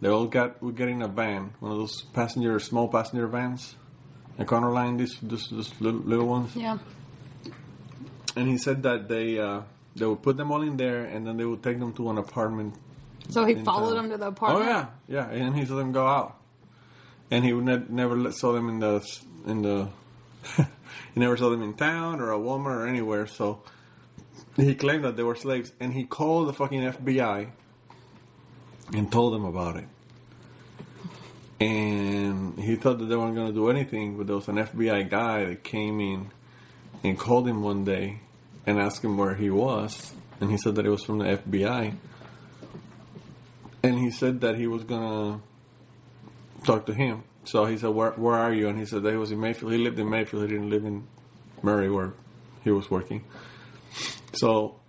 They 0.02 0.10
all 0.10 0.26
got 0.28 0.62
would 0.62 0.76
get 0.76 0.90
in 0.90 1.02
a 1.02 1.08
van, 1.08 1.54
one 1.60 1.72
of 1.72 1.78
those 1.78 2.02
passenger, 2.14 2.60
small 2.60 2.88
passenger 2.90 3.26
vans, 3.28 3.76
Econoline, 4.38 4.98
these, 4.98 5.18
these, 5.22 5.48
these 5.50 5.72
little, 5.80 6.02
little 6.02 6.28
ones 6.28 6.56
Yeah. 6.56 6.78
and 8.36 8.48
he 8.50 8.58
said 8.58 8.84
that 8.84 9.08
they 9.08 9.40
uh, 9.40 9.62
they 9.96 10.06
would 10.06 10.22
put 10.24 10.38
them 10.38 10.52
all 10.52 10.62
in 10.64 10.76
there, 10.78 11.06
and 11.06 11.26
then 11.26 11.38
they 11.38 11.46
would 11.46 11.62
take 11.64 11.80
them 11.80 11.94
to 11.94 12.10
an 12.10 12.18
apartment. 12.18 12.74
So 13.30 13.46
he 13.46 13.56
followed 13.56 13.96
town. 13.96 14.06
him 14.06 14.12
to 14.12 14.18
the 14.18 14.28
apartment. 14.28 14.66
Oh 14.66 14.70
yeah, 14.70 14.88
yeah, 15.08 15.30
and 15.30 15.56
he 15.56 15.66
saw 15.66 15.76
them 15.76 15.92
go 15.92 16.06
out, 16.06 16.38
and 17.32 17.44
he 17.44 17.54
would 17.54 17.66
ne- 17.66 17.86
never 17.90 18.32
saw 18.32 18.54
them 18.54 18.70
in 18.70 18.80
the 18.80 19.18
in 19.46 19.62
the. 19.62 19.90
he 20.58 21.20
never 21.20 21.38
saw 21.38 21.50
them 21.50 21.62
in 21.62 21.74
town 21.74 22.20
or 22.20 22.32
a 22.32 22.38
Walmart 22.38 22.76
or 22.76 22.88
anywhere. 22.88 23.28
So 23.28 23.62
he 24.56 24.76
claimed 24.76 25.06
that 25.06 25.16
they 25.16 25.24
were 25.24 25.36
slaves, 25.36 25.72
and 25.80 25.94
he 25.94 26.04
called 26.04 26.48
the 26.48 26.54
fucking 26.54 26.82
FBI 26.82 27.50
and 28.94 29.12
told 29.12 29.34
them 29.34 29.46
about 29.46 29.78
it. 29.78 29.88
And 31.60 32.60
he 32.60 32.76
thought 32.76 33.00
that 33.00 33.06
they 33.06 33.16
weren't 33.16 33.36
going 33.36 33.48
to 33.48 33.54
do 33.54 33.70
anything, 33.70 34.18
but 34.18 34.28
there 34.28 34.36
was 34.36 34.48
an 34.48 34.58
FBI 34.58 35.10
guy 35.10 35.46
that 35.46 35.64
came 35.64 36.00
in 36.02 36.30
and 37.04 37.18
called 37.18 37.48
him 37.48 37.64
one 37.64 37.86
day 37.86 38.20
and 38.66 38.80
asked 38.80 39.04
him 39.04 39.18
where 39.18 39.36
he 39.36 39.50
was, 39.50 40.14
and 40.42 40.52
he 40.52 40.58
said 40.58 40.76
that 40.76 40.86
it 40.86 40.90
was 40.90 41.04
from 41.04 41.20
the 41.20 41.26
FBI. 41.26 41.96
And 43.84 44.00
he 44.00 44.12
said 44.12 44.42
that 44.42 44.56
he 44.56 44.68
was 44.68 44.84
gonna 44.84 45.42
talk 46.64 46.86
to 46.86 46.94
him. 46.94 47.24
So 47.44 47.66
he 47.66 47.78
said, 47.78 47.90
"Where 47.90 48.12
where 48.12 48.36
are 48.36 48.54
you?" 48.54 48.70
And 48.70 48.80
he 48.80 48.86
said 48.86 49.04
that 49.04 49.12
he 49.12 49.18
was 49.18 49.32
in 49.32 49.40
Mayfield. 49.40 49.74
He 49.74 49.78
lived 49.78 50.00
in 50.00 50.10
Mayfield. 50.10 50.44
He 50.44 50.50
didn't 50.50 50.70
live 50.70 50.86
in 50.86 51.04
Murray 51.62 51.90
where 51.90 52.14
he 52.64 52.72
was 52.72 52.90
working. 52.90 53.24
So 54.34 54.80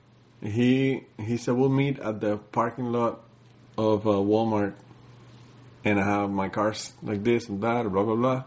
he 0.41 1.07
he 1.19 1.37
said, 1.37 1.55
"We'll 1.55 1.69
meet 1.71 1.99
at 1.99 2.21
the 2.21 2.37
parking 2.37 2.93
lot 2.93 3.21
of 3.77 4.07
uh, 4.07 4.13
Walmart, 4.13 4.75
and 5.85 5.99
I 5.99 6.05
have 6.05 6.31
my 6.31 6.49
cars 6.49 6.93
like 7.03 7.25
this 7.25 7.49
and 7.49 7.61
that, 7.63 7.91
blah 7.91 8.05
blah 8.05 8.17
blah." 8.17 8.45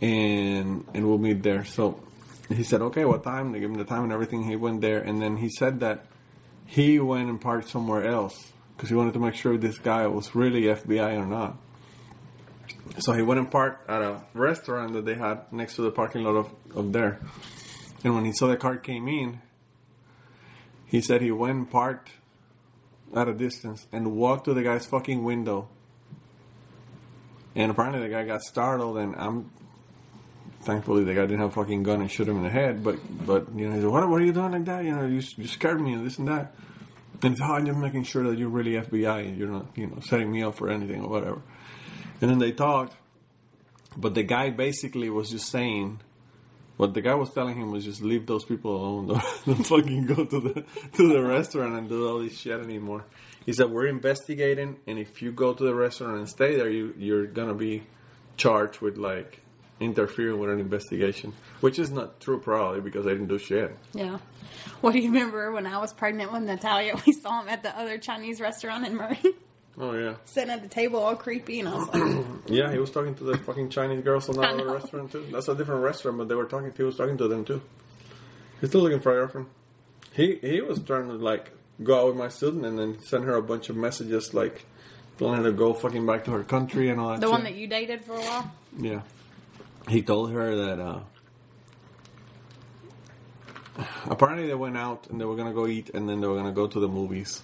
and 0.00 0.84
and 0.94 1.06
we'll 1.06 1.18
meet 1.18 1.42
there. 1.42 1.64
So 1.64 2.00
he 2.48 2.62
said, 2.62 2.80
okay, 2.82 3.04
what 3.04 3.24
time? 3.24 3.52
They 3.52 3.60
gave 3.60 3.70
him 3.70 3.76
the 3.76 3.84
time 3.84 4.04
and 4.04 4.12
everything. 4.12 4.44
He 4.44 4.56
went 4.56 4.80
there, 4.80 5.00
and 5.00 5.20
then 5.20 5.36
he 5.36 5.48
said 5.48 5.80
that 5.80 6.06
he 6.66 6.98
went 6.98 7.28
and 7.28 7.40
parked 7.40 7.68
somewhere 7.68 8.04
else 8.04 8.47
because 8.78 8.90
he 8.90 8.94
wanted 8.94 9.12
to 9.12 9.18
make 9.18 9.34
sure 9.34 9.58
this 9.58 9.76
guy 9.76 10.06
was 10.06 10.36
really 10.36 10.62
FBI 10.62 11.20
or 11.20 11.26
not. 11.26 11.58
So 13.00 13.12
he 13.12 13.22
went 13.22 13.40
and 13.40 13.50
parked 13.50 13.90
at 13.90 14.00
a 14.02 14.22
restaurant 14.34 14.92
that 14.92 15.04
they 15.04 15.16
had 15.16 15.52
next 15.52 15.74
to 15.76 15.82
the 15.82 15.90
parking 15.90 16.22
lot 16.22 16.36
of, 16.36 16.54
of 16.76 16.92
there. 16.92 17.18
And 18.04 18.14
when 18.14 18.24
he 18.24 18.30
saw 18.30 18.46
the 18.46 18.56
car 18.56 18.76
came 18.76 19.08
in, 19.08 19.40
he 20.86 21.00
said 21.00 21.22
he 21.22 21.32
went 21.32 21.56
and 21.56 21.68
parked 21.68 22.10
at 23.16 23.26
a 23.26 23.34
distance 23.34 23.88
and 23.90 24.12
walked 24.12 24.44
to 24.44 24.54
the 24.54 24.62
guy's 24.62 24.86
fucking 24.86 25.24
window. 25.24 25.68
And 27.56 27.72
apparently 27.72 28.00
the 28.00 28.08
guy 28.08 28.24
got 28.24 28.42
startled, 28.42 28.98
and 28.98 29.16
I'm 29.16 29.50
thankfully 30.62 31.02
the 31.02 31.14
guy 31.14 31.22
didn't 31.22 31.40
have 31.40 31.50
a 31.50 31.52
fucking 31.52 31.82
gun 31.82 32.00
and 32.00 32.08
shoot 32.08 32.28
him 32.28 32.36
in 32.36 32.44
the 32.44 32.50
head. 32.50 32.84
But 32.84 32.98
but 33.26 33.48
you 33.56 33.68
know 33.68 33.74
he 33.74 33.80
said, 33.80 33.90
what, 33.90 34.08
what 34.08 34.22
are 34.22 34.24
you 34.24 34.32
doing 34.32 34.52
like 34.52 34.66
that? 34.66 34.84
You 34.84 34.94
know 34.94 35.04
you 35.04 35.20
you 35.36 35.48
scared 35.48 35.80
me 35.80 35.94
and 35.94 36.06
this 36.06 36.18
and 36.18 36.28
that. 36.28 36.54
Oh, 37.22 37.26
and 37.26 37.32
it's, 37.32 37.42
oh, 37.42 37.52
I'm 37.54 37.66
just 37.66 37.78
making 37.78 38.04
sure 38.04 38.22
that 38.24 38.38
you're 38.38 38.48
really 38.48 38.72
FBI 38.72 39.26
and 39.26 39.36
you're 39.36 39.48
not 39.48 39.66
you 39.76 39.86
know 39.86 39.98
setting 40.00 40.30
me 40.30 40.42
up 40.42 40.54
for 40.54 40.70
anything 40.70 41.02
or 41.02 41.08
whatever. 41.08 41.42
And 42.20 42.30
then 42.30 42.38
they 42.38 42.52
talked, 42.52 42.96
but 43.96 44.14
the 44.14 44.22
guy 44.22 44.50
basically 44.50 45.10
was 45.10 45.30
just 45.30 45.48
saying. 45.50 46.00
What 46.76 46.94
the 46.94 47.02
guy 47.02 47.16
was 47.16 47.32
telling 47.32 47.56
him 47.56 47.72
was 47.72 47.84
just 47.84 48.02
leave 48.02 48.26
those 48.26 48.44
people 48.44 48.76
alone. 48.76 49.08
Don't, 49.08 49.24
don't 49.46 49.66
fucking 49.66 50.06
go 50.06 50.24
to 50.24 50.40
the 50.40 50.64
to 50.92 51.08
the 51.08 51.20
restaurant 51.20 51.74
and 51.74 51.88
do 51.88 52.08
all 52.08 52.20
this 52.20 52.38
shit 52.38 52.60
anymore. 52.60 53.04
He 53.44 53.52
said 53.52 53.70
we're 53.70 53.88
investigating, 53.88 54.76
and 54.86 54.96
if 54.96 55.20
you 55.20 55.32
go 55.32 55.54
to 55.54 55.64
the 55.64 55.74
restaurant 55.74 56.18
and 56.18 56.28
stay 56.28 56.54
there, 56.54 56.70
you 56.70 56.94
you're 56.96 57.26
gonna 57.26 57.54
be 57.54 57.82
charged 58.36 58.80
with 58.80 58.96
like 58.96 59.40
interfering 59.80 60.38
with 60.38 60.50
an 60.50 60.60
investigation, 60.60 61.32
which 61.60 61.78
is 61.78 61.90
not 61.90 62.20
true 62.20 62.38
probably 62.38 62.80
because 62.80 63.06
I 63.06 63.10
didn't 63.10 63.28
do 63.28 63.38
shit. 63.38 63.76
Yeah. 63.92 64.18
What 64.80 64.92
do 64.92 64.98
you 64.98 65.10
remember 65.10 65.52
when 65.52 65.66
I 65.66 65.78
was 65.78 65.92
pregnant 65.92 66.32
with 66.32 66.42
Natalia? 66.42 66.94
We 67.06 67.12
saw 67.12 67.40
him 67.40 67.48
at 67.48 67.62
the 67.62 67.76
other 67.78 67.98
Chinese 67.98 68.40
restaurant 68.40 68.86
in 68.86 68.96
Murray, 68.96 69.18
Oh 69.80 69.92
yeah, 69.92 70.14
sitting 70.24 70.50
at 70.50 70.62
the 70.62 70.68
table 70.68 71.00
all 71.00 71.14
creepy, 71.14 71.60
and 71.60 71.68
I 71.68 71.74
was 71.76 71.88
like, 71.88 72.26
yeah. 72.46 72.72
He 72.72 72.78
was 72.78 72.90
talking 72.90 73.14
to 73.16 73.24
the 73.24 73.38
fucking 73.38 73.70
Chinese 73.70 74.02
girls 74.02 74.28
in 74.28 74.36
that 74.36 74.50
other 74.54 74.72
restaurant 74.72 75.12
too. 75.12 75.26
That's 75.30 75.48
a 75.48 75.54
different 75.54 75.82
restaurant, 75.82 76.18
but 76.18 76.28
they 76.28 76.34
were 76.34 76.46
talking. 76.46 76.72
He 76.76 76.82
was 76.82 76.96
talking 76.96 77.16
to 77.18 77.28
them 77.28 77.44
too. 77.44 77.62
He's 78.60 78.70
still 78.70 78.82
looking 78.82 79.00
for 79.00 79.12
a 79.12 79.14
girlfriend. 79.20 79.46
He 80.14 80.38
he 80.40 80.60
was 80.60 80.82
trying 80.82 81.08
to 81.08 81.14
like 81.14 81.52
go 81.82 82.00
out 82.00 82.06
with 82.08 82.16
my 82.16 82.28
student 82.28 82.66
and 82.66 82.78
then 82.78 82.98
send 83.00 83.24
her 83.24 83.36
a 83.36 83.42
bunch 83.42 83.68
of 83.68 83.76
messages 83.76 84.34
like 84.34 84.64
telling 85.16 85.36
her 85.36 85.44
to 85.44 85.52
go 85.52 85.72
fucking 85.72 86.04
back 86.04 86.24
to 86.24 86.32
her 86.32 86.42
country 86.42 86.90
and 86.90 87.00
all 87.00 87.10
that. 87.10 87.20
the 87.20 87.26
shit. 87.26 87.32
one 87.32 87.44
that 87.44 87.54
you 87.54 87.68
dated 87.68 88.04
for 88.04 88.14
a 88.14 88.20
while. 88.20 88.52
Yeah. 88.76 89.02
He 89.88 90.02
told 90.02 90.32
her 90.32 90.54
that 90.54 90.80
uh, 90.80 91.00
apparently 94.06 94.46
they 94.46 94.54
went 94.54 94.76
out 94.76 95.06
and 95.08 95.20
they 95.20 95.24
were 95.24 95.36
gonna 95.36 95.54
go 95.54 95.66
eat 95.66 95.90
and 95.94 96.08
then 96.08 96.20
they 96.20 96.26
were 96.26 96.36
gonna 96.36 96.52
go 96.52 96.66
to 96.66 96.80
the 96.80 96.88
movies. 96.88 97.42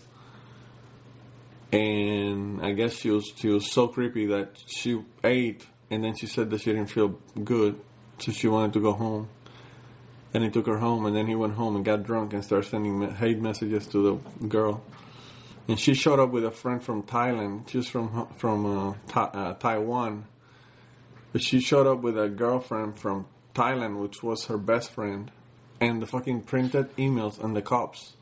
And 1.72 2.64
I 2.64 2.72
guess 2.72 2.94
she 2.94 3.10
was 3.10 3.32
she 3.36 3.48
was 3.48 3.72
so 3.72 3.88
creepy 3.88 4.26
that 4.26 4.56
she 4.66 5.02
ate 5.22 5.66
and 5.90 6.04
then 6.04 6.14
she 6.16 6.26
said 6.26 6.50
that 6.50 6.60
she 6.60 6.72
didn't 6.72 6.90
feel 6.90 7.18
good, 7.42 7.80
so 8.18 8.32
she 8.32 8.48
wanted 8.48 8.72
to 8.74 8.80
go 8.80 8.92
home. 8.92 9.28
And 10.32 10.42
he 10.42 10.50
took 10.50 10.66
her 10.66 10.78
home 10.78 11.06
and 11.06 11.14
then 11.14 11.26
he 11.26 11.34
went 11.34 11.54
home 11.54 11.76
and 11.76 11.84
got 11.84 12.02
drunk 12.02 12.32
and 12.32 12.44
started 12.44 12.68
sending 12.68 13.10
hate 13.14 13.38
messages 13.40 13.86
to 13.88 14.20
the 14.38 14.46
girl. 14.48 14.82
And 15.66 15.80
she 15.80 15.94
showed 15.94 16.20
up 16.20 16.30
with 16.30 16.44
a 16.44 16.50
friend 16.50 16.82
from 16.82 17.04
Thailand. 17.04 17.68
She's 17.70 17.88
from 17.88 18.28
from 18.36 18.66
uh, 18.66 18.94
Ta- 19.08 19.30
uh, 19.32 19.54
Taiwan. 19.54 20.26
She 21.36 21.60
showed 21.60 21.86
up 21.86 22.02
with 22.02 22.18
a 22.18 22.28
girlfriend 22.28 22.98
from 22.98 23.26
Thailand, 23.54 24.00
which 24.00 24.22
was 24.22 24.46
her 24.46 24.58
best 24.58 24.90
friend, 24.90 25.30
and 25.80 26.00
the 26.00 26.06
fucking 26.06 26.42
printed 26.42 26.94
emails 26.96 27.42
and 27.42 27.56
the 27.56 27.62
cops. 27.62 28.14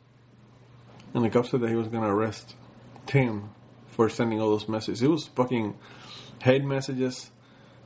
And 1.14 1.24
the 1.24 1.30
cops 1.30 1.50
said 1.50 1.60
that 1.60 1.68
he 1.68 1.76
was 1.76 1.88
gonna 1.88 2.14
arrest 2.14 2.54
Tim 3.06 3.50
for 3.88 4.08
sending 4.08 4.40
all 4.40 4.50
those 4.50 4.68
messages. 4.68 5.02
It 5.02 5.10
was 5.10 5.26
fucking 5.26 5.76
hate 6.42 6.64
messages 6.64 7.30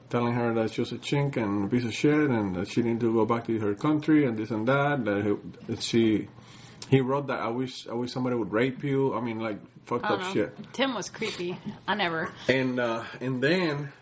telling 0.08 0.34
her 0.34 0.54
that 0.54 0.72
she 0.72 0.80
was 0.80 0.92
a 0.92 0.98
chink 0.98 1.36
and 1.36 1.64
a 1.64 1.68
piece 1.68 1.84
of 1.84 1.92
shit 1.92 2.30
and 2.30 2.54
that 2.54 2.68
she 2.68 2.82
needed 2.82 3.00
to 3.00 3.12
go 3.12 3.24
back 3.24 3.46
to 3.46 3.58
her 3.58 3.74
country 3.74 4.24
and 4.24 4.36
this 4.36 4.50
and 4.50 4.66
that. 4.68 5.04
That, 5.04 5.24
he, 5.24 5.34
that 5.66 5.82
she, 5.82 6.28
he 6.88 7.00
wrote 7.00 7.26
that 7.26 7.40
I 7.40 7.48
wish 7.48 7.88
I 7.88 7.94
wish 7.94 8.12
somebody 8.12 8.36
would 8.36 8.52
rape 8.52 8.84
you. 8.84 9.14
I 9.14 9.20
mean, 9.20 9.40
like 9.40 9.58
fucked 9.86 10.04
up 10.04 10.20
know. 10.20 10.32
shit. 10.32 10.56
Tim 10.72 10.94
was 10.94 11.10
creepy. 11.10 11.58
I 11.88 11.94
never. 11.94 12.30
And 12.48 12.78
uh, 12.78 13.02
and 13.20 13.42
then 13.42 13.92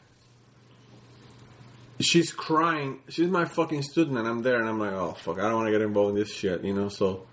she's 2.01 2.33
crying. 2.33 3.01
She's 3.09 3.29
my 3.29 3.45
fucking 3.45 3.83
student, 3.83 4.19
and 4.19 4.27
I'm 4.27 4.43
there, 4.43 4.61
and 4.61 4.69
I'm 4.69 4.79
like, 4.79 4.93
oh 4.93 5.13
fuck, 5.13 5.39
I 5.39 5.43
don't 5.43 5.55
want 5.55 5.67
to 5.67 5.73
get 5.73 5.83
involved 5.83 6.11
in 6.11 6.17
this 6.17 6.33
shit, 6.33 6.65
you 6.65 6.75
know. 6.75 6.89
So 6.89 7.27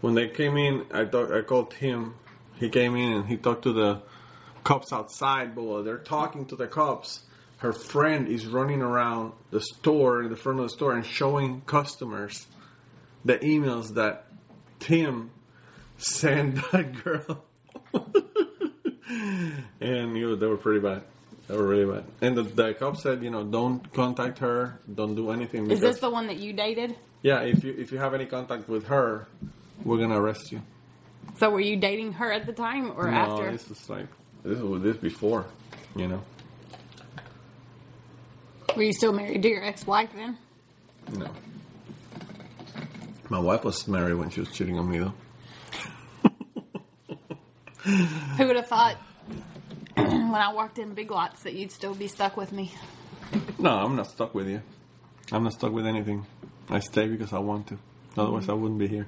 when 0.00 0.14
they 0.14 0.28
came 0.28 0.56
in, 0.56 0.86
I 0.92 1.04
thought 1.04 1.32
I 1.32 1.42
called 1.42 1.74
him. 1.74 2.14
He 2.56 2.68
came 2.68 2.94
in 2.96 3.12
and 3.12 3.26
he 3.26 3.36
talked 3.36 3.62
to 3.62 3.72
the 3.72 4.02
cops 4.64 4.92
outside, 4.92 5.54
but 5.54 5.62
while 5.62 5.82
they're 5.82 5.98
talking 5.98 6.44
to 6.46 6.56
the 6.56 6.66
cops, 6.66 7.20
her 7.58 7.72
friend 7.72 8.28
is 8.28 8.46
running 8.46 8.82
around 8.82 9.32
the 9.50 9.60
store 9.60 10.22
in 10.22 10.30
the 10.30 10.36
front 10.36 10.58
of 10.58 10.64
the 10.66 10.70
store 10.70 10.92
and 10.92 11.04
showing 11.04 11.62
customers 11.62 12.46
the 13.24 13.38
emails 13.38 13.94
that 13.94 14.26
Tim 14.78 15.30
sent 15.98 16.56
that 16.72 17.04
girl. 17.04 17.44
and 19.80 20.16
you 20.16 20.28
know, 20.28 20.36
they 20.36 20.46
were 20.46 20.56
pretty 20.56 20.80
bad. 20.80 21.02
They 21.50 21.56
really 21.56 21.92
bad. 21.92 22.04
And 22.20 22.36
the, 22.36 22.42
the 22.42 22.74
cop 22.74 22.96
said, 22.96 23.24
you 23.24 23.30
know, 23.30 23.42
don't 23.42 23.92
contact 23.92 24.38
her, 24.38 24.78
don't 24.92 25.16
do 25.16 25.30
anything. 25.32 25.68
Is 25.68 25.80
this 25.80 25.98
the 25.98 26.08
one 26.08 26.28
that 26.28 26.36
you 26.36 26.52
dated? 26.52 26.96
yeah, 27.22 27.40
if 27.40 27.64
you 27.64 27.74
if 27.76 27.90
you 27.90 27.98
have 27.98 28.14
any 28.14 28.26
contact 28.26 28.68
with 28.68 28.86
her, 28.86 29.26
we're 29.84 29.98
gonna 29.98 30.20
arrest 30.20 30.52
you. 30.52 30.62
So 31.38 31.50
were 31.50 31.60
you 31.60 31.76
dating 31.76 32.12
her 32.14 32.30
at 32.30 32.46
the 32.46 32.52
time 32.52 32.92
or 32.96 33.10
no, 33.10 33.16
after? 33.16 33.50
this 33.50 33.68
is 33.68 33.90
like 33.90 34.06
this 34.44 34.60
was 34.60 34.82
this 34.82 34.96
before, 34.96 35.46
you 35.96 36.06
know. 36.06 36.22
Were 38.76 38.84
you 38.84 38.92
still 38.92 39.12
married 39.12 39.42
to 39.42 39.48
your 39.48 39.64
ex-wife 39.64 40.10
then? 40.14 40.38
No. 41.12 41.28
My 43.28 43.40
wife 43.40 43.64
was 43.64 43.88
married 43.88 44.14
when 44.14 44.30
she 44.30 44.40
was 44.40 44.50
cheating 44.52 44.78
on 44.78 44.88
me, 44.88 44.98
though. 44.98 45.14
Who 48.36 48.46
would 48.46 48.56
have 48.56 48.68
thought 48.68 48.96
when 50.32 50.40
I 50.40 50.52
walked 50.52 50.78
in 50.78 50.94
Big 50.94 51.10
Lots 51.10 51.42
that 51.42 51.54
you'd 51.54 51.72
still 51.72 51.94
be 51.94 52.08
stuck 52.08 52.36
with 52.36 52.52
me? 52.52 52.72
No, 53.58 53.70
I'm 53.70 53.96
not 53.96 54.08
stuck 54.08 54.34
with 54.34 54.48
you. 54.48 54.62
I'm 55.32 55.44
not 55.44 55.52
stuck 55.52 55.72
with 55.72 55.86
anything. 55.86 56.26
I 56.68 56.80
stay 56.80 57.06
because 57.06 57.32
I 57.32 57.38
want 57.38 57.68
to. 57.68 57.78
Otherwise, 58.16 58.48
I 58.48 58.52
mm-hmm. 58.52 58.62
wouldn't 58.62 58.80
be 58.80 58.88
here. 58.88 59.06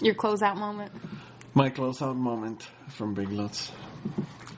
Your 0.00 0.14
closeout 0.14 0.56
moment. 0.56 0.92
My 1.54 1.70
closeout 1.70 2.16
moment 2.16 2.66
from 2.88 3.14
Big 3.14 3.30
Lots. 3.30 3.70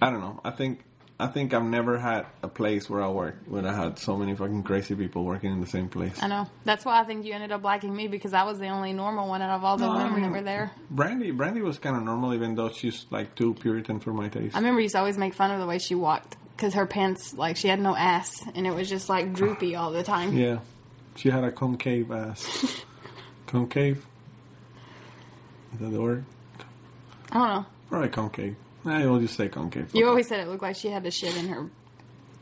I 0.00 0.10
don't 0.10 0.20
know. 0.20 0.40
I 0.44 0.50
think 0.50 0.80
I 1.18 1.28
think 1.28 1.54
I've 1.54 1.64
never 1.64 1.98
had 1.98 2.26
a 2.42 2.48
place 2.48 2.90
where 2.90 3.02
I 3.02 3.08
worked 3.08 3.48
where 3.48 3.66
I 3.66 3.72
had 3.72 3.98
so 3.98 4.18
many 4.18 4.34
fucking 4.34 4.64
crazy 4.64 4.94
people 4.94 5.24
working 5.24 5.50
in 5.50 5.62
the 5.62 5.66
same 5.66 5.88
place. 5.88 6.22
I 6.22 6.26
know. 6.28 6.46
That's 6.64 6.84
why 6.84 7.00
I 7.00 7.04
think 7.04 7.24
you 7.24 7.32
ended 7.32 7.52
up 7.52 7.64
liking 7.64 7.94
me 7.96 8.06
because 8.06 8.34
I 8.34 8.42
was 8.42 8.58
the 8.58 8.68
only 8.68 8.92
normal 8.92 9.26
one 9.26 9.40
out 9.40 9.56
of 9.56 9.64
all 9.64 9.78
the 9.78 9.86
No, 9.86 9.92
I 9.92 10.04
women 10.04 10.22
that 10.22 10.30
were 10.30 10.42
there. 10.42 10.72
Brandy, 10.90 11.30
Brandy 11.30 11.62
was 11.62 11.78
kind 11.78 11.96
of 11.96 12.02
normal, 12.02 12.34
even 12.34 12.54
though 12.54 12.68
she's 12.68 13.06
like 13.10 13.34
too 13.34 13.54
Puritan 13.54 13.98
for 13.98 14.12
my 14.12 14.28
taste. 14.28 14.54
I 14.54 14.58
remember 14.58 14.80
you 14.80 14.84
used 14.84 14.94
to 14.94 14.98
always 14.98 15.16
make 15.16 15.32
fun 15.32 15.50
of 15.50 15.58
the 15.58 15.66
way 15.66 15.78
she 15.78 15.94
walked 15.94 16.36
because 16.54 16.74
her 16.74 16.86
pants, 16.86 17.32
like, 17.32 17.56
she 17.56 17.68
had 17.68 17.80
no 17.80 17.96
ass 17.96 18.44
and 18.54 18.66
it 18.66 18.74
was 18.74 18.86
just 18.86 19.08
like 19.08 19.32
droopy 19.32 19.74
all 19.74 19.92
the 19.92 20.02
time. 20.02 20.36
Yeah, 20.36 20.58
she 21.14 21.30
had 21.30 21.44
a 21.44 21.50
concave 21.50 22.10
ass. 22.10 22.82
concave. 23.46 24.04
Is 25.72 25.80
that 25.80 25.88
the 25.88 26.00
word? 26.00 26.26
I 27.32 27.38
don't 27.38 27.48
know. 27.48 27.66
Probably 27.88 28.08
concave. 28.10 28.56
I 28.86 29.06
will 29.06 29.20
just 29.20 29.36
say 29.36 29.48
concave. 29.48 29.94
You 29.94 30.08
always 30.08 30.28
said 30.28 30.40
it 30.40 30.48
looked 30.48 30.62
like 30.62 30.76
she 30.76 30.88
had 30.88 31.02
the 31.02 31.10
shit 31.10 31.36
in 31.36 31.48
her 31.48 31.70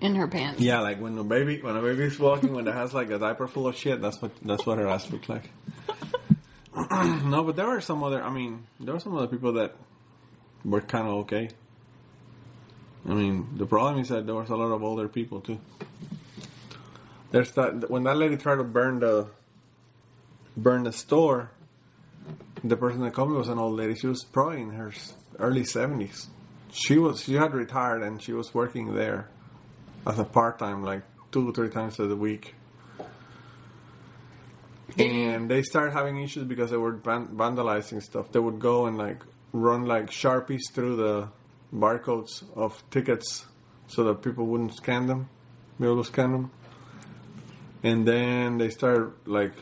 in 0.01 0.15
her 0.17 0.29
pants. 0.29 0.61
Yeah, 0.61 0.81
like 0.81 1.01
when 1.01 1.17
a 1.19 1.25
baby 1.25 1.61
when 1.61 1.77
a 1.77 1.83
baby's 1.83 2.19
walking 2.19 2.53
when 2.53 2.69
it 2.69 2.75
has 2.75 2.93
like 2.93 3.11
a 3.11 3.19
diaper 3.19 3.49
full 3.49 3.67
of 3.67 3.77
shit, 3.77 4.01
that's 4.01 4.21
what 4.21 4.33
that's 4.43 4.67
what 4.67 4.79
her 4.79 4.89
ass 4.89 5.11
looked 5.11 5.29
like. 5.29 5.51
no, 6.91 7.45
but 7.45 7.57
there 7.57 7.67
were 7.67 7.81
some 7.81 8.03
other. 8.03 8.23
I 8.23 8.31
mean, 8.31 8.67
there 8.81 8.95
were 8.95 9.01
some 9.01 9.17
other 9.17 9.29
people 9.29 9.53
that 9.55 9.75
were 10.65 10.81
kind 10.81 11.07
of 11.07 11.15
okay. 11.25 11.51
I 13.09 13.15
mean, 13.15 13.49
the 13.57 13.67
problem 13.67 14.01
is 14.01 14.09
that 14.09 14.27
there 14.27 14.35
was 14.35 14.51
a 14.51 14.57
lot 14.57 14.73
of 14.73 14.83
older 14.83 15.09
people 15.09 15.41
too. 15.41 15.61
There's 17.31 17.53
that 17.53 17.91
when 17.91 18.05
that 18.05 18.17
lady 18.17 18.37
tried 18.37 18.57
to 18.57 18.65
burn 18.65 19.01
the 19.01 19.29
burn 20.57 20.85
the 20.85 20.93
store. 20.93 21.51
The 22.63 22.77
person 22.79 23.03
that 23.03 23.13
called 23.13 23.31
me 23.31 23.37
was 23.37 23.49
an 23.49 23.59
old 23.59 23.77
lady. 23.77 23.95
She 23.95 24.07
was 24.07 24.25
probably 24.25 24.63
in 24.63 24.71
her 24.71 24.91
early 25.39 25.65
seventies. 25.65 26.29
She 26.75 26.99
was 26.99 27.23
she 27.23 27.35
had 27.35 27.55
retired 27.55 28.03
and 28.03 28.21
she 28.21 28.33
was 28.33 28.53
working 28.53 28.95
there 28.95 29.29
as 30.07 30.19
a 30.19 30.25
part 30.25 30.59
time, 30.59 30.83
like 30.83 31.03
two 31.31 31.49
or 31.49 31.53
three 31.53 31.71
times 31.71 32.01
a 32.01 32.17
week. 32.17 32.55
And 34.99 35.49
they 35.49 35.63
started 35.63 35.93
having 35.93 36.21
issues 36.21 36.45
because 36.45 36.71
they 36.71 36.77
were 36.77 36.95
vandalizing 36.95 38.03
stuff. 38.03 38.33
They 38.33 38.41
would 38.41 38.59
go 38.59 38.87
and 38.87 38.99
like 38.99 39.23
run 39.53 39.87
like 39.87 40.11
sharpies 40.11 40.73
through 40.73 40.97
the 40.97 41.29
barcodes 41.73 42.43
of 42.57 42.83
tickets 42.91 43.47
so 43.87 44.03
that 44.05 44.23
people 44.23 44.47
wouldn't 44.47 44.75
scan 44.75 45.07
them, 45.07 45.29
be 45.79 45.87
able 45.87 46.03
to 46.03 46.09
scan 46.09 46.33
them. 46.33 46.51
And 47.85 48.07
then 48.07 48.59
they 48.59 48.71
started 48.71 49.13
like 49.27 49.55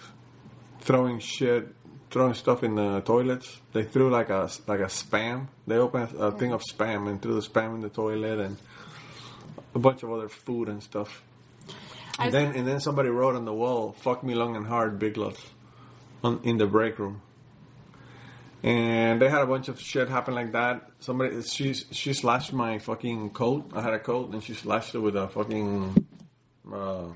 throwing 0.81 1.19
shit, 1.19 1.69
throwing 2.13 2.35
stuff 2.35 2.63
in 2.63 2.75
the 2.77 3.01
toilets. 3.01 3.59
They 3.73 3.85
threw 3.85 4.11
like 4.11 4.29
a 4.31 4.49
like 4.69 4.81
a 4.81 4.91
spam. 5.01 5.49
They 5.67 5.77
opened 5.77 6.15
a 6.19 6.31
thing 6.31 6.53
of 6.53 6.63
spam 6.63 7.09
and 7.09 7.21
threw 7.21 7.35
the 7.35 7.41
spam 7.41 7.75
in 7.75 7.81
the 7.81 7.89
toilet 7.89 8.39
and 8.39 8.57
a 9.75 9.79
bunch 9.79 10.03
of 10.03 10.13
other 10.13 10.29
food 10.29 10.69
and 10.69 10.83
stuff. 10.83 11.23
And 12.19 12.27
was- 12.27 12.33
then 12.33 12.55
and 12.55 12.69
then 12.69 12.81
somebody 12.81 13.09
wrote 13.09 13.35
on 13.35 13.45
the 13.47 13.55
wall, 13.55 13.93
"Fuck 13.99 14.23
me 14.23 14.35
long 14.35 14.55
and 14.57 14.67
hard, 14.67 14.99
Big 14.99 15.17
Lots," 15.17 15.41
on 16.23 16.41
in 16.45 16.59
the 16.59 16.67
break 16.67 16.99
room. 16.99 17.23
And 18.63 19.21
they 19.21 19.29
had 19.29 19.43
a 19.43 19.47
bunch 19.47 19.67
of 19.69 19.81
shit 19.81 20.09
happen 20.09 20.35
like 20.35 20.53
that. 20.53 20.89
Somebody 21.01 21.43
she 21.43 21.73
she 21.75 22.13
slashed 22.13 22.53
my 22.53 22.79
fucking 22.79 23.31
coat. 23.31 23.71
I 23.75 23.81
had 23.81 23.95
a 23.95 23.99
coat 23.99 24.33
and 24.33 24.43
she 24.45 24.55
slashed 24.55 24.95
it 24.95 25.01
with 25.01 25.17
a 25.17 25.27
fucking 25.29 26.07
uh, 26.73 27.07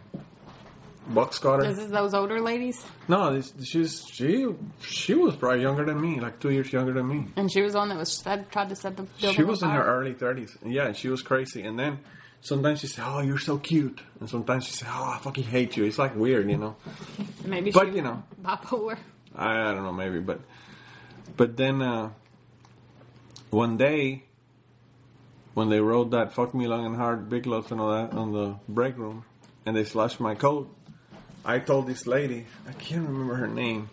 box 1.09 1.39
cutter. 1.39 1.63
This 1.63 1.79
is 1.85 1.91
those 1.91 2.15
older 2.15 2.41
ladies, 2.41 2.85
No, 3.09 3.33
this, 3.35 3.53
she's 3.65 4.05
she 4.07 4.47
she 4.83 5.15
was 5.15 5.37
probably 5.37 5.63
younger 5.63 5.85
than 5.85 6.01
me, 6.01 6.21
like 6.21 6.41
two 6.41 6.51
years 6.51 6.73
younger 6.73 6.93
than 6.93 7.07
me. 7.09 7.29
and 7.37 7.51
she 7.51 7.63
was 7.63 7.73
the 7.75 7.79
one 7.79 7.89
that 7.91 7.99
was 7.99 8.21
that 8.23 8.51
tried 8.51 8.69
to 8.71 8.77
set 8.77 8.97
the 8.97 9.07
She 9.33 9.43
was 9.45 9.63
in 9.63 9.71
her 9.71 9.85
early 9.85 10.15
thirties. 10.15 10.57
Yeah, 10.65 10.93
she 10.93 11.09
was 11.09 11.23
crazy. 11.23 11.63
And 11.63 11.79
then 11.79 11.99
sometimes 12.41 12.81
she 12.81 12.87
said, 12.89 13.05
"Oh, 13.07 13.21
you're 13.21 13.39
so 13.39 13.59
cute," 13.59 14.01
and 14.21 14.29
sometimes 14.29 14.65
she 14.67 14.73
said, 14.73 14.89
"Oh, 14.91 15.13
I 15.15 15.19
fucking 15.19 15.45
hate 15.45 15.77
you." 15.77 15.85
It's 15.85 15.99
like 15.99 16.15
weird, 16.17 16.51
you 16.51 16.57
know. 16.59 16.77
Maybe 17.45 17.71
But 17.71 17.89
she 17.91 17.97
you 17.97 18.03
know, 18.03 18.23
bipolar. 18.43 18.99
I, 19.35 19.71
I 19.71 19.75
don't 19.75 19.83
know, 19.85 19.93
maybe, 19.93 20.19
but 20.21 20.41
but 21.37 21.57
then 21.59 21.83
uh, 21.83 22.11
one 23.51 23.77
day 23.77 24.25
when 25.55 25.69
they 25.69 25.81
wrote 25.81 26.11
that 26.11 26.33
"fuck 26.33 26.55
me 26.55 26.67
long 26.67 26.87
and 26.87 26.97
hard" 26.97 27.29
big 27.29 27.47
lots 27.47 27.71
and 27.71 27.81
all 27.81 27.91
that 27.93 28.13
on 28.13 28.33
the 28.33 28.57
break 28.69 28.97
room, 28.97 29.25
and 29.67 29.77
they 29.77 29.85
slashed 29.85 30.21
my 30.21 30.35
coat, 30.35 30.75
I 31.47 31.61
told 31.61 31.87
this 31.87 32.07
lady, 32.07 32.47
I 32.69 32.73
can't 32.73 33.07
remember 33.07 33.37
her 33.37 33.47
name, 33.47 33.89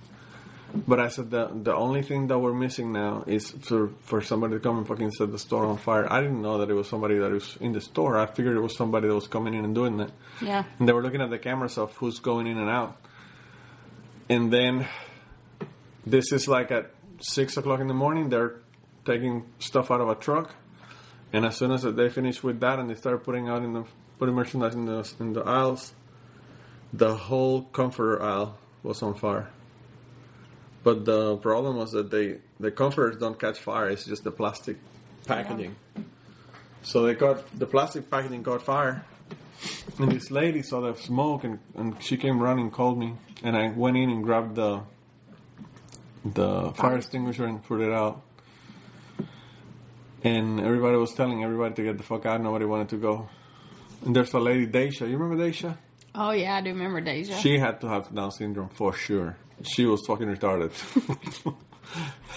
but 0.87 0.99
I 0.99 1.09
said 1.09 1.29
the 1.29 1.51
the 1.53 1.75
only 1.75 2.01
thing 2.01 2.27
that 2.27 2.39
we're 2.39 2.53
missing 2.53 2.91
now 2.91 3.23
is 3.27 3.51
for 3.51 3.89
for 4.01 4.21
somebody 4.21 4.55
to 4.55 4.59
come 4.59 4.79
and 4.79 4.87
fucking 4.87 5.11
set 5.11 5.31
the 5.31 5.37
store 5.37 5.65
on 5.65 5.77
fire. 5.77 6.11
I 6.11 6.19
didn't 6.19 6.41
know 6.41 6.57
that 6.57 6.69
it 6.71 6.73
was 6.73 6.89
somebody 6.89 7.15
that 7.19 7.31
was 7.31 7.55
in 7.61 7.73
the 7.73 7.81
store. 7.81 8.17
I 8.17 8.25
figured 8.25 8.57
it 8.57 8.61
was 8.61 8.75
somebody 8.75 9.07
that 9.07 9.13
was 9.13 9.27
coming 9.27 9.53
in 9.53 9.63
and 9.65 9.75
doing 9.75 9.97
that. 9.97 10.11
Yeah. 10.41 10.63
And 10.79 10.89
they 10.89 10.93
were 10.93 11.03
looking 11.03 11.21
at 11.21 11.29
the 11.29 11.37
cameras 11.37 11.77
of 11.77 11.95
who's 11.97 12.19
going 12.19 12.47
in 12.47 12.57
and 12.57 12.69
out. 12.69 12.97
And 14.29 14.51
then 14.51 14.87
this 16.05 16.31
is 16.31 16.47
like 16.47 16.71
at 16.71 16.91
six 17.21 17.55
o'clock 17.55 17.79
in 17.79 17.87
the 17.87 17.93
morning. 17.93 18.29
They're 18.29 18.55
taking 19.05 19.45
stuff 19.59 19.91
out 19.91 20.01
of 20.01 20.09
a 20.09 20.15
truck, 20.15 20.55
and 21.31 21.45
as 21.45 21.57
soon 21.57 21.71
as 21.71 21.83
they 21.83 22.09
finish 22.09 22.41
with 22.41 22.59
that, 22.61 22.79
and 22.79 22.89
they 22.89 22.95
start 22.95 23.23
putting 23.23 23.47
out 23.47 23.61
in 23.61 23.73
the 23.73 23.83
putting 24.17 24.33
merchandise 24.33 24.73
in 24.73 24.85
the 24.85 25.13
in 25.19 25.33
the 25.33 25.43
aisles, 25.43 25.93
the 26.93 27.15
whole 27.15 27.63
comforter 27.63 28.21
aisle 28.21 28.57
was 28.83 29.01
on 29.01 29.15
fire. 29.15 29.49
But 30.83 31.05
the 31.05 31.37
problem 31.37 31.77
was 31.77 31.91
that 31.91 32.11
they 32.11 32.37
the 32.59 32.71
comforters 32.71 33.17
don't 33.17 33.39
catch 33.39 33.59
fire. 33.59 33.89
It's 33.89 34.05
just 34.05 34.23
the 34.23 34.31
plastic 34.31 34.77
packaging. 35.25 35.75
So 36.83 37.03
they 37.03 37.15
got 37.15 37.57
the 37.57 37.65
plastic 37.65 38.09
packaging 38.09 38.43
caught 38.43 38.61
fire, 38.61 39.05
and 39.97 40.11
this 40.11 40.29
lady 40.29 40.61
saw 40.61 40.81
the 40.81 40.99
smoke 40.99 41.45
and, 41.45 41.59
and 41.75 42.01
she 42.03 42.17
came 42.17 42.41
running, 42.41 42.69
called 42.69 42.97
me, 42.97 43.13
and 43.43 43.55
I 43.55 43.69
went 43.69 43.95
in 43.97 44.09
and 44.09 44.23
grabbed 44.23 44.55
the 44.55 44.81
the 46.25 46.71
fire 46.73 46.97
extinguisher 46.97 47.45
and 47.45 47.63
put 47.63 47.81
it 47.81 47.91
out. 47.91 48.21
And 50.25 50.59
everybody 50.59 50.95
was 50.97 51.13
telling 51.13 51.43
everybody 51.43 51.75
to 51.75 51.83
get 51.83 51.97
the 51.97 52.03
fuck 52.03 52.25
out. 52.25 52.41
Nobody 52.41 52.65
wanted 52.65 52.89
to 52.89 52.97
go. 52.97 53.29
And 54.05 54.15
there's 54.15 54.33
a 54.33 54.39
lady, 54.39 54.67
Daisha. 54.67 55.01
You 55.01 55.17
remember 55.17 55.43
Daisha? 55.43 55.77
Oh 56.15 56.31
yeah, 56.31 56.55
I 56.57 56.61
do 56.61 56.69
remember 56.69 57.01
Deja. 57.01 57.37
She 57.37 57.57
had 57.57 57.81
to 57.81 57.87
have 57.87 58.13
Down 58.13 58.31
syndrome 58.31 58.69
for 58.69 58.93
sure. 58.93 59.35
She 59.63 59.85
was 59.85 60.01
fucking 60.05 60.27
retarded. 60.27 60.71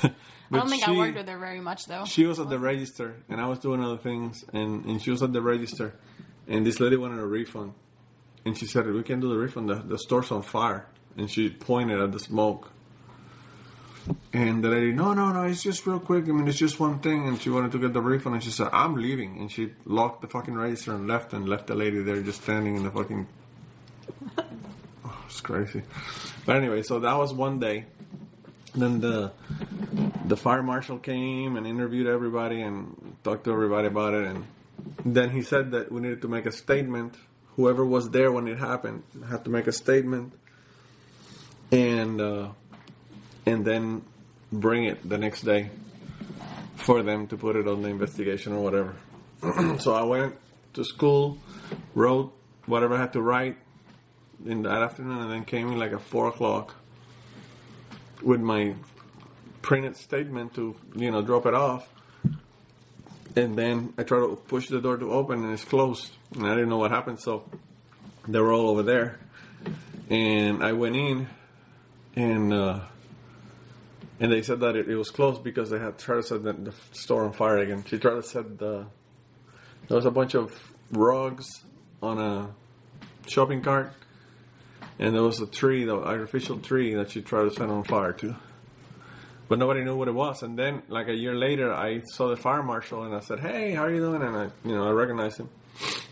I 0.02 0.58
don't 0.58 0.68
think 0.68 0.86
I 0.86 0.92
worked 0.92 1.16
with 1.16 1.28
her 1.28 1.38
very 1.38 1.60
much 1.60 1.86
though. 1.86 2.04
she 2.04 2.24
was 2.24 2.38
at 2.38 2.48
the 2.48 2.58
register 2.58 3.16
and 3.28 3.40
I 3.40 3.48
was 3.48 3.58
doing 3.58 3.82
other 3.82 3.96
things 3.96 4.44
and, 4.52 4.84
and 4.84 5.02
she 5.02 5.10
was 5.10 5.22
at 5.22 5.32
the 5.32 5.42
register 5.42 5.94
and 6.46 6.64
this 6.64 6.78
lady 6.78 6.96
wanted 6.96 7.18
a 7.18 7.26
refund 7.26 7.72
and 8.44 8.56
she 8.56 8.66
said 8.66 8.86
we 8.86 9.02
can 9.02 9.18
do 9.18 9.28
the 9.28 9.36
refund 9.36 9.68
the, 9.68 9.74
the 9.74 9.98
store's 9.98 10.30
on 10.30 10.42
fire 10.42 10.86
and 11.16 11.28
she 11.28 11.48
pointed 11.50 12.00
at 12.00 12.12
the 12.12 12.20
smoke 12.20 12.70
and 14.32 14.62
the 14.62 14.68
lady 14.68 14.92
no 14.92 15.14
no 15.14 15.32
no 15.32 15.42
it's 15.44 15.64
just 15.64 15.84
real 15.84 15.98
quick 15.98 16.24
I 16.28 16.28
mean 16.28 16.46
it's 16.46 16.58
just 16.58 16.78
one 16.78 17.00
thing 17.00 17.26
and 17.26 17.40
she 17.40 17.50
wanted 17.50 17.72
to 17.72 17.78
get 17.78 17.92
the 17.92 18.00
refund 18.00 18.36
and 18.36 18.44
she 18.44 18.50
said 18.50 18.68
I'm 18.72 18.94
leaving 18.94 19.38
and 19.38 19.50
she 19.50 19.72
locked 19.84 20.20
the 20.22 20.28
fucking 20.28 20.54
register 20.54 20.94
and 20.94 21.08
left 21.08 21.32
and 21.32 21.48
left 21.48 21.66
the 21.66 21.74
lady 21.74 22.00
there 22.02 22.20
just 22.22 22.42
standing 22.42 22.76
in 22.76 22.84
the 22.84 22.90
fucking 22.92 23.26
oh, 25.04 25.22
it's 25.26 25.40
crazy. 25.40 25.82
But 26.44 26.56
anyway 26.56 26.82
so 26.82 27.00
that 27.00 27.16
was 27.16 27.32
one 27.32 27.58
day. 27.58 27.86
Then 28.74 29.00
the 29.00 29.32
the 30.26 30.36
fire 30.36 30.62
marshal 30.62 30.98
came 30.98 31.56
and 31.56 31.66
interviewed 31.66 32.06
everybody 32.06 32.60
and 32.60 33.16
talked 33.24 33.44
to 33.44 33.52
everybody 33.52 33.88
about 33.88 34.14
it. 34.14 34.26
And 34.26 34.44
then 35.04 35.30
he 35.30 35.42
said 35.42 35.70
that 35.70 35.90
we 35.90 36.00
needed 36.00 36.22
to 36.22 36.28
make 36.28 36.46
a 36.46 36.52
statement. 36.52 37.14
Whoever 37.56 37.86
was 37.86 38.10
there 38.10 38.30
when 38.30 38.48
it 38.48 38.58
happened 38.58 39.02
had 39.28 39.44
to 39.44 39.50
make 39.50 39.66
a 39.66 39.72
statement. 39.72 40.32
And 41.72 42.20
uh, 42.20 42.48
and 43.46 43.64
then 43.64 44.02
bring 44.52 44.84
it 44.84 45.08
the 45.08 45.18
next 45.18 45.42
day 45.42 45.70
for 46.76 47.02
them 47.02 47.26
to 47.28 47.36
put 47.36 47.56
it 47.56 47.66
on 47.66 47.82
the 47.82 47.88
investigation 47.88 48.52
or 48.52 48.60
whatever. 48.60 48.94
so 49.78 49.94
I 49.94 50.02
went 50.02 50.36
to 50.74 50.84
school, 50.84 51.38
wrote 51.94 52.32
whatever 52.66 52.94
I 52.94 53.00
had 53.00 53.12
to 53.14 53.22
write 53.22 53.56
in 54.44 54.62
that 54.62 54.82
afternoon, 54.82 55.18
and 55.18 55.30
then 55.30 55.44
came 55.44 55.72
in 55.72 55.78
like 55.78 55.92
at 55.92 56.00
four 56.00 56.28
o'clock 56.28 56.74
with 58.22 58.40
my 58.40 58.74
printed 59.62 59.96
statement 59.96 60.54
to 60.54 60.76
you 60.94 61.10
know 61.10 61.22
drop 61.22 61.46
it 61.46 61.54
off. 61.54 61.88
And 63.34 63.56
then 63.56 63.92
I 63.98 64.02
tried 64.02 64.20
to 64.20 64.36
push 64.48 64.68
the 64.68 64.80
door 64.80 64.96
to 64.96 65.12
open, 65.12 65.44
and 65.44 65.52
it's 65.52 65.64
closed, 65.64 66.10
and 66.34 66.46
I 66.46 66.54
didn't 66.54 66.70
know 66.70 66.78
what 66.78 66.90
happened. 66.90 67.20
So 67.20 67.48
they 68.26 68.40
were 68.40 68.52
all 68.52 68.70
over 68.70 68.82
there, 68.82 69.18
and 70.08 70.62
I 70.62 70.72
went 70.72 70.96
in, 70.96 71.28
and 72.14 72.52
uh, 72.52 72.80
and 74.18 74.32
they 74.32 74.42
said 74.42 74.60
that 74.60 74.76
it, 74.76 74.88
it 74.88 74.96
was 74.96 75.10
closed 75.10 75.44
because 75.44 75.70
they 75.70 75.78
had 75.78 75.98
tried 75.98 76.16
to 76.16 76.22
set 76.22 76.42
the, 76.42 76.52
the 76.54 76.74
store 76.92 77.24
on 77.24 77.32
fire 77.32 77.58
again. 77.58 77.84
She 77.86 77.98
tried 77.98 78.14
to 78.14 78.22
set 78.22 78.58
the 78.58 78.86
there 79.88 79.96
was 79.96 80.06
a 80.06 80.10
bunch 80.10 80.34
of 80.34 80.52
rugs 80.90 81.46
on 82.02 82.18
a 82.18 82.48
shopping 83.28 83.62
cart, 83.62 83.92
and 84.98 85.14
there 85.14 85.22
was 85.22 85.40
a 85.40 85.46
tree, 85.46 85.84
the 85.84 85.94
artificial 85.94 86.58
tree 86.58 86.94
that 86.94 87.10
she 87.10 87.22
tried 87.22 87.44
to 87.44 87.50
set 87.50 87.68
on 87.68 87.84
fire 87.84 88.12
too. 88.12 88.34
But 89.48 89.58
nobody 89.58 89.84
knew 89.84 89.96
what 89.96 90.08
it 90.08 90.14
was. 90.14 90.42
And 90.42 90.58
then, 90.58 90.82
like 90.88 91.08
a 91.08 91.14
year 91.14 91.34
later, 91.34 91.72
I 91.72 92.02
saw 92.04 92.28
the 92.28 92.36
fire 92.36 92.62
marshal, 92.62 93.04
and 93.04 93.14
I 93.14 93.20
said, 93.20 93.40
"Hey, 93.40 93.74
how 93.74 93.84
are 93.84 93.92
you 93.92 94.00
doing?" 94.00 94.22
And 94.22 94.36
I, 94.36 94.50
you 94.64 94.74
know, 94.74 94.88
I 94.88 94.90
recognized 94.90 95.38
him. 95.38 95.48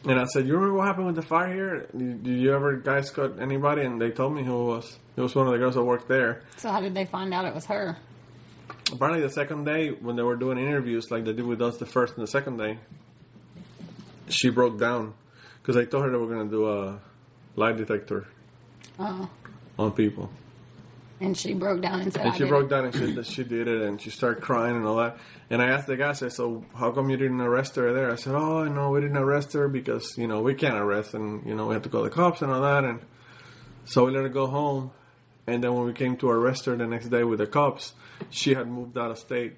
And 0.07 0.20
I 0.20 0.24
said, 0.26 0.47
"You 0.47 0.55
remember 0.55 0.76
what 0.76 0.87
happened 0.87 1.07
with 1.07 1.16
the 1.16 1.22
fire 1.22 1.53
here? 1.53 1.89
Did 1.97 2.22
did 2.22 2.39
you 2.39 2.55
ever 2.55 2.76
guys 2.76 3.11
got 3.11 3.41
anybody?" 3.41 3.82
And 3.82 4.01
they 4.01 4.11
told 4.11 4.35
me 4.35 4.45
who 4.45 4.61
it 4.61 4.64
was. 4.76 4.99
It 5.16 5.20
was 5.20 5.35
one 5.35 5.47
of 5.47 5.53
the 5.53 5.59
girls 5.59 5.74
that 5.74 5.82
worked 5.82 6.09
there. 6.09 6.43
So 6.57 6.70
how 6.70 6.80
did 6.80 6.95
they 6.95 7.07
find 7.07 7.32
out 7.35 7.45
it 7.45 7.55
was 7.55 7.66
her? 7.66 7.97
Apparently, 8.93 9.22
the 9.22 9.30
second 9.30 9.64
day 9.64 9.91
when 9.91 10.14
they 10.14 10.22
were 10.22 10.37
doing 10.37 10.59
interviews, 10.59 11.11
like 11.11 11.24
they 11.24 11.32
did 11.32 11.47
with 11.47 11.62
us 11.62 11.78
the 11.78 11.87
first 11.87 12.14
and 12.14 12.22
the 12.22 12.30
second 12.30 12.59
day, 12.59 12.78
she 14.28 14.51
broke 14.51 14.78
down 14.78 15.14
because 15.61 15.76
I 15.76 15.87
told 15.87 16.05
her 16.05 16.11
they 16.11 16.18
were 16.18 16.28
going 16.28 16.49
to 16.49 16.51
do 16.51 16.68
a 16.68 17.01
lie 17.57 17.72
detector 17.72 18.28
Oh, 18.99 19.28
on 19.78 19.92
people. 19.92 20.30
and 21.20 21.36
she 21.36 21.53
broke 21.55 21.80
down 21.82 22.01
and 22.01 22.12
said, 22.12 22.22
And 22.22 22.30
I 22.30 22.32
she 22.34 22.40
did 22.45 22.49
broke 22.49 22.66
it. 22.66 22.68
down 22.70 22.84
and 22.84 22.95
said 22.95 23.14
that 23.16 23.26
she 23.26 23.42
did 23.45 23.66
it, 23.68 23.82
and 23.82 24.01
she 24.01 24.11
started 24.11 24.42
crying 24.42 24.76
and 24.76 24.86
all 24.86 24.97
that. 24.97 25.16
And 25.51 25.61
I 25.61 25.66
asked 25.66 25.86
the 25.86 25.97
guy, 25.97 26.11
I 26.11 26.12
said, 26.12 26.32
"So 26.32 26.64
how 26.76 26.90
come 26.92 27.11
you 27.11 27.16
didn't 27.16 27.40
arrest 27.40 27.76
her 27.76 27.92
there?" 27.92 28.11
I 28.11 28.16
said, 28.16 28.34
"Oh, 28.34 28.64
no, 28.64 28.90
we 28.90 29.01
didn't 29.01 29.16
arrest 29.16 29.53
her 29.55 29.68
because 29.68 30.16
you 30.16 30.26
know 30.26 30.40
we 30.42 30.55
can't 30.55 30.76
arrest, 30.76 31.14
and 31.14 31.45
you 31.47 31.55
know 31.55 31.66
we 31.66 31.74
have 31.74 31.82
to 31.82 31.88
call 31.88 32.03
the 32.03 32.11
cops 32.11 32.40
and 32.42 32.51
all 32.53 32.62
that." 32.62 32.84
And 32.84 33.01
so 33.84 34.07
we 34.07 34.12
let 34.12 34.22
her 34.22 34.28
go 34.28 34.47
home. 34.47 34.90
And 35.47 35.62
then 35.62 35.74
when 35.74 35.84
we 35.84 35.92
came 35.92 36.16
to 36.18 36.30
arrest 36.30 36.64
her 36.66 36.74
the 36.76 36.86
next 36.86 37.09
day 37.09 37.22
with 37.24 37.38
the 37.40 37.47
cops, 37.47 37.92
she 38.30 38.55
had 38.55 38.66
moved 38.68 38.97
out 38.97 39.11
of 39.11 39.18
state. 39.18 39.57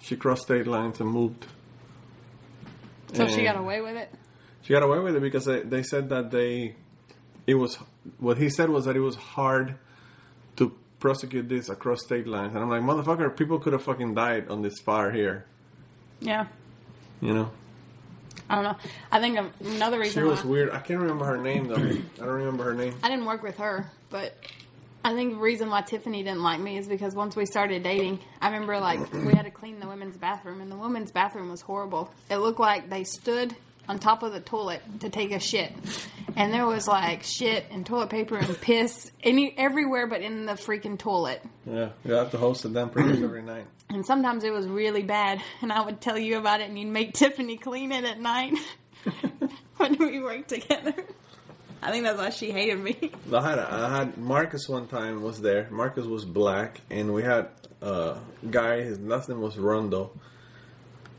She 0.00 0.16
crossed 0.16 0.42
state 0.42 0.66
lines 0.66 0.98
and 0.98 1.08
moved. 1.10 1.46
So 3.12 3.28
she 3.28 3.44
got 3.44 3.56
away 3.56 3.80
with 3.80 3.96
it. 3.96 4.12
She 4.62 4.72
got 4.72 4.82
away 4.82 4.98
with 4.98 5.14
it 5.14 5.20
because 5.20 5.44
they, 5.44 5.60
they 5.60 5.82
said 5.82 6.08
that 6.08 6.30
they, 6.32 6.74
it 7.46 7.54
was 7.54 7.78
what 8.18 8.38
he 8.38 8.48
said 8.50 8.70
was 8.70 8.84
that 8.86 8.96
it 8.96 9.00
was 9.00 9.16
hard 9.16 9.76
to 10.56 10.74
prosecute 10.98 11.48
this 11.48 11.68
across 11.68 12.02
state 12.02 12.26
lines, 12.26 12.54
and 12.54 12.62
I'm 12.62 12.70
like, 12.70 12.82
motherfucker, 12.82 13.36
people 13.36 13.58
could 13.58 13.72
have 13.72 13.82
fucking 13.82 14.14
died 14.14 14.48
on 14.48 14.62
this 14.62 14.78
fire 14.80 15.10
here, 15.10 15.46
Yeah. 16.20 16.46
you 17.20 17.32
know. 17.34 17.50
I 18.48 18.54
don't 18.56 18.64
know. 18.64 18.76
I 19.10 19.20
think 19.20 19.38
another 19.60 19.98
reason 19.98 20.22
She 20.22 20.28
was 20.28 20.44
why 20.44 20.50
weird. 20.50 20.70
I 20.70 20.80
can't 20.80 21.00
remember 21.00 21.24
her 21.24 21.38
name 21.38 21.68
though. 21.68 21.76
I 21.76 22.02
don't 22.18 22.28
remember 22.28 22.64
her 22.64 22.74
name. 22.74 22.94
I 23.02 23.08
didn't 23.08 23.24
work 23.24 23.42
with 23.42 23.56
her, 23.58 23.90
but 24.10 24.36
I 25.04 25.14
think 25.14 25.34
the 25.34 25.40
reason 25.40 25.70
why 25.70 25.80
Tiffany 25.82 26.22
didn't 26.22 26.42
like 26.42 26.60
me 26.60 26.76
is 26.76 26.86
because 26.86 27.14
once 27.14 27.34
we 27.34 27.46
started 27.46 27.82
dating, 27.82 28.18
I 28.40 28.50
remember 28.50 28.78
like 28.78 29.12
we 29.12 29.32
had 29.32 29.44
to 29.46 29.50
clean 29.50 29.80
the 29.80 29.88
women's 29.88 30.16
bathroom, 30.16 30.60
and 30.60 30.70
the 30.70 30.76
women's 30.76 31.10
bathroom 31.10 31.50
was 31.50 31.60
horrible. 31.62 32.12
It 32.30 32.36
looked 32.38 32.60
like 32.60 32.90
they 32.90 33.04
stood 33.04 33.54
on 33.88 33.98
top 33.98 34.22
of 34.22 34.32
the 34.32 34.40
toilet 34.40 34.80
to 35.00 35.10
take 35.10 35.32
a 35.32 35.40
shit, 35.40 35.72
and 36.36 36.52
there 36.52 36.66
was 36.66 36.86
like 36.86 37.22
shit 37.22 37.66
and 37.70 37.84
toilet 37.84 38.10
paper 38.10 38.36
and 38.36 38.60
piss 38.60 39.10
any 39.22 39.54
everywhere 39.56 40.06
but 40.06 40.20
in 40.22 40.46
the 40.46 40.52
freaking 40.52 40.98
toilet. 40.98 41.42
Yeah, 41.66 41.90
you 42.04 42.14
have 42.14 42.30
to 42.32 42.38
host 42.38 42.64
a 42.64 42.86
produce 42.86 43.22
every 43.22 43.42
night. 43.42 43.66
And 43.88 44.06
sometimes 44.06 44.44
it 44.44 44.52
was 44.52 44.66
really 44.66 45.02
bad, 45.02 45.42
and 45.60 45.72
I 45.72 45.82
would 45.82 46.00
tell 46.00 46.18
you 46.18 46.38
about 46.38 46.60
it, 46.60 46.68
and 46.68 46.78
you'd 46.78 46.88
make 46.88 47.12
Tiffany 47.12 47.56
clean 47.58 47.92
it 47.92 48.04
at 48.04 48.20
night 48.20 48.54
when 49.76 49.98
we 49.98 50.20
worked 50.20 50.48
together. 50.48 50.94
I 51.82 51.90
think 51.90 52.04
that's 52.04 52.18
why 52.18 52.30
she 52.30 52.52
hated 52.52 52.78
me. 52.78 53.10
I 53.34 53.42
had 53.50 53.58
I 53.58 53.98
had 53.98 54.16
Marcus 54.16 54.68
one 54.68 54.86
time 54.86 55.20
was 55.20 55.40
there. 55.40 55.68
Marcus 55.70 56.06
was 56.06 56.24
black, 56.24 56.80
and 56.90 57.12
we 57.12 57.24
had 57.24 57.48
a 57.80 58.18
guy. 58.48 58.82
His 58.82 59.00
last 59.00 59.28
name 59.28 59.40
was 59.40 59.58
Rondo. 59.58 60.12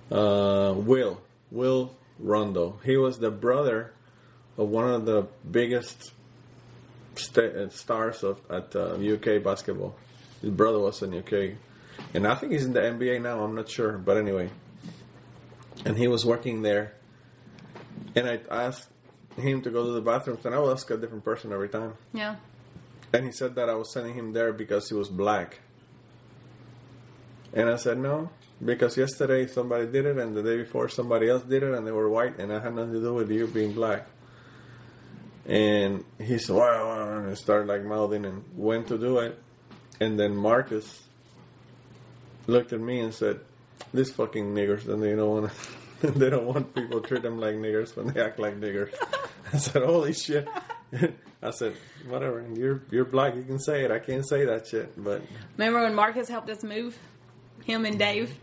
Uh, 0.09 0.73
Will 0.75 1.21
Will 1.51 1.93
Rondo. 2.19 2.79
He 2.83 2.97
was 2.97 3.19
the 3.19 3.31
brother 3.31 3.93
of 4.57 4.69
one 4.69 4.89
of 4.89 5.05
the 5.05 5.27
biggest 5.49 6.11
sta- 7.15 7.65
uh, 7.65 7.69
stars 7.69 8.23
of 8.23 8.39
at 8.49 8.75
uh, 8.75 8.95
UK 8.95 9.43
basketball. 9.43 9.95
His 10.41 10.51
brother 10.51 10.79
was 10.79 11.01
in 11.01 11.13
UK, 11.13 11.55
and 12.13 12.27
I 12.27 12.35
think 12.35 12.51
he's 12.51 12.65
in 12.65 12.73
the 12.73 12.81
NBA 12.81 13.21
now. 13.21 13.43
I'm 13.43 13.55
not 13.55 13.69
sure, 13.69 13.97
but 13.97 14.17
anyway. 14.17 14.49
And 15.85 15.97
he 15.97 16.07
was 16.07 16.25
working 16.25 16.61
there, 16.61 16.93
and 18.15 18.27
I 18.27 18.39
asked 18.49 18.89
him 19.37 19.61
to 19.61 19.69
go 19.69 19.85
to 19.85 19.91
the 19.91 20.01
bathrooms, 20.01 20.45
and 20.45 20.53
I 20.53 20.59
would 20.59 20.71
ask 20.71 20.89
a 20.91 20.97
different 20.97 21.23
person 21.23 21.51
every 21.51 21.69
time. 21.69 21.93
Yeah. 22.13 22.35
And 23.11 23.25
he 23.25 23.31
said 23.31 23.55
that 23.55 23.69
I 23.69 23.75
was 23.75 23.91
sending 23.91 24.15
him 24.15 24.33
there 24.33 24.53
because 24.53 24.89
he 24.89 24.95
was 24.95 25.07
black. 25.07 25.59
And 27.53 27.69
I 27.69 27.75
said, 27.75 27.99
no, 27.99 28.29
because 28.65 28.97
yesterday 28.97 29.47
somebody 29.47 29.85
did 29.85 30.05
it, 30.05 30.17
and 30.17 30.35
the 30.35 30.43
day 30.43 30.57
before 30.57 30.89
somebody 30.89 31.29
else 31.29 31.43
did 31.43 31.63
it, 31.63 31.73
and 31.73 31.85
they 31.85 31.91
were 31.91 32.09
white, 32.09 32.39
and 32.39 32.51
I 32.51 32.59
had 32.59 32.75
nothing 32.75 32.93
to 32.93 33.01
do 33.01 33.13
with 33.13 33.31
you 33.31 33.47
being 33.47 33.73
black. 33.73 34.07
And 35.45 36.05
he 36.19 36.37
said, 36.37 36.55
wow, 36.55 36.87
wow," 36.87 37.17
and 37.17 37.37
started 37.37 37.67
like 37.67 37.83
mouthing 37.83 38.25
and 38.25 38.43
went 38.55 38.87
to 38.87 38.97
do 38.97 39.17
it. 39.17 39.37
And 39.99 40.19
then 40.19 40.35
Marcus 40.35 41.03
looked 42.47 42.73
at 42.73 42.79
me 42.79 42.99
and 42.99 43.13
said, 43.13 43.41
these 43.93 44.11
fucking 44.11 44.53
niggers, 44.53 44.87
and 44.87 45.01
they 45.01 45.15
don't 45.15 45.29
want 45.29 45.51
to, 46.01 46.11
they 46.11 46.29
don't 46.29 46.45
want 46.45 46.73
people 46.73 47.01
treat 47.01 47.21
them 47.21 47.39
like 47.39 47.55
niggers 47.55 47.95
when 47.95 48.13
they 48.13 48.21
act 48.21 48.39
like 48.39 48.59
niggers. 48.59 48.93
I 49.53 49.57
said, 49.57 49.83
holy 49.83 50.13
shit. 50.13 50.47
I 51.41 51.51
said, 51.51 51.75
whatever, 52.07 52.45
you're, 52.55 52.81
you're 52.89 53.05
black, 53.05 53.35
you 53.35 53.43
can 53.43 53.59
say 53.59 53.83
it. 53.83 53.91
I 53.91 53.99
can't 53.99 54.27
say 54.27 54.45
that 54.45 54.67
shit, 54.67 54.93
but 55.01 55.21
Remember 55.57 55.81
when 55.81 55.93
Marcus 55.93 56.29
helped 56.29 56.49
us 56.49 56.63
move? 56.63 56.97
Him 57.65 57.85
and 57.85 57.99
Dave? 57.99 58.33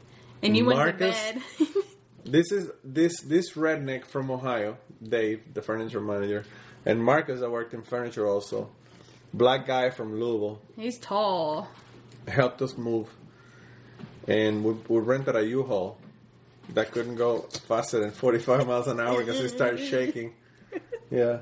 And 0.43 0.57
you 0.57 0.64
went 0.66 0.78
Marcus? 0.78 1.16
to 1.28 1.34
bed. 1.34 1.43
This 2.22 2.53
is 2.53 2.70
this 2.84 3.18
this 3.22 3.55
redneck 3.55 4.05
from 4.05 4.30
Ohio, 4.30 4.76
Dave, 5.03 5.41
the 5.55 5.62
furniture 5.62 6.01
manager, 6.03 6.45
and 6.84 7.03
Marcus 7.03 7.41
that 7.41 7.51
worked 7.51 7.72
in 7.74 7.82
furniture 7.82 8.26
also. 8.28 8.68
Black 9.32 9.66
guy 9.66 9.88
from 9.91 10.20
Louisville 10.20 10.61
He's 10.76 10.99
tall. 10.99 11.66
helped 12.28 12.61
us 12.62 12.76
move, 12.76 13.09
and 14.28 14.62
we, 14.62 14.74
we 14.86 15.01
rented 15.01 15.34
a 15.34 15.45
U-Haul 15.45 15.97
that 16.74 16.93
couldn't 16.93 17.16
go 17.16 17.41
faster 17.66 17.99
than 18.01 18.11
45 18.12 18.66
miles 18.66 18.86
an 18.86 19.01
hour 19.01 19.18
because 19.24 19.41
it 19.41 19.49
started 19.49 19.80
shaking. 19.88 20.34
Yeah, 21.11 21.38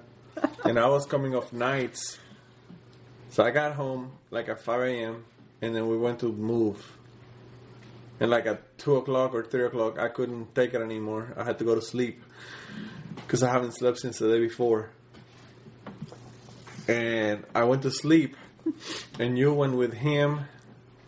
and 0.65 0.79
I 0.79 0.87
was 0.89 1.07
coming 1.07 1.35
off 1.35 1.53
nights, 1.53 2.19
so 3.31 3.43
I 3.45 3.51
got 3.51 3.73
home 3.75 4.13
like 4.31 4.49
at 4.49 4.61
5 4.63 4.81
a.m. 4.83 5.25
and 5.61 5.75
then 5.75 5.89
we 5.89 5.99
went 5.99 6.21
to 6.21 6.33
move. 6.33 6.97
And 8.21 8.31
like 8.31 8.47
at 8.47 8.79
two 8.79 8.97
o'clock 8.97 9.35
or 9.35 9.45
three 9.45 9.65
o'clock, 9.65 9.99
I 9.99 10.09
couldn't 10.09 10.55
take 10.55 10.75
it 10.75 10.81
anymore. 10.83 11.33
I 11.37 11.45
had 11.45 11.59
to 11.59 11.65
go 11.65 11.75
to 11.75 11.83
sleep 11.83 12.23
because 13.17 13.43
I 13.43 13.51
haven't 13.51 13.73
slept 13.73 13.99
since 13.99 14.19
the 14.19 14.29
day 14.29 14.41
before. 14.41 14.91
And 16.89 17.45
I 17.55 17.65
went 17.65 17.83
to 17.83 17.91
sleep, 17.91 18.37
and 19.19 19.39
you 19.39 19.53
went 19.53 19.75
with 19.75 19.93
him, 19.93 20.41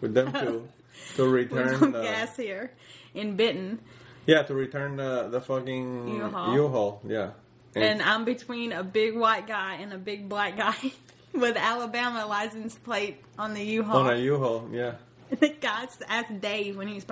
with 0.01 0.13
them 0.13 0.33
two, 0.33 0.69
to 1.17 1.27
return 1.27 1.93
the 1.93 2.03
gas 2.03 2.37
here 2.37 2.73
in 3.15 3.35
Benton. 3.37 3.81
yeah 4.27 4.43
to 4.43 4.55
return 4.55 4.97
the 4.97 5.29
the 5.31 5.41
fucking 5.41 6.17
U-Haul. 6.17 6.55
U-Haul 6.55 7.01
yeah. 7.07 7.31
And 7.75 8.03
I'm 8.03 8.25
between 8.25 8.73
a 8.73 8.83
big 8.83 9.17
white 9.17 9.47
guy 9.47 9.75
and 9.77 9.93
a 9.93 9.99
big 9.99 10.29
black 10.29 10.57
guy 10.57 10.75
with 11.33 11.57
Alabama 11.57 12.27
license 12.27 12.75
plate 12.75 13.23
on 13.39 13.55
the 13.55 13.63
U-Haul. 13.63 13.97
on 13.97 14.13
a 14.15 14.19
U-Haul, 14.19 14.69
yeah. 14.73 14.95
The 15.41 15.49
guy 15.49 15.87
asked 16.09 16.41
Dave 16.41 16.77
when 16.77 16.89
he 16.89 16.95
was 16.95 17.05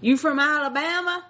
"You 0.00 0.16
from 0.16 0.38
Alabama?" 0.38 1.24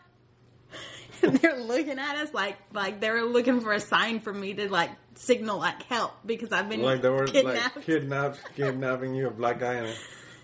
and 1.23 1.37
they're 1.37 1.61
looking 1.61 1.99
at 1.99 2.17
us 2.17 2.35
like 2.35 2.57
like 2.73 3.01
they 3.01 3.11
were 3.11 3.23
looking 3.23 3.61
for 3.61 3.73
a 3.73 3.81
sign 3.81 4.21
for 4.21 4.33
me 4.33 4.55
to 4.55 4.69
like 4.71 4.91
signal 5.15 5.59
like 5.59 5.83
help 5.85 6.13
because 6.27 6.51
I've 6.53 6.69
been 6.69 6.83
Like 6.83 7.03
they 7.03 7.09
were 7.09 7.27
kidnapped. 7.27 7.77
like 7.77 7.85
kidnapped, 7.85 8.41
kidnapping 8.57 9.15
you, 9.15 9.29
a 9.29 9.31
black 9.31 9.61
guy 9.61 9.75
and 9.75 9.87
a 9.87 9.95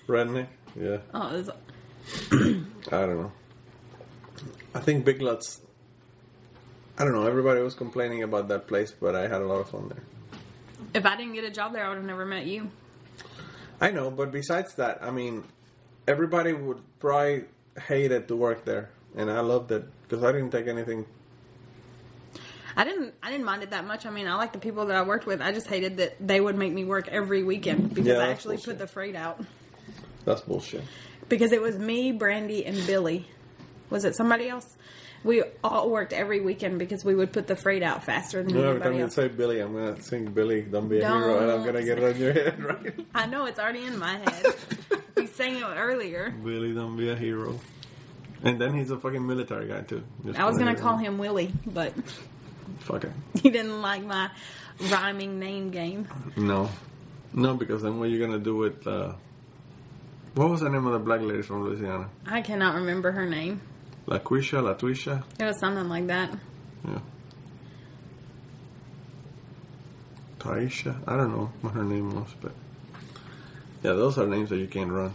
redneck. 0.06 0.46
Yeah. 0.78 0.98
oh, 1.14 1.32
was, 1.32 1.50
I 2.32 3.06
don't 3.06 3.20
know. 3.20 3.32
I 4.74 4.80
think 4.80 5.04
Big 5.04 5.20
Lots 5.20 5.60
I 6.98 7.04
don't 7.04 7.12
know. 7.12 7.26
Everybody 7.28 7.60
was 7.60 7.74
complaining 7.74 8.24
about 8.24 8.48
that 8.48 8.66
place, 8.66 8.90
but 8.90 9.14
I 9.14 9.22
had 9.22 9.40
a 9.40 9.46
lot 9.46 9.60
of 9.60 9.70
fun 9.70 9.88
there. 9.88 10.02
If 10.94 11.06
I 11.06 11.16
didn't 11.16 11.34
get 11.34 11.44
a 11.44 11.50
job 11.50 11.72
there, 11.72 11.84
I 11.84 11.88
would 11.90 11.96
have 11.96 12.04
never 12.04 12.26
met 12.26 12.46
you. 12.46 12.70
I 13.80 13.90
know, 13.90 14.10
but 14.10 14.32
besides 14.32 14.74
that, 14.76 14.98
I 15.02 15.10
mean, 15.10 15.44
everybody 16.06 16.52
would 16.52 16.80
probably 16.98 17.44
hate 17.86 18.10
it 18.10 18.28
to 18.28 18.36
work 18.36 18.64
there, 18.64 18.90
and 19.16 19.30
I 19.30 19.40
loved 19.40 19.70
it 19.72 19.84
because 20.02 20.24
I 20.24 20.32
didn't 20.32 20.50
take 20.50 20.66
anything. 20.66 21.06
I 22.76 22.84
didn't. 22.84 23.14
I 23.22 23.30
didn't 23.30 23.44
mind 23.46 23.62
it 23.64 23.70
that 23.70 23.86
much. 23.86 24.06
I 24.06 24.10
mean, 24.10 24.28
I 24.28 24.34
like 24.36 24.52
the 24.52 24.58
people 24.58 24.86
that 24.86 24.96
I 24.96 25.02
worked 25.02 25.26
with. 25.26 25.40
I 25.40 25.52
just 25.52 25.66
hated 25.66 25.96
that 25.96 26.14
they 26.24 26.40
would 26.40 26.56
make 26.56 26.72
me 26.72 26.84
work 26.84 27.08
every 27.08 27.42
weekend 27.42 27.88
because 27.90 28.06
Yeah, 28.06 28.18
I 28.18 28.28
actually 28.28 28.56
bullshit. 28.56 28.74
put 28.74 28.78
the 28.78 28.86
freight 28.86 29.16
out. 29.16 29.44
That's 30.24 30.42
bullshit. 30.42 30.84
Because 31.28 31.52
it 31.52 31.60
was 31.60 31.76
me, 31.76 32.12
Brandy, 32.12 32.64
and 32.64 32.76
Billy. 32.86 33.26
Was 33.90 34.04
it 34.04 34.14
somebody 34.14 34.48
else? 34.48 34.76
We 35.24 35.42
all 35.64 35.90
worked 35.90 36.12
every 36.12 36.40
weekend 36.40 36.78
because 36.78 37.04
we 37.04 37.14
would 37.14 37.32
put 37.32 37.46
the 37.48 37.56
freight 37.56 37.82
out 37.82 38.04
faster 38.04 38.42
than 38.42 38.50
You 38.54 38.62
know, 38.62 38.68
every 38.68 38.70
anybody 38.82 38.90
time 38.90 38.98
you 38.98 39.04
else. 39.04 39.14
say 39.14 39.28
Billy, 39.28 39.60
I'm 39.60 39.74
gonna 39.74 40.00
sing 40.00 40.26
Billy, 40.32 40.62
"Don't 40.62 40.88
Be 40.88 41.00
a 41.00 41.06
Hero," 41.08 41.38
and 41.40 41.50
I'm 41.50 41.64
gonna 41.64 41.84
get 41.84 41.98
it 41.98 42.04
on 42.14 42.20
your 42.20 42.32
head, 42.32 42.62
right? 42.62 43.06
I 43.14 43.26
know 43.26 43.46
it's 43.46 43.58
already 43.58 43.84
in 43.84 43.98
my 43.98 44.16
head. 44.16 44.46
we 45.16 45.26
sang 45.26 45.56
it 45.56 45.64
earlier. 45.64 46.30
Billy, 46.30 46.72
don't 46.72 46.96
be 46.96 47.10
a 47.10 47.16
hero. 47.16 47.58
And 48.44 48.60
then 48.60 48.74
he's 48.74 48.90
a 48.92 48.96
fucking 48.96 49.26
military 49.26 49.66
guy 49.66 49.80
too. 49.80 50.04
Just 50.24 50.38
I 50.38 50.44
was 50.44 50.56
gonna 50.56 50.76
call 50.76 50.96
him 50.96 51.18
Willie, 51.18 51.52
but 51.66 51.92
Fuck 52.80 53.04
it. 53.04 53.12
he 53.42 53.50
didn't 53.50 53.82
like 53.82 54.04
my 54.04 54.30
rhyming 54.90 55.40
name 55.40 55.70
game. 55.70 56.06
No, 56.36 56.70
no, 57.32 57.54
because 57.54 57.82
then 57.82 57.98
what 57.98 58.06
are 58.06 58.12
you 58.12 58.24
gonna 58.24 58.38
do 58.38 58.54
with? 58.56 58.86
Uh, 58.86 59.14
what 60.34 60.48
was 60.48 60.60
the 60.60 60.70
name 60.70 60.86
of 60.86 60.92
the 60.92 61.00
black 61.00 61.20
lady 61.22 61.42
from 61.42 61.64
Louisiana? 61.64 62.08
I 62.26 62.42
cannot 62.42 62.76
remember 62.76 63.10
her 63.10 63.26
name. 63.26 63.60
LaQuisha, 64.08 64.62
LaTuisha. 64.62 65.22
It 65.38 65.44
was 65.44 65.58
something 65.60 65.88
like 65.88 66.06
that. 66.06 66.30
Yeah. 66.86 66.98
Taisha. 70.38 70.96
I 71.06 71.16
don't 71.16 71.30
know 71.32 71.50
what 71.60 71.74
her 71.74 71.84
name 71.84 72.14
was, 72.14 72.28
but 72.40 72.52
yeah, 73.82 73.92
those 73.92 74.16
are 74.18 74.26
names 74.26 74.48
that 74.50 74.56
you 74.58 74.66
can't 74.68 74.90
run. 74.90 75.12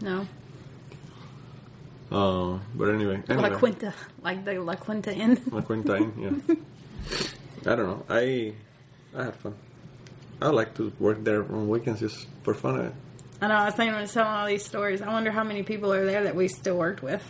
No, 0.00 0.26
Uh, 2.12 2.58
but 2.74 2.90
anyway, 2.90 3.22
anyway. 3.28 3.50
La 3.50 3.58
Quinta, 3.58 3.94
like 4.22 4.44
the 4.44 4.58
La 4.60 4.74
Quinta 4.74 5.14
Inn. 5.14 5.40
La 5.50 5.62
Quintain, 5.62 6.12
yeah. 6.18 6.54
I 7.72 7.74
don't 7.76 7.86
know. 7.86 8.04
I 8.10 8.52
I 9.16 9.24
had 9.24 9.36
fun. 9.36 9.54
I 10.42 10.48
like 10.48 10.74
to 10.74 10.92
work 10.98 11.24
there 11.24 11.42
on 11.44 11.68
weekends 11.68 12.00
just 12.00 12.26
for 12.42 12.52
fun. 12.54 12.92
I 13.40 13.46
know. 13.48 13.54
I 13.54 13.64
was 13.66 13.78
when 13.78 13.94
I 13.94 14.00
was 14.02 14.12
telling 14.12 14.30
all 14.30 14.46
these 14.46 14.64
stories. 14.64 15.00
I 15.00 15.10
wonder 15.12 15.30
how 15.30 15.44
many 15.44 15.62
people 15.62 15.92
are 15.92 16.04
there 16.04 16.24
that 16.24 16.34
we 16.34 16.48
still 16.48 16.76
worked 16.76 17.02
with. 17.02 17.22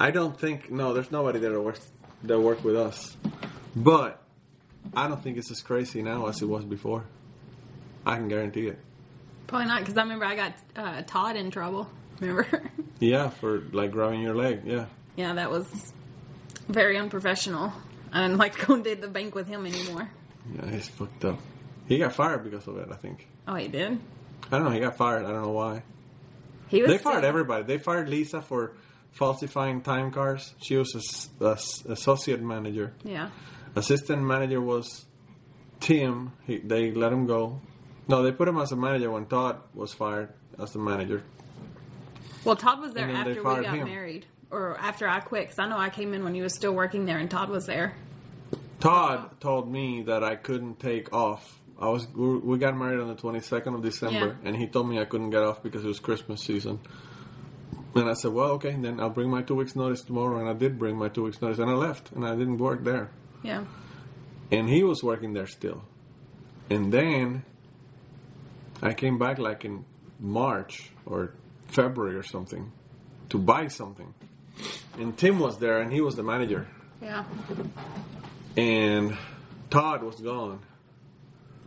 I 0.00 0.10
don't 0.10 0.36
think 0.36 0.70
no, 0.70 0.94
there's 0.94 1.12
nobody 1.12 1.38
there 1.38 1.50
that 1.52 1.60
works 1.60 1.92
that 2.24 2.40
work 2.40 2.64
with 2.64 2.74
us. 2.74 3.16
But 3.76 4.22
I 4.96 5.08
don't 5.08 5.22
think 5.22 5.36
it's 5.36 5.50
as 5.50 5.60
crazy 5.60 6.02
now 6.02 6.26
as 6.26 6.40
it 6.40 6.46
was 6.46 6.64
before. 6.64 7.04
I 8.06 8.16
can 8.16 8.28
guarantee 8.28 8.66
it. 8.68 8.78
Probably 9.46 9.68
not 9.68 9.80
because 9.80 9.98
I 9.98 10.02
remember 10.02 10.24
I 10.24 10.36
got 10.36 10.54
uh, 10.74 11.02
Todd 11.06 11.36
in 11.36 11.50
trouble. 11.50 11.88
Remember? 12.18 12.46
Yeah, 13.00 13.30
for 13.30 13.60
like 13.72 13.92
grabbing 13.92 14.20
your 14.20 14.34
leg. 14.34 14.60
Yeah. 14.66 14.84
yeah, 15.16 15.32
that 15.32 15.50
was 15.50 15.94
very 16.68 16.98
unprofessional. 16.98 17.72
I 18.12 18.20
didn't 18.20 18.36
like 18.36 18.56
to 18.60 18.66
go 18.66 18.82
to 18.82 18.94
the 18.94 19.08
bank 19.08 19.34
with 19.34 19.48
him 19.48 19.64
anymore. 19.64 20.10
Yeah, 20.54 20.70
he's 20.70 20.86
fucked 20.88 21.24
up. 21.24 21.38
He 21.88 21.96
got 21.96 22.12
fired 22.12 22.44
because 22.44 22.66
of 22.66 22.76
it, 22.76 22.88
I 22.92 22.96
think. 22.96 23.26
Oh, 23.48 23.54
he 23.54 23.68
did. 23.68 23.98
I 24.52 24.58
don't 24.58 24.64
know, 24.64 24.70
he 24.70 24.80
got 24.80 24.98
fired. 24.98 25.24
I 25.24 25.30
don't 25.30 25.40
know 25.40 25.52
why. 25.52 25.82
He 26.68 26.82
was. 26.82 26.90
They 26.90 26.98
fired 26.98 27.22
sick. 27.22 27.24
everybody. 27.24 27.64
They 27.64 27.78
fired 27.78 28.10
Lisa 28.10 28.42
for 28.42 28.72
falsifying 29.12 29.80
time 29.82 30.10
cards. 30.10 30.54
She 30.62 30.76
was 30.76 30.94
a 30.94 30.98
s- 30.98 31.30
a 31.40 31.52
s- 31.52 31.84
associate 31.86 32.40
manager. 32.42 32.92
Yeah. 33.04 33.30
Assistant 33.76 34.22
manager 34.22 34.60
was 34.60 35.06
Tim. 35.80 36.32
He, 36.46 36.58
they 36.58 36.92
let 36.92 37.12
him 37.12 37.26
go. 37.26 37.60
No, 38.08 38.22
they 38.22 38.32
put 38.32 38.48
him 38.48 38.58
as 38.58 38.72
a 38.72 38.76
manager 38.76 39.10
when 39.10 39.26
Todd 39.26 39.60
was 39.74 39.92
fired 39.94 40.30
as 40.58 40.72
the 40.72 40.78
manager. 40.78 41.22
Well, 42.44 42.56
Todd 42.56 42.80
was 42.80 42.92
there 42.94 43.06
And 43.06 43.14
then 43.16 43.24
they 43.24 43.30
after 43.38 43.42
we 43.42 43.62
got 43.64 43.74
him. 43.76 43.84
married, 43.86 44.26
or 44.50 44.76
after 44.78 45.06
I 45.06 45.20
quit. 45.20 45.44
Because 45.44 45.58
I 45.58 45.68
know 45.68 45.76
I 45.78 45.90
came 45.90 46.14
in 46.14 46.24
when 46.24 46.34
he 46.34 46.42
was 46.42 46.54
still 46.54 46.72
working 46.72 47.04
there, 47.04 47.18
and 47.18 47.30
Todd 47.30 47.50
was 47.50 47.66
there. 47.66 47.94
Todd 48.80 49.40
told 49.40 49.70
me 49.70 50.02
that 50.02 50.24
I 50.24 50.36
couldn't 50.36 50.80
take 50.80 51.12
off. 51.12 51.58
I 51.78 51.88
was 51.88 52.06
we 52.14 52.38
we 52.38 52.58
got 52.58 52.76
married 52.76 53.00
on 53.00 53.08
the 53.08 53.14
22nd 53.14 53.74
of 53.74 53.82
December, 53.82 54.36
Yeah. 54.42 54.48
and 54.48 54.56
he 54.56 54.66
told 54.66 54.88
me 54.88 54.98
I 54.98 55.04
couldn't 55.04 55.30
get 55.30 55.42
off 55.42 55.62
because 55.62 55.84
it 55.84 55.88
was 55.88 56.00
Christmas 56.00 56.42
season. 56.42 56.80
And 57.94 58.08
I 58.08 58.14
said, 58.14 58.32
well, 58.32 58.50
okay, 58.52 58.70
then 58.78 59.00
I'll 59.00 59.10
bring 59.10 59.30
my 59.30 59.42
two 59.42 59.56
weeks 59.56 59.74
notice 59.74 60.02
tomorrow. 60.02 60.38
And 60.38 60.48
I 60.48 60.52
did 60.52 60.78
bring 60.78 60.96
my 60.96 61.08
two 61.08 61.24
weeks 61.24 61.42
notice, 61.42 61.58
and 61.58 61.68
I 61.70 61.74
left, 61.74 62.12
and 62.12 62.24
I 62.26 62.36
didn't 62.36 62.58
work 62.58 62.84
there. 62.84 63.10
Yeah. 63.42 63.64
and 64.52 64.68
he 64.68 64.82
was 64.84 65.02
working 65.02 65.32
there 65.32 65.46
still. 65.46 65.82
And 66.68 66.92
then 66.92 67.42
I 68.82 68.92
came 68.94 69.18
back 69.18 69.38
like 69.38 69.64
in 69.64 69.84
March 70.20 70.90
or 71.06 71.32
February 71.66 72.16
or 72.16 72.22
something 72.22 72.70
to 73.30 73.38
buy 73.38 73.68
something. 73.68 74.12
And 74.98 75.16
Tim 75.16 75.38
was 75.38 75.58
there 75.58 75.80
and 75.80 75.90
he 75.92 76.00
was 76.00 76.14
the 76.16 76.22
manager. 76.22 76.68
Yeah. 77.02 77.24
And 78.56 79.16
Todd 79.70 80.02
was 80.02 80.16
gone. 80.20 80.60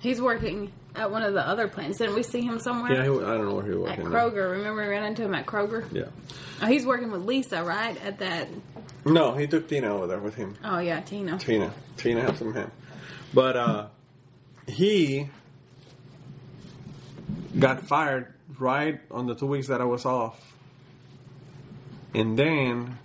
He's 0.04 0.22
working 0.22 0.70
at 0.96 1.12
one 1.12 1.24
of 1.24 1.34
the 1.34 1.40
other 1.48 1.70
plants. 1.70 1.98
Didn't 1.98 2.16
we 2.16 2.24
see 2.24 2.42
him 2.42 2.60
somewhere? 2.60 2.92
Yeah, 2.92 3.04
he, 3.04 3.10
I 3.10 3.38
don't 3.38 3.46
know 3.46 3.56
where 3.56 3.66
he 3.66 3.72
was 3.72 3.92
At 3.92 4.00
now. 4.00 4.06
Kroger. 4.06 4.52
Remember 4.52 4.82
we 4.82 4.88
ran 4.90 5.06
into 5.06 5.24
him 5.24 5.34
at 5.34 5.46
Kroger? 5.46 5.86
Yeah. 5.94 6.08
Oh, 6.62 6.66
he's 6.66 6.86
working 6.86 7.10
with 7.10 7.22
Lisa, 7.22 7.64
right? 7.64 7.96
At 8.04 8.20
that. 8.20 8.50
No, 9.06 9.32
he 9.34 9.48
took 9.48 9.70
Tina 9.70 9.96
over 9.96 10.08
there 10.08 10.20
with 10.20 10.36
him. 10.36 10.58
Oh 10.62 10.80
yeah, 10.80 11.00
Tina. 11.00 11.38
Tina. 11.38 11.74
Tina 11.96 12.20
had 12.20 12.38
some 12.38 12.54
him. 12.54 12.70
But 13.34 13.56
uh 13.56 13.88
he 14.68 15.30
got 17.58 17.84
fired 17.88 18.34
right 18.60 19.00
on 19.10 19.26
the 19.26 19.36
two 19.36 19.48
weeks 19.48 19.68
that 19.68 19.80
I 19.80 19.86
was 19.86 20.04
off. 20.06 20.54
And 22.14 22.38
then 22.38 22.98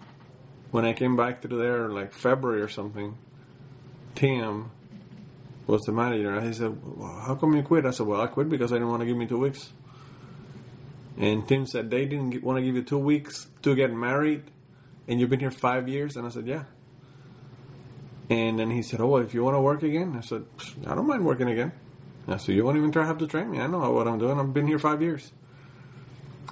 when 0.72 0.84
I 0.84 0.94
came 0.94 1.16
back 1.16 1.42
to 1.42 1.48
there 1.48 1.88
like 1.90 2.12
February 2.12 2.60
or 2.60 2.68
something, 2.68 3.16
Tim 4.16 4.72
was 5.68 5.82
the 5.82 5.92
manager 5.92 6.34
and 6.34 6.46
he 6.46 6.52
said, 6.52 6.76
well, 6.82 7.20
how 7.20 7.34
come 7.36 7.54
you 7.54 7.62
quit? 7.62 7.86
I 7.86 7.90
said, 7.90 8.06
Well 8.06 8.20
I 8.20 8.26
quit 8.26 8.48
because 8.48 8.72
I 8.72 8.76
didn't 8.76 8.88
want 8.88 9.00
to 9.00 9.06
give 9.06 9.16
me 9.16 9.26
two 9.26 9.38
weeks. 9.38 9.72
And 11.16 11.46
Tim 11.46 11.66
said 11.66 11.90
they 11.90 12.06
didn't 12.06 12.42
want 12.42 12.58
to 12.58 12.62
give 12.62 12.74
you 12.74 12.82
two 12.82 12.98
weeks 12.98 13.46
to 13.62 13.74
get 13.74 13.92
married 13.92 14.44
and 15.06 15.20
you've 15.20 15.30
been 15.30 15.40
here 15.40 15.50
five 15.50 15.88
years 15.88 16.16
and 16.16 16.26
I 16.26 16.30
said, 16.30 16.46
Yeah. 16.46 16.64
And 18.30 18.58
then 18.58 18.70
he 18.70 18.82
said, 18.82 19.00
"Oh, 19.00 19.06
well, 19.06 19.22
if 19.22 19.32
you 19.32 19.42
want 19.42 19.56
to 19.56 19.60
work 19.60 19.82
again," 19.82 20.14
I 20.16 20.20
said, 20.20 20.44
"I 20.86 20.94
don't 20.94 21.06
mind 21.06 21.24
working 21.24 21.48
again." 21.48 21.72
I 22.26 22.36
said, 22.36 22.54
"You 22.54 22.64
won't 22.64 22.76
even 22.76 22.92
try 22.92 23.02
to 23.02 23.08
have 23.08 23.18
to 23.18 23.26
train 23.26 23.50
me. 23.50 23.58
I 23.58 23.66
know 23.66 23.90
what 23.90 24.06
I'm 24.06 24.18
doing. 24.18 24.38
I've 24.38 24.52
been 24.52 24.66
here 24.66 24.78
five 24.78 25.00
years." 25.00 25.32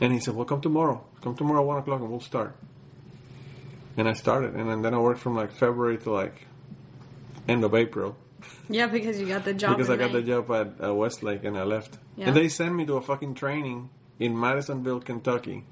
And 0.00 0.10
he 0.10 0.18
said, 0.18 0.34
"Well, 0.34 0.46
come 0.46 0.62
tomorrow. 0.62 1.04
Come 1.20 1.36
tomorrow 1.36 1.60
at 1.60 1.66
one 1.66 1.78
o'clock, 1.78 2.00
and 2.00 2.10
we'll 2.10 2.20
start." 2.20 2.56
And 3.98 4.08
I 4.08 4.14
started, 4.14 4.54
and 4.54 4.82
then 4.82 4.94
I 4.94 4.98
worked 4.98 5.20
from 5.20 5.36
like 5.36 5.52
February 5.52 5.98
to 5.98 6.10
like 6.10 6.46
end 7.46 7.62
of 7.62 7.74
April 7.74 8.16
Yeah, 8.68 8.86
because 8.86 9.20
you 9.20 9.26
got 9.26 9.44
the 9.44 9.54
job. 9.54 9.76
because 9.76 9.90
I 9.90 9.96
got 9.96 10.12
the 10.12 10.22
job 10.22 10.50
at 10.50 10.84
uh, 10.84 10.94
Westlake, 10.94 11.44
and 11.44 11.56
I 11.56 11.64
left. 11.64 11.98
Yeah. 12.16 12.28
And 12.28 12.36
they 12.36 12.48
sent 12.48 12.74
me 12.74 12.84
to 12.86 12.94
a 12.96 13.00
fucking 13.00 13.34
training 13.34 13.90
in 14.18 14.38
Madisonville, 14.38 15.00
Kentucky. 15.00 15.64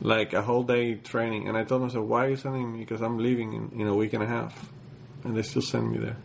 Like 0.00 0.32
a 0.34 0.42
whole 0.42 0.64
day 0.64 0.96
training, 0.96 1.48
and 1.48 1.56
I 1.56 1.64
told 1.64 1.82
them, 1.82 1.90
I 1.96 2.00
"Why 2.00 2.26
are 2.26 2.30
you 2.30 2.36
sending 2.36 2.72
me? 2.72 2.80
Because 2.80 3.00
I'm 3.00 3.18
leaving 3.18 3.52
in, 3.54 3.80
in 3.80 3.86
a 3.86 3.94
week 3.94 4.12
and 4.12 4.22
a 4.22 4.26
half." 4.26 4.70
And 5.24 5.34
they 5.34 5.42
still 5.42 5.62
send 5.62 5.90
me 5.90 5.98
there. 5.98 6.16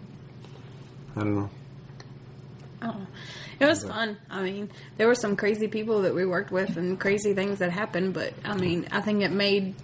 I 1.15 1.19
don't 1.21 1.35
know. 1.35 1.49
Oh, 2.81 3.07
it 3.59 3.65
was 3.65 3.83
fun. 3.83 4.17
I 4.29 4.41
mean, 4.41 4.69
there 4.97 5.07
were 5.07 5.15
some 5.15 5.35
crazy 5.35 5.67
people 5.67 6.01
that 6.01 6.13
we 6.13 6.25
worked 6.25 6.51
with 6.51 6.75
and 6.77 6.99
crazy 6.99 7.33
things 7.33 7.59
that 7.59 7.71
happened, 7.71 8.13
but 8.13 8.33
I 8.43 8.55
mean, 8.55 8.87
I 8.91 8.99
think 9.01 9.21
it 9.21 9.31
made 9.31 9.75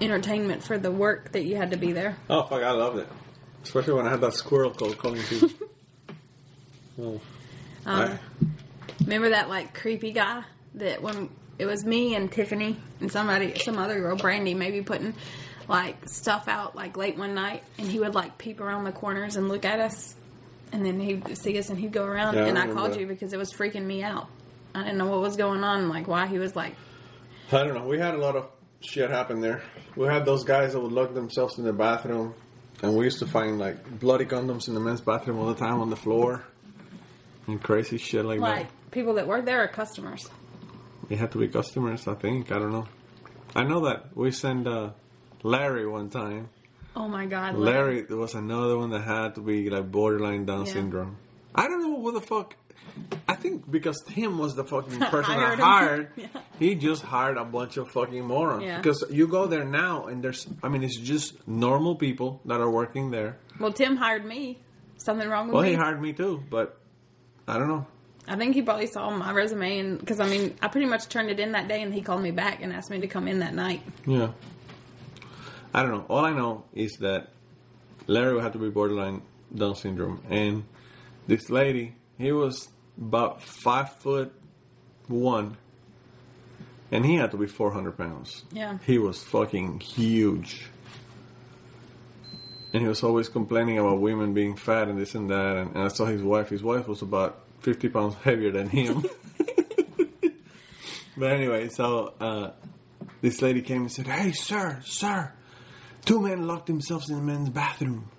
entertainment 0.00 0.62
for 0.62 0.78
the 0.78 0.90
work 0.92 1.32
that 1.32 1.44
you 1.44 1.56
had 1.56 1.72
to 1.72 1.76
be 1.76 1.92
there. 1.92 2.16
Oh 2.30 2.44
fuck, 2.44 2.62
I 2.62 2.70
loved 2.70 2.98
it. 2.98 3.08
Especially 3.68 3.92
when 3.92 4.06
I 4.06 4.10
had 4.10 4.22
that 4.22 4.32
squirrel 4.32 4.70
call 4.70 4.94
calling 4.94 5.22
to. 5.24 5.50
oh. 7.02 7.20
Um, 7.84 8.00
I- 8.02 8.18
Remember 9.02 9.28
that 9.30 9.48
like 9.48 9.74
creepy 9.74 10.12
guy 10.12 10.42
that 10.74 11.00
when 11.02 11.28
it 11.58 11.66
was 11.66 11.84
me 11.84 12.14
and 12.14 12.30
Tiffany 12.32 12.76
and 13.00 13.10
somebody, 13.12 13.58
some 13.58 13.78
other 13.78 14.00
girl, 14.00 14.16
Brandy, 14.16 14.54
maybe 14.54 14.82
putting 14.82 15.14
like 15.68 16.08
stuff 16.08 16.48
out 16.48 16.74
like 16.74 16.96
late 16.96 17.16
one 17.18 17.34
night, 17.34 17.62
and 17.78 17.86
he 17.86 18.00
would 18.00 18.14
like 18.14 18.38
peep 18.38 18.60
around 18.60 18.84
the 18.84 18.92
corners 18.92 19.36
and 19.36 19.48
look 19.48 19.64
at 19.64 19.80
us, 19.80 20.14
and 20.72 20.84
then 20.84 20.98
he'd 20.98 21.36
see 21.38 21.58
us 21.58 21.68
and 21.70 21.78
he'd 21.78 21.92
go 21.92 22.04
around, 22.04 22.34
Yeah, 22.34 22.46
and 22.46 22.58
I 22.58 22.62
remember 22.62 22.80
called 22.80 22.92
that. 22.94 23.00
you 23.00 23.06
because 23.06 23.32
it 23.32 23.38
was 23.38 23.52
freaking 23.52 23.84
me 23.84 24.02
out. 24.02 24.28
I 24.74 24.82
didn't 24.82 24.98
know 24.98 25.06
what 25.06 25.20
was 25.20 25.36
going 25.36 25.62
on, 25.62 25.88
like 25.88 26.08
why 26.08 26.26
he 26.26 26.38
was 26.38 26.56
like, 26.56 26.74
I 27.52 27.64
don't 27.64 27.74
know. 27.74 27.86
We 27.86 27.98
had 27.98 28.14
a 28.14 28.18
lot 28.18 28.34
of 28.36 28.50
shit 28.80 29.10
happen 29.10 29.40
there. 29.40 29.62
We 29.96 30.06
had 30.06 30.24
those 30.24 30.44
guys 30.44 30.72
that 30.72 30.80
would 30.80 30.92
lock 30.92 31.14
themselves 31.14 31.58
in 31.58 31.64
the 31.64 31.72
bathroom, 31.72 32.34
and 32.82 32.94
we 32.96 33.04
used 33.04 33.18
to 33.20 33.26
find 33.26 33.58
like 33.58 33.98
bloody 33.98 34.24
condoms 34.24 34.68
in 34.68 34.74
the 34.74 34.80
men's 34.80 35.00
bathroom 35.00 35.38
all 35.38 35.46
the 35.46 35.54
time 35.58 35.80
on 35.80 35.90
the 35.90 35.96
floor, 35.96 36.44
and 37.46 37.62
crazy 37.62 37.98
shit 37.98 38.24
like, 38.24 38.40
like 38.40 38.66
people 38.90 39.14
that 39.14 39.26
work 39.26 39.44
there 39.44 39.62
are 39.62 39.68
customers. 39.68 40.24
that. 40.24 41.12
It 41.14 41.18
had 41.18 41.32
to 41.32 41.38
be 41.38 41.48
customers, 41.48 42.06
I 42.06 42.14
think. 42.14 42.52
I 42.52 42.58
don't 42.58 42.72
know. 42.72 42.86
I 43.56 43.64
know 43.64 43.80
that 43.86 44.14
we 44.16 44.30
sent 44.30 44.66
uh, 44.66 44.90
Larry 45.42 45.86
one 45.86 46.10
time. 46.10 46.50
Oh 46.94 47.08
my 47.08 47.26
God, 47.26 47.54
Larry 47.54 48.02
there 48.02 48.16
was 48.16 48.34
another 48.34 48.76
one 48.76 48.90
that 48.90 49.00
had 49.02 49.34
to 49.36 49.40
be 49.40 49.70
like 49.70 49.90
borderline 49.90 50.44
Down 50.46 50.66
Yeah. 50.66 50.72
syndrome. 50.72 51.16
I 51.54 51.66
don't 51.68 51.80
know 51.82 51.98
what 51.98 52.14
the 52.14 52.20
fuck. 52.20 52.54
I 53.28 53.34
think 53.34 53.70
because 53.70 54.02
Tim 54.08 54.38
was 54.38 54.54
the 54.54 54.64
fucking 54.64 54.98
person 55.10 55.34
Hired 55.34 55.58
that 55.58 55.62
hired, 55.64 56.10
Yeah. 56.16 56.26
he 56.58 56.74
just 56.74 57.02
hired 57.02 57.36
a 57.36 57.44
bunch 57.44 57.76
of 57.76 57.90
fucking 57.90 58.24
morons. 58.24 58.64
Yeah. 58.64 58.78
Because 58.78 59.04
you 59.10 59.28
go 59.28 59.46
there 59.46 59.64
now 59.64 60.06
and 60.06 60.22
there's, 60.22 60.46
I 60.62 60.68
mean, 60.68 60.82
it's 60.82 60.96
just 60.96 61.46
normal 61.46 61.96
people 61.96 62.40
that 62.46 62.60
are 62.60 62.70
working 62.70 63.10
there. 63.10 63.36
Well, 63.60 63.72
Tim 63.72 63.96
hired 63.96 64.24
me. 64.24 64.58
Something 64.96 65.28
wrong 65.28 65.46
with 65.46 65.54
Well, 65.54 65.62
me? 65.62 65.70
he 65.70 65.74
hired 65.74 66.00
me 66.02 66.12
too, 66.12 66.42
but 66.50 66.80
I 67.46 67.58
don't 67.58 67.68
know. 67.68 67.86
I 68.26 68.36
think 68.36 68.54
he 68.54 68.62
probably 68.62 68.86
saw 68.86 69.08
my 69.10 69.32
resume, 69.32 69.78
and 69.78 69.98
because 69.98 70.20
I 70.20 70.26
mean, 70.28 70.54
I 70.60 70.68
pretty 70.68 70.86
much 70.86 71.08
turned 71.08 71.30
it 71.30 71.38
in 71.40 71.52
that 71.52 71.66
day, 71.68 71.80
and 71.82 71.94
he 71.94 72.02
called 72.02 72.20
me 72.22 72.30
back 72.30 72.62
and 72.62 72.72
asked 72.74 72.90
me 72.90 73.00
to 73.00 73.06
come 73.06 73.26
in 73.28 73.38
that 73.38 73.54
night. 73.54 73.80
Yeah. 74.06 74.32
I 75.72 75.82
don't 75.82 75.92
know. 75.92 76.04
All 76.08 76.24
I 76.24 76.32
know 76.32 76.64
is 76.74 76.96
that 76.98 77.28
Larry 78.06 78.40
had 78.42 78.52
to 78.54 78.58
be 78.58 78.68
borderline 78.70 79.22
Down 79.54 79.76
syndrome, 79.76 80.20
and 80.28 80.64
this 81.26 81.48
lady, 81.48 81.94
he 82.18 82.32
was 82.32 82.68
about 83.00 83.42
five 83.42 83.94
foot 83.96 84.32
one, 85.06 85.56
and 86.90 87.04
he 87.04 87.16
had 87.16 87.30
to 87.30 87.36
be 87.36 87.46
four 87.46 87.72
hundred 87.72 87.96
pounds. 87.96 88.44
Yeah. 88.52 88.78
He 88.86 88.98
was 88.98 89.22
fucking 89.22 89.80
huge. 89.80 90.68
And 92.72 92.82
he 92.82 92.88
was 92.88 93.02
always 93.02 93.30
complaining 93.30 93.78
about 93.78 93.98
women 94.00 94.34
being 94.34 94.54
fat 94.54 94.88
and 94.88 94.98
this 94.98 95.14
and 95.14 95.30
that. 95.30 95.56
And, 95.56 95.74
and 95.74 95.84
I 95.84 95.88
saw 95.88 96.04
his 96.04 96.22
wife. 96.22 96.50
His 96.50 96.62
wife 96.62 96.86
was 96.86 97.00
about 97.00 97.42
50 97.60 97.88
pounds 97.88 98.14
heavier 98.22 98.50
than 98.50 98.68
him. 98.68 99.06
but 101.16 101.32
anyway, 101.32 101.68
so 101.70 102.12
uh, 102.20 102.50
this 103.22 103.40
lady 103.40 103.62
came 103.62 103.82
and 103.82 103.92
said, 103.92 104.06
Hey, 104.06 104.32
sir, 104.32 104.80
sir, 104.84 105.32
two 106.04 106.20
men 106.20 106.46
locked 106.46 106.66
themselves 106.66 107.08
in 107.08 107.16
the 107.16 107.22
men's 107.22 107.48
bathroom. 107.48 108.10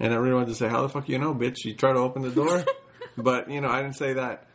And 0.00 0.12
I 0.12 0.16
really 0.16 0.34
wanted 0.34 0.48
to 0.48 0.54
say, 0.56 0.68
How 0.68 0.82
the 0.82 0.88
fuck 0.88 1.08
you 1.08 1.18
know, 1.18 1.32
bitch? 1.32 1.64
You 1.64 1.74
try 1.74 1.92
to 1.92 1.98
open 2.00 2.22
the 2.22 2.30
door? 2.30 2.64
but, 3.16 3.50
you 3.50 3.60
know, 3.60 3.68
I 3.68 3.82
didn't 3.82 3.96
say 3.96 4.14
that. 4.14 4.46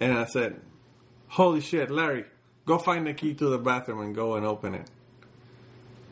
And 0.00 0.12
I 0.12 0.24
said, 0.24 0.60
Holy 1.28 1.60
shit, 1.60 1.90
Larry, 1.90 2.24
go 2.66 2.78
find 2.78 3.06
the 3.06 3.14
key 3.14 3.34
to 3.34 3.48
the 3.48 3.58
bathroom 3.58 4.00
and 4.00 4.14
go 4.14 4.34
and 4.34 4.44
open 4.44 4.74
it. 4.74 4.88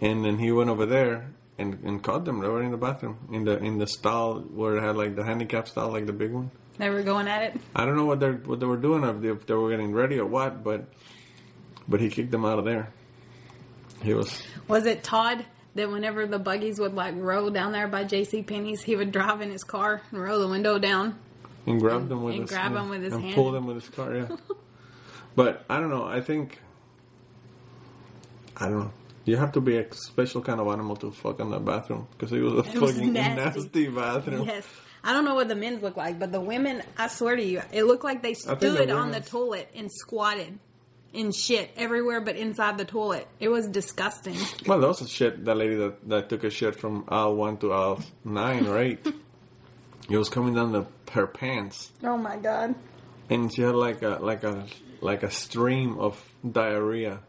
And 0.00 0.24
then 0.24 0.38
he 0.38 0.52
went 0.52 0.70
over 0.70 0.86
there 0.86 1.30
and, 1.58 1.82
and 1.84 2.02
caught 2.02 2.24
them. 2.24 2.40
They 2.40 2.48
were 2.48 2.62
in 2.62 2.70
the 2.70 2.76
bathroom, 2.76 3.18
in 3.32 3.44
the 3.44 3.58
in 3.58 3.78
the 3.78 3.86
stall 3.86 4.40
where 4.40 4.76
it 4.76 4.82
had 4.82 4.96
like 4.96 5.16
the 5.16 5.24
handicap 5.24 5.68
stall, 5.68 5.90
like 5.90 6.06
the 6.06 6.12
big 6.12 6.32
one. 6.32 6.50
They 6.78 6.88
were 6.90 7.02
going 7.02 7.26
at 7.26 7.42
it. 7.42 7.60
I 7.74 7.84
don't 7.84 7.96
know 7.96 8.04
what 8.04 8.20
they 8.20 8.30
what 8.30 8.60
they 8.60 8.66
were 8.66 8.76
doing, 8.76 9.02
if 9.02 9.20
they, 9.20 9.28
if 9.28 9.46
they 9.46 9.54
were 9.54 9.70
getting 9.70 9.92
ready 9.92 10.20
or 10.20 10.26
what, 10.26 10.62
but 10.62 10.84
but 11.88 12.00
he 12.00 12.08
kicked 12.08 12.30
them 12.30 12.44
out 12.44 12.60
of 12.60 12.64
there. 12.64 12.90
He 14.02 14.14
was 14.14 14.40
Was 14.68 14.86
it 14.86 15.02
Todd 15.02 15.44
that 15.74 15.90
whenever 15.90 16.26
the 16.26 16.38
buggies 16.38 16.78
would 16.78 16.94
like 16.94 17.14
roll 17.16 17.50
down 17.50 17.72
there 17.72 17.88
by 17.88 18.04
J.C. 18.04 18.42
Penney's, 18.42 18.82
he 18.82 18.94
would 18.94 19.10
drive 19.10 19.40
in 19.40 19.50
his 19.50 19.64
car 19.64 20.00
and 20.12 20.22
roll 20.22 20.38
the 20.38 20.48
window 20.48 20.78
down? 20.78 21.18
And 21.70 21.80
grabbed 21.80 22.08
them 22.08 22.22
with 22.22 22.34
and 22.34 22.42
his 22.42 22.50
grab 22.50 22.72
yeah, 22.72 22.82
him 22.82 22.88
with 22.88 23.02
his 23.02 23.12
and 23.12 23.22
hand. 23.22 23.34
pulled 23.34 23.54
them 23.54 23.66
with 23.66 23.76
his 23.76 23.88
car. 23.88 24.14
Yeah, 24.14 24.28
but 25.36 25.64
I 25.68 25.78
don't 25.80 25.90
know. 25.90 26.04
I 26.04 26.20
think 26.20 26.58
I 28.56 28.68
don't 28.68 28.78
know. 28.80 28.92
You 29.24 29.36
have 29.36 29.52
to 29.52 29.60
be 29.60 29.76
a 29.76 29.92
special 29.94 30.40
kind 30.40 30.58
of 30.60 30.66
animal 30.68 30.96
to 30.96 31.10
fuck 31.10 31.38
in 31.40 31.50
that 31.50 31.64
bathroom 31.64 32.08
because 32.12 32.32
it 32.32 32.40
was 32.40 32.66
a 32.66 32.70
It 32.70 32.80
was 32.80 32.92
fucking 32.94 33.12
nasty. 33.12 33.60
nasty, 33.60 33.88
bathroom. 33.88 34.46
Yes. 34.46 34.66
I 35.04 35.12
don't 35.12 35.24
know 35.24 35.34
what 35.34 35.48
the 35.48 35.54
men's 35.54 35.82
look 35.82 35.96
like, 35.96 36.18
but 36.18 36.32
the 36.32 36.40
women, 36.40 36.82
I 36.96 37.08
swear 37.08 37.36
to 37.36 37.42
you, 37.42 37.62
it 37.72 37.84
looked 37.84 38.04
like 38.04 38.22
they 38.22 38.34
think 38.34 38.58
the 38.58 38.72
stood 38.74 38.90
on 38.90 39.10
the 39.10 39.20
toilet 39.20 39.70
and 39.74 39.90
squatted 39.92 40.58
in 41.12 41.30
shit 41.32 41.70
everywhere 41.76 42.20
but 42.20 42.36
inside 42.36 42.78
the 42.78 42.84
toilet. 42.84 43.28
It 43.38 43.48
was 43.48 43.68
disgusting. 43.68 44.36
Well, 44.66 44.80
that 44.80 44.88
was 44.88 45.02
a 45.02 45.08
shit. 45.08 45.44
That 45.44 45.56
lady 45.56 45.76
that, 45.76 46.08
that 46.08 46.28
took 46.28 46.44
a 46.44 46.50
shit 46.50 46.74
from 46.76 47.04
aisle 47.08 47.36
one 47.36 47.58
to 47.58 47.72
aisle 47.72 48.02
nine 48.24 48.66
or 48.66 48.78
eight. 48.78 49.06
it 50.08 50.16
was 50.16 50.28
coming 50.28 50.54
down 50.54 50.72
the 50.72 50.86
her 51.12 51.26
pants, 51.26 51.90
Oh 52.04 52.16
my 52.16 52.36
god. 52.36 52.74
and 53.30 53.52
she 53.54 53.62
had 53.62 53.74
like 53.74 54.02
a 54.02 54.18
like 54.20 54.44
a 54.44 54.66
like 55.00 55.22
a 55.22 55.30
stream 55.30 55.98
of 55.98 56.22
diarrhea. 56.50 57.20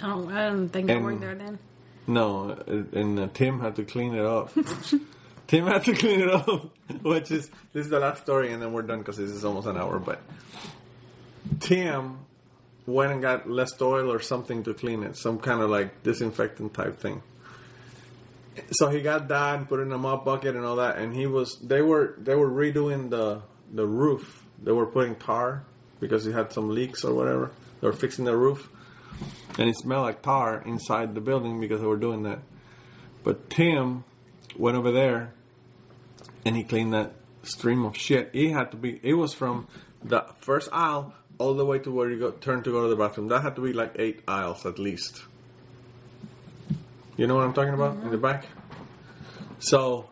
I 0.00 0.08
don't, 0.08 0.32
I 0.32 0.48
don't 0.48 0.68
think 0.70 0.90
I 0.90 0.94
And- 0.94 1.04
worked 1.04 1.20
there 1.20 1.34
then. 1.34 1.58
No, 2.06 2.50
and 2.92 3.18
uh, 3.18 3.28
Tim 3.32 3.60
had 3.60 3.76
to 3.76 3.84
clean 3.84 4.14
it 4.14 4.24
up. 4.26 4.52
Tim 5.46 5.66
had 5.66 5.84
to 5.84 5.94
clean 5.94 6.20
it 6.20 6.28
up, 6.30 6.70
which 7.02 7.30
is 7.30 7.48
this 7.72 7.84
is 7.86 7.90
the 7.90 7.98
last 8.00 8.22
story, 8.22 8.52
and 8.52 8.60
then 8.60 8.72
we're 8.74 8.82
done 8.82 8.98
because 8.98 9.16
this 9.16 9.30
is 9.30 9.44
almost 9.44 9.66
an 9.66 9.76
hour. 9.78 9.98
But 9.98 10.20
Tim 11.60 12.18
went 12.86 13.12
and 13.12 13.22
got 13.22 13.48
Lysol 13.48 14.10
or 14.12 14.20
something 14.20 14.62
to 14.64 14.74
clean 14.74 15.02
it, 15.02 15.16
some 15.16 15.38
kind 15.38 15.60
of 15.62 15.70
like 15.70 16.02
disinfectant 16.02 16.74
type 16.74 16.98
thing. 16.98 17.22
So 18.70 18.88
he 18.88 19.00
got 19.00 19.28
that 19.28 19.56
and 19.56 19.68
put 19.68 19.80
it 19.80 19.82
in 19.82 19.92
a 19.92 19.98
mop 19.98 20.24
bucket 20.24 20.54
and 20.54 20.64
all 20.64 20.76
that, 20.76 20.96
and 20.98 21.14
he 21.14 21.26
was 21.26 21.58
they 21.62 21.82
were 21.82 22.14
they 22.18 22.34
were 22.34 22.50
redoing 22.50 23.10
the 23.10 23.42
the 23.72 23.86
roof. 23.86 24.44
They 24.62 24.72
were 24.72 24.86
putting 24.86 25.16
tar 25.16 25.64
because 26.00 26.24
he 26.24 26.32
had 26.32 26.52
some 26.52 26.70
leaks 26.70 27.04
or 27.04 27.14
whatever. 27.14 27.50
They 27.80 27.86
were 27.86 27.92
fixing 27.92 28.24
the 28.24 28.36
roof 28.36 28.68
and 29.58 29.68
it 29.68 29.76
smelled 29.76 30.04
like 30.04 30.22
tar 30.22 30.62
inside 30.66 31.14
the 31.14 31.20
building 31.20 31.60
because 31.60 31.80
they 31.80 31.86
were 31.86 31.96
doing 31.96 32.24
that. 32.24 32.40
But 33.22 33.50
Tim 33.50 34.04
went 34.56 34.76
over 34.76 34.90
there 34.90 35.32
and 36.44 36.56
he 36.56 36.64
cleaned 36.64 36.92
that 36.92 37.12
stream 37.42 37.84
of 37.84 37.96
shit. 37.96 38.30
He 38.32 38.50
had 38.50 38.70
to 38.72 38.76
be. 38.76 39.00
It 39.02 39.14
was 39.14 39.34
from 39.34 39.68
the 40.02 40.24
first 40.40 40.68
aisle 40.72 41.14
all 41.38 41.54
the 41.54 41.64
way 41.64 41.78
to 41.80 41.90
where 41.90 42.10
you 42.10 42.18
go 42.18 42.30
turn 42.32 42.62
to 42.62 42.70
go 42.70 42.82
to 42.82 42.88
the 42.88 42.96
bathroom. 42.96 43.28
That 43.28 43.42
had 43.42 43.56
to 43.56 43.62
be 43.62 43.72
like 43.72 43.92
eight 43.96 44.22
aisles 44.28 44.66
at 44.66 44.78
least. 44.78 45.22
You 47.16 47.26
know 47.26 47.36
what 47.36 47.44
I'm 47.44 47.54
talking 47.54 47.74
about 47.74 48.02
in 48.02 48.10
the 48.10 48.18
back. 48.18 48.46
So 49.58 50.10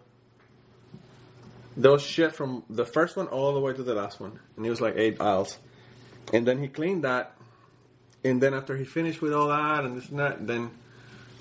those 1.76 2.02
shit 2.02 2.34
from 2.34 2.64
the 2.70 2.84
first 2.84 3.16
one 3.16 3.26
all 3.28 3.54
the 3.54 3.60
way 3.60 3.72
to 3.72 3.82
the 3.82 3.94
last 3.94 4.20
one, 4.20 4.38
and 4.56 4.64
it 4.64 4.70
was 4.70 4.80
like 4.80 4.94
eight 4.96 5.20
aisles. 5.20 5.58
And 6.32 6.46
then 6.46 6.58
he 6.58 6.68
cleaned 6.68 7.04
that 7.04 7.36
and 8.24 8.40
then 8.40 8.54
after 8.54 8.76
he 8.76 8.84
finished 8.84 9.20
with 9.20 9.32
all 9.32 9.48
that 9.48 9.84
and 9.84 9.96
this 9.96 10.08
and 10.08 10.18
that, 10.18 10.46
then 10.46 10.70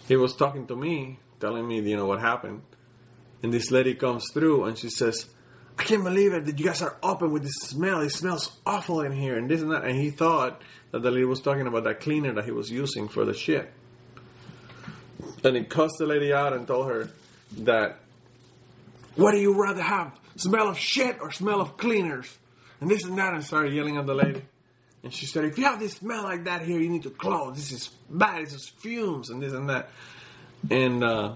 he 0.08 0.16
was 0.16 0.36
talking 0.36 0.66
to 0.68 0.76
me, 0.76 1.20
telling 1.40 1.68
me, 1.68 1.80
you 1.80 1.96
know, 1.96 2.06
what 2.06 2.20
happened. 2.20 2.62
And 3.44 3.54
this 3.54 3.72
lady 3.72 3.94
comes 3.94 4.26
through 4.34 4.66
and 4.66 4.78
she 4.78 4.90
says, 4.90 5.28
I 5.78 5.84
can't 5.84 6.04
believe 6.04 6.34
it 6.34 6.46
that 6.46 6.60
you 6.60 6.66
guys 6.66 6.82
are 6.82 6.98
open 7.02 7.32
with 7.32 7.44
this 7.44 7.56
smell. 7.62 8.02
It 8.02 8.12
smells 8.12 8.60
awful 8.66 9.02
in 9.02 9.12
here 9.12 9.38
and 9.38 9.50
this 9.50 9.62
and 9.62 9.72
that. 9.72 9.84
And 9.84 9.96
he 9.96 10.10
thought 10.10 10.62
that 10.92 11.02
the 11.02 11.12
lady 11.12 11.26
was 11.26 11.42
talking 11.42 11.68
about 11.68 11.84
that 11.86 12.00
cleaner 12.00 12.34
that 12.34 12.46
he 12.46 12.52
was 12.52 12.70
using 12.70 13.08
for 13.08 13.26
the 13.26 13.34
shit. 13.34 13.72
And 15.44 15.56
he 15.56 15.64
cussed 15.64 15.96
the 15.98 16.06
lady 16.06 16.34
out 16.34 16.54
and 16.54 16.68
told 16.68 16.88
her 16.88 17.10
that, 17.60 17.98
what 19.16 19.32
do 19.32 19.40
you 19.40 19.62
rather 19.62 19.82
have? 19.82 20.12
Smell 20.36 20.70
of 20.70 20.78
shit 20.78 21.18
or 21.20 21.32
smell 21.32 21.62
of 21.62 21.78
cleaners? 21.78 22.38
And 22.80 22.90
this 22.90 23.04
and 23.04 23.18
that. 23.18 23.34
And 23.34 23.44
started 23.44 23.74
yelling 23.74 23.98
at 23.98 24.06
the 24.06 24.14
lady. 24.14 24.44
And 25.04 25.14
she 25.14 25.26
said, 25.26 25.46
if 25.46 25.58
you 25.58 25.66
have 25.66 25.80
this 25.80 25.94
smell 25.94 26.24
like 26.24 26.44
that 26.46 26.62
here, 26.62 26.80
you 26.80 26.90
need 26.90 27.04
to 27.04 27.10
close. 27.10 27.56
This 27.56 27.72
is 27.72 27.90
bad. 28.10 28.46
This 28.46 28.54
is 28.54 28.70
fumes 28.70 29.30
and 29.30 29.42
this 29.42 29.54
and 29.54 29.70
that. 29.70 29.90
And 30.70 31.04
uh, 31.04 31.34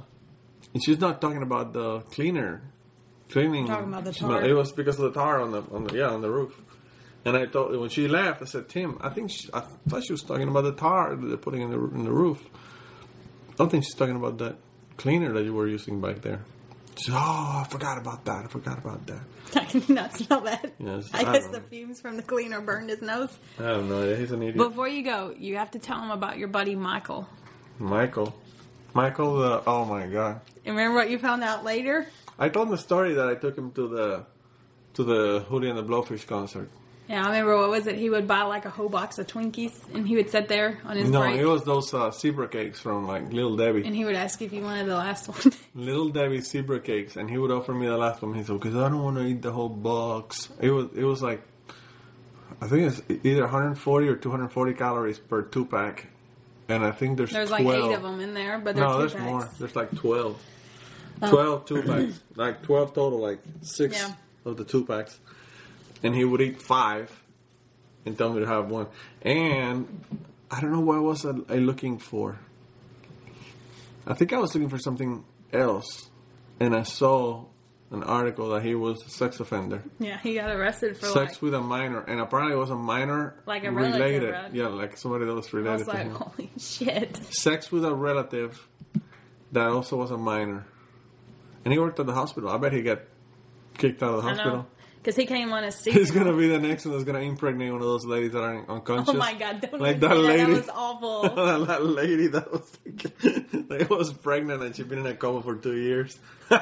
and 0.74 0.84
she's 0.84 0.99
not 0.99 1.20
talking 1.20 1.41
about 1.41 1.74
the 1.74 2.01
cleaner, 2.12 2.62
cleaning. 3.30 3.66
Talking 3.66 3.88
about 3.88 4.03
the 4.03 4.14
tar. 4.14 4.43
It 4.43 4.53
was 4.53 4.72
because 4.72 4.99
of 4.99 5.12
the 5.12 5.20
tar 5.20 5.41
on 5.41 5.51
the 5.51 5.64
on 5.72 5.86
the 5.86 5.95
yeah 5.95 6.10
on 6.10 6.22
the 6.22 6.30
roof. 6.30 6.53
And 7.26 7.36
I 7.36 7.47
thought 7.47 7.78
when 7.80 7.89
she 7.89 8.08
left, 8.08 8.43
I 8.43 8.45
said, 8.45 8.70
Tim, 8.70 8.99
I 9.01 9.10
think 9.10 9.32
she, 9.32 9.49
I 9.51 9.62
thought 9.89 10.03
she 10.06 10.14
was 10.14 10.22
talking 10.22 10.47
about 10.47 10.64
the 10.66 10.74
tar 10.74 11.16
that 11.16 11.26
they're 11.26 11.38
putting 11.38 11.64
in 11.64 11.72
the 11.72 11.80
in 11.80 12.03
the 12.03 12.12
roof. 12.12 12.45
I 13.56 13.58
don't 13.58 13.70
think 13.70 13.86
she's 13.86 13.93
talking 13.95 14.18
about 14.18 14.38
that 14.39 14.58
cleaner 14.97 15.32
that 15.32 15.43
you 15.43 15.53
were 15.53 15.66
using 15.68 16.01
back 16.01 16.22
there. 16.22 16.41
She 16.97 17.06
said, 17.06 17.14
oh, 17.16 17.64
I 17.64 17.68
forgot 17.70 17.97
about 17.97 18.26
that. 18.26 18.43
I 18.45 18.47
forgot 18.47 18.78
about 18.78 19.08
that. 19.08 19.22
I 19.56 19.66
did 19.66 19.88
not 19.89 20.14
smell 20.18 20.41
that. 20.41 20.74
Yes, 20.78 21.10
I 21.14 21.20
I 21.22 21.24
guess 21.34 21.47
the 21.47 21.60
know. 21.60 21.64
fumes 21.70 22.01
from 22.01 22.18
the 22.18 22.24
cleaner 22.24 22.60
burned 22.60 22.89
his 22.89 23.01
nose. 23.01 23.38
I 23.58 23.64
don't 23.64 23.88
know. 23.88 24.14
He's 24.14 24.32
an 24.32 24.41
idiot. 24.41 24.58
Before 24.58 24.88
you 24.89 25.03
go, 25.03 25.34
you 25.38 25.56
have 25.56 25.72
to 25.72 25.80
tell 25.80 26.01
him 26.01 26.12
about 26.12 26.38
your 26.38 26.49
buddy 26.49 26.76
Michael. 26.76 27.28
Michael. 27.80 28.36
Michael, 28.93 29.41
uh, 29.41 29.62
oh 29.68 29.86
my 29.86 30.06
god. 30.08 30.41
And 30.66 30.76
remember 30.76 30.95
what 30.97 31.10
you 31.10 31.18
found 31.20 31.43
out 31.43 31.64
later? 31.64 32.08
I 32.38 32.49
told 32.49 32.68
him 32.68 32.72
the 32.72 32.78
story 32.78 33.14
that 33.14 33.28
I 33.30 33.36
took 33.36 33.58
him 33.58 33.72
to 33.74 33.88
the 33.88 34.26
to 34.95 35.03
the 35.03 35.45
Hootie 35.49 35.70
and 35.70 35.78
the 35.78 35.84
Blowfish 35.84 36.26
concert. 36.28 36.70
Yeah, 37.08 37.24
I 37.24 37.28
remember 37.28 37.56
what 37.58 37.70
was 37.70 37.86
it? 37.86 37.97
He 37.97 38.10
would 38.10 38.28
buy 38.28 38.41
like 38.43 38.66
a 38.66 38.70
whole 38.72 38.89
box 38.89 39.20
of 39.20 39.28
Twinkies 39.28 39.74
and 39.93 40.08
he 40.08 40.16
would 40.16 40.30
sit 40.32 40.47
there 40.47 40.80
on 40.86 40.97
his 40.97 41.10
No, 41.10 41.22
break 41.22 41.36
it 41.38 41.45
was 41.45 41.64
those 41.64 41.93
uh, 41.93 42.10
zebra 42.12 42.47
cakes 42.47 42.80
from 42.80 43.06
like 43.06 43.32
Little 43.32 43.56
Debbie. 43.56 43.84
and 43.86 43.95
he 43.95 44.03
would 44.06 44.16
ask 44.16 44.41
if 44.41 44.51
you 44.51 44.64
wanted 44.64 44.88
the 44.88 44.95
last 44.97 45.28
one. 45.28 45.53
Little 45.76 46.10
Debbie 46.10 46.41
zebra 46.41 46.80
cakes, 46.80 47.16
and 47.16 47.30
he 47.30 47.38
would 47.38 47.51
offer 47.51 47.74
me 47.74 47.86
the 47.86 47.95
last 47.97 48.22
one. 48.24 48.34
He 48.34 48.43
said, 48.43 48.60
"Because 48.60 48.76
I 48.76 48.89
don't 48.89 49.03
want 49.03 49.18
to 49.18 49.24
eat 49.26 49.41
the 49.43 49.51
whole 49.51 49.70
box." 49.70 50.49
It 50.60 50.72
was 50.72 50.88
it 50.95 51.03
was 51.03 51.22
like 51.22 51.43
I 52.62 52.68
think 52.68 52.91
it's 52.91 53.01
either 53.26 53.41
140 53.41 54.08
or 54.08 54.16
240 54.16 54.74
calories 54.74 55.20
per 55.20 55.43
two 55.43 55.66
pack, 55.66 56.08
and 56.70 56.84
I 56.84 56.91
think 56.91 57.18
there's 57.18 57.32
There's 57.32 57.49
12. 57.49 57.66
like 57.66 57.76
eight 57.76 57.93
of 57.95 58.01
them 58.01 58.20
in 58.20 58.34
there, 58.34 58.58
but 58.58 58.76
No, 58.76 58.97
there's 58.99 59.14
packs. 59.14 59.24
more. 59.26 59.49
There's 59.60 59.76
like 59.76 59.93
12. 59.95 60.41
12 61.20 61.66
two 61.66 61.82
packs. 61.84 62.20
Like 62.36 62.64
12 62.64 62.93
total, 62.93 63.20
like 63.20 63.39
six 63.62 63.95
Yeah. 63.95 64.14
of 64.45 64.58
the 64.58 64.64
two 64.66 64.86
packs. 64.86 65.20
And 66.03 66.13
he 66.15 66.23
would 66.25 66.41
eat 66.41 66.61
five 66.61 67.11
and 68.05 68.17
tell 68.17 68.31
me 68.33 68.41
to 68.41 68.47
have 68.47 68.69
one. 68.69 68.87
And 69.21 70.03
I 70.51 70.61
don't 70.61 70.71
know 70.71 70.79
what 70.81 71.01
was 71.01 71.25
I, 71.25 71.31
I 71.49 71.55
looking 71.57 71.97
for. 71.97 72.37
I 74.07 74.13
think 74.13 74.33
I 74.33 74.37
was 74.37 74.53
looking 74.53 74.69
for 74.69 74.77
something 74.77 75.23
else, 75.51 76.09
and 76.59 76.75
I 76.75 76.83
saw 76.83 77.45
an 77.89 78.03
article 78.03 78.49
that 78.49 78.61
he 78.63 78.75
was 78.75 79.03
a 79.05 79.09
sex 79.09 79.39
offender. 79.39 79.81
Yeah, 79.99 80.19
he 80.19 80.35
got 80.35 80.49
arrested 80.51 80.97
for 80.97 81.07
sex 81.07 81.33
like. 81.33 81.41
with 81.41 81.53
a 81.55 81.61
minor, 81.61 82.01
and 82.01 82.19
apparently 82.19 82.55
it 82.55 82.59
was 82.59 82.69
a 82.69 82.75
minor 82.75 83.35
Like 83.47 83.63
a 83.63 83.71
relative, 83.71 83.99
related. 83.99 84.31
right? 84.31 84.53
Yeah, 84.53 84.67
like 84.67 84.97
somebody 84.97 85.25
that 85.25 85.33
was 85.33 85.51
related. 85.53 85.71
I 85.71 85.75
was 85.77 85.87
to 85.87 85.91
like, 85.93 86.11
holy 86.11 86.51
shit. 86.59 87.17
Sex 87.33 87.71
with 87.71 87.83
a 87.85 87.93
relative 87.93 88.67
that 89.53 89.67
also 89.69 89.97
was 89.97 90.11
a 90.11 90.17
minor, 90.17 90.65
and 91.63 91.71
he 91.73 91.79
worked 91.79 91.99
at 91.99 92.05
the 92.05 92.13
hospital. 92.13 92.49
I 92.49 92.57
bet 92.57 92.73
he 92.73 92.83
got 92.83 92.99
kicked 93.77 94.03
out 94.03 94.15
of 94.15 94.23
the 94.23 94.29
hospital. 94.29 94.67
Because 95.06 95.18
he 95.18 95.28
came 95.28 95.53
on 95.53 95.64
a 95.64 95.72
seat. 95.72 95.93
He's 95.93 96.10
gonna 96.10 96.36
be 96.36 96.47
the 96.47 96.58
next 96.58 96.84
one 96.84 96.93
that's 96.95 97.03
gonna 97.03 97.20
impregnate 97.20 97.72
one 97.72 97.80
of 97.80 97.86
those 97.88 98.06
ladies 98.08 98.32
that 98.32 98.41
are 98.41 98.66
unconscious. 98.68 99.14
Oh 99.14 99.18
my 99.18 99.36
god, 99.36 99.62
don't 99.62 99.80
Like 99.80 99.99
that 99.99 100.18
lady. 100.18 100.45
That 100.45 100.49
was 100.62 100.70
awful. 100.70 101.66
that 101.66 101.86
lady 101.86 102.26
that 102.26 102.51
was 102.51 102.72
that 103.70 103.88
was 103.88 104.12
pregnant 104.14 104.64
and 104.64 104.76
she'd 104.76 104.89
been 104.89 104.97
in 104.97 105.06
a 105.06 105.14
coma 105.14 105.43
for 105.43 105.56
two 105.58 105.78
years. 105.78 106.18
Well, 106.49 106.60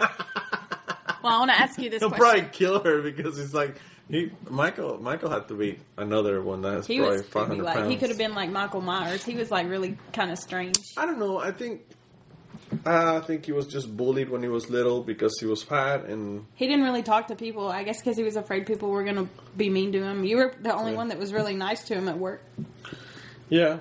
I 1.24 1.40
want 1.40 1.52
to 1.52 1.58
ask 1.58 1.80
you 1.80 1.90
this 1.90 2.02
He'll 2.02 2.10
question. 2.10 2.26
probably 2.26 2.50
kill 2.52 2.84
her 2.84 3.02
because 3.02 3.38
he's 3.38 3.54
like 3.54 3.78
he 4.10 4.32
Michael 4.50 4.98
Michael 5.02 5.30
had 5.30 5.48
to 5.48 5.54
be 5.54 5.80
another 5.98 6.42
one 6.42 6.64
that 6.64 6.74
has 6.74 6.88
He 6.88 7.00
probably 7.00 7.24
five 7.24 7.48
hundred 7.48 7.64
Like 7.64 7.76
pounds. 7.78 7.92
he 7.92 7.96
could 7.96 8.10
have 8.10 8.18
been 8.18 8.36
like 8.36 8.50
Michael 8.50 8.82
Myers. 8.82 9.24
He 9.24 9.36
was 9.36 9.52
like 9.52 9.70
really 9.70 9.98
kind 10.12 10.32
of 10.32 10.38
strange. 10.38 10.76
I 10.98 11.06
don't 11.06 11.18
know. 11.20 11.38
I 11.38 11.52
think 11.52 11.84
I 12.86 13.20
think 13.22 13.46
he 13.46 13.52
was 13.52 13.68
just 13.68 13.96
bullied 13.96 14.30
when 14.30 14.42
he 14.44 14.50
was 14.50 14.70
little 14.70 15.02
because 15.04 15.38
he 15.40 15.46
was 15.46 15.64
fat 15.64 16.06
and 16.06 16.46
He 16.56 16.68
didn't 16.68 16.84
really 16.84 17.04
talk 17.04 17.28
to 17.28 17.36
people. 17.36 17.68
I 17.70 17.84
guess 17.84 18.00
because 18.02 18.18
he 18.18 18.24
was 18.24 18.36
afraid 18.36 18.66
people 18.66 18.90
were 18.90 19.04
going 19.04 19.16
to 19.16 19.28
be 19.58 19.70
mean 19.70 19.92
to 19.94 20.02
him. 20.04 20.24
You 20.24 20.38
were 20.38 20.54
the 20.62 20.74
only 20.74 20.92
Yeah. 20.92 20.98
one 20.98 21.08
that 21.10 21.20
was 21.20 21.34
really 21.34 21.56
nice 21.56 21.84
to 21.86 21.94
him 21.96 22.08
at 22.08 22.18
work. 22.18 22.44
yeah. 23.50 23.78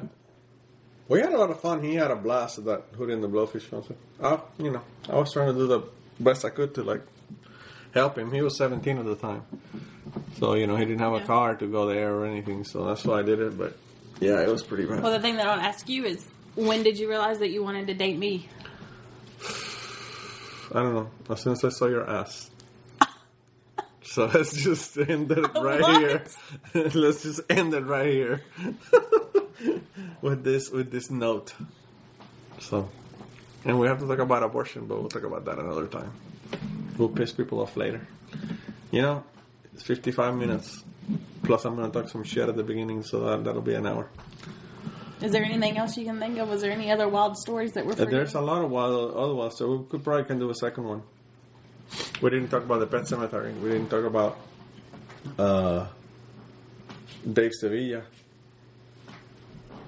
We 1.08 1.20
had 1.20 1.32
a 1.32 1.36
lot 1.38 1.50
of 1.50 1.60
fun. 1.60 1.82
He 1.82 1.94
had 1.96 2.10
a 2.10 2.16
blast 2.16 2.58
at 2.58 2.64
that 2.64 2.92
Hootie 2.92 3.12
and 3.12 3.22
the 3.22 3.28
Blowfish 3.28 3.68
concert. 3.68 3.96
I, 4.22 4.38
you 4.58 4.70
know, 4.70 4.80
I 5.10 5.16
was 5.16 5.32
trying 5.32 5.52
to 5.52 5.58
do 5.58 5.66
the 5.66 5.82
best 6.18 6.44
I 6.44 6.50
could 6.50 6.74
to 6.76 6.82
like 6.82 7.02
help 7.92 8.16
him. 8.16 8.32
He 8.32 8.40
was 8.40 8.56
17 8.56 8.96
at 8.98 9.04
the 9.04 9.16
time, 9.16 9.42
so 10.38 10.54
you 10.54 10.66
know 10.66 10.76
he 10.76 10.84
didn't 10.86 11.00
have 11.00 11.12
a 11.12 11.20
car 11.20 11.54
to 11.56 11.66
go 11.66 11.86
there 11.86 12.14
or 12.14 12.24
anything. 12.24 12.64
So 12.64 12.86
that's 12.86 13.04
why 13.04 13.18
I 13.18 13.22
did 13.22 13.40
it. 13.40 13.58
But 13.58 13.76
yeah, 14.20 14.40
it 14.40 14.48
was 14.48 14.62
pretty 14.62 14.86
bad. 14.86 15.02
Well, 15.02 15.12
the 15.12 15.20
thing 15.20 15.36
that 15.36 15.46
I'll 15.46 15.60
ask 15.60 15.86
you 15.88 16.04
is, 16.06 16.24
when 16.54 16.82
did 16.82 16.98
you 16.98 17.10
realize 17.10 17.40
that 17.40 17.50
you 17.50 17.62
wanted 17.62 17.88
to 17.88 17.94
date 17.94 18.16
me? 18.16 18.48
I 20.74 20.80
don't 20.82 20.94
know. 20.94 21.10
As 21.30 21.40
soon 21.42 21.52
as 21.52 21.64
I 21.64 21.68
saw 21.68 21.86
your 21.86 22.08
ass. 22.08 22.50
So 24.04 24.26
let's 24.34 24.52
just 24.62 24.96
end 24.98 25.30
it 25.32 25.38
right 25.54 25.80
What? 25.80 26.00
here. 26.00 26.24
let's 26.94 27.22
just 27.22 27.40
end 27.50 27.74
it 27.74 27.84
right 27.84 28.06
here 28.12 28.42
with 30.20 30.44
this 30.44 30.70
with 30.70 30.90
this 30.90 31.10
note. 31.10 31.54
So, 32.60 32.88
and 33.64 33.78
we 33.78 33.86
have 33.88 33.98
to 34.00 34.06
talk 34.06 34.18
about 34.18 34.42
abortion, 34.42 34.86
but 34.86 35.00
we'll 35.00 35.08
talk 35.08 35.24
about 35.24 35.44
that 35.46 35.58
another 35.58 35.86
time. 35.86 36.12
We'll 36.96 37.08
piss 37.08 37.32
people 37.32 37.60
off 37.60 37.76
later. 37.76 38.06
You 38.90 39.02
know, 39.02 39.24
it's 39.74 39.82
55 39.82 40.36
minutes. 40.36 40.84
Plus, 41.42 41.64
I'm 41.64 41.74
gonna 41.76 41.90
talk 41.92 42.08
some 42.08 42.22
shit 42.24 42.48
at 42.48 42.54
the 42.56 42.62
beginning, 42.62 43.02
so 43.02 43.20
that 43.20 43.44
that'll 43.44 43.62
be 43.62 43.74
an 43.74 43.86
hour. 43.86 44.08
Is 45.22 45.32
there 45.32 45.44
anything 45.44 45.78
else 45.78 45.96
you 45.96 46.04
can 46.04 46.18
think 46.18 46.38
of? 46.38 46.48
Was 46.48 46.62
there 46.62 46.72
any 46.72 46.90
other 46.90 47.08
wild 47.08 47.36
stories 47.38 47.72
that 47.72 47.86
were? 47.86 47.92
Uh, 47.92 48.04
There's 48.04 48.34
a 48.34 48.40
lot 48.40 48.64
of 48.64 48.70
wild 48.70 49.14
other 49.14 49.34
ones, 49.34 49.56
so 49.56 49.76
we 49.76 49.84
could 49.88 50.02
probably 50.04 50.24
can 50.24 50.38
do 50.38 50.50
a 50.50 50.54
second 50.54 50.84
one. 50.84 51.02
We 52.20 52.30
didn't 52.30 52.48
talk 52.48 52.62
about 52.64 52.80
the 52.80 52.86
pet 52.86 53.06
cemetery. 53.06 53.52
We 53.52 53.70
didn't 53.70 53.88
talk 53.88 54.04
about 54.04 54.38
uh, 55.38 55.86
Dave 57.30 57.52
Sevilla. 57.52 58.02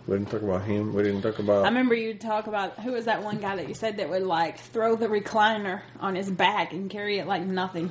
We 0.07 0.19
didn't 0.19 0.31
talk 0.31 0.43
about 0.43 0.63
him. 0.65 0.93
We 0.95 1.03
didn't 1.03 1.23
talk 1.23 1.39
about. 1.39 1.65
I 1.65 1.69
remember 1.69 1.95
you 1.95 2.15
talk 2.15 2.47
about 2.47 2.79
who 2.81 2.93
was 2.93 3.07
that 3.07 3.23
one 3.23 3.39
guy 3.39 3.57
that 3.57 3.69
you 3.69 3.75
said 3.75 3.97
that 3.97 4.11
would 4.11 4.23
like 4.23 4.59
throw 4.59 4.97
the 4.97 5.07
recliner 5.09 5.81
on 5.99 6.15
his 6.15 6.31
back 6.31 6.73
and 6.75 6.91
carry 6.91 7.19
it 7.19 7.27
like 7.27 7.43
nothing. 7.43 7.91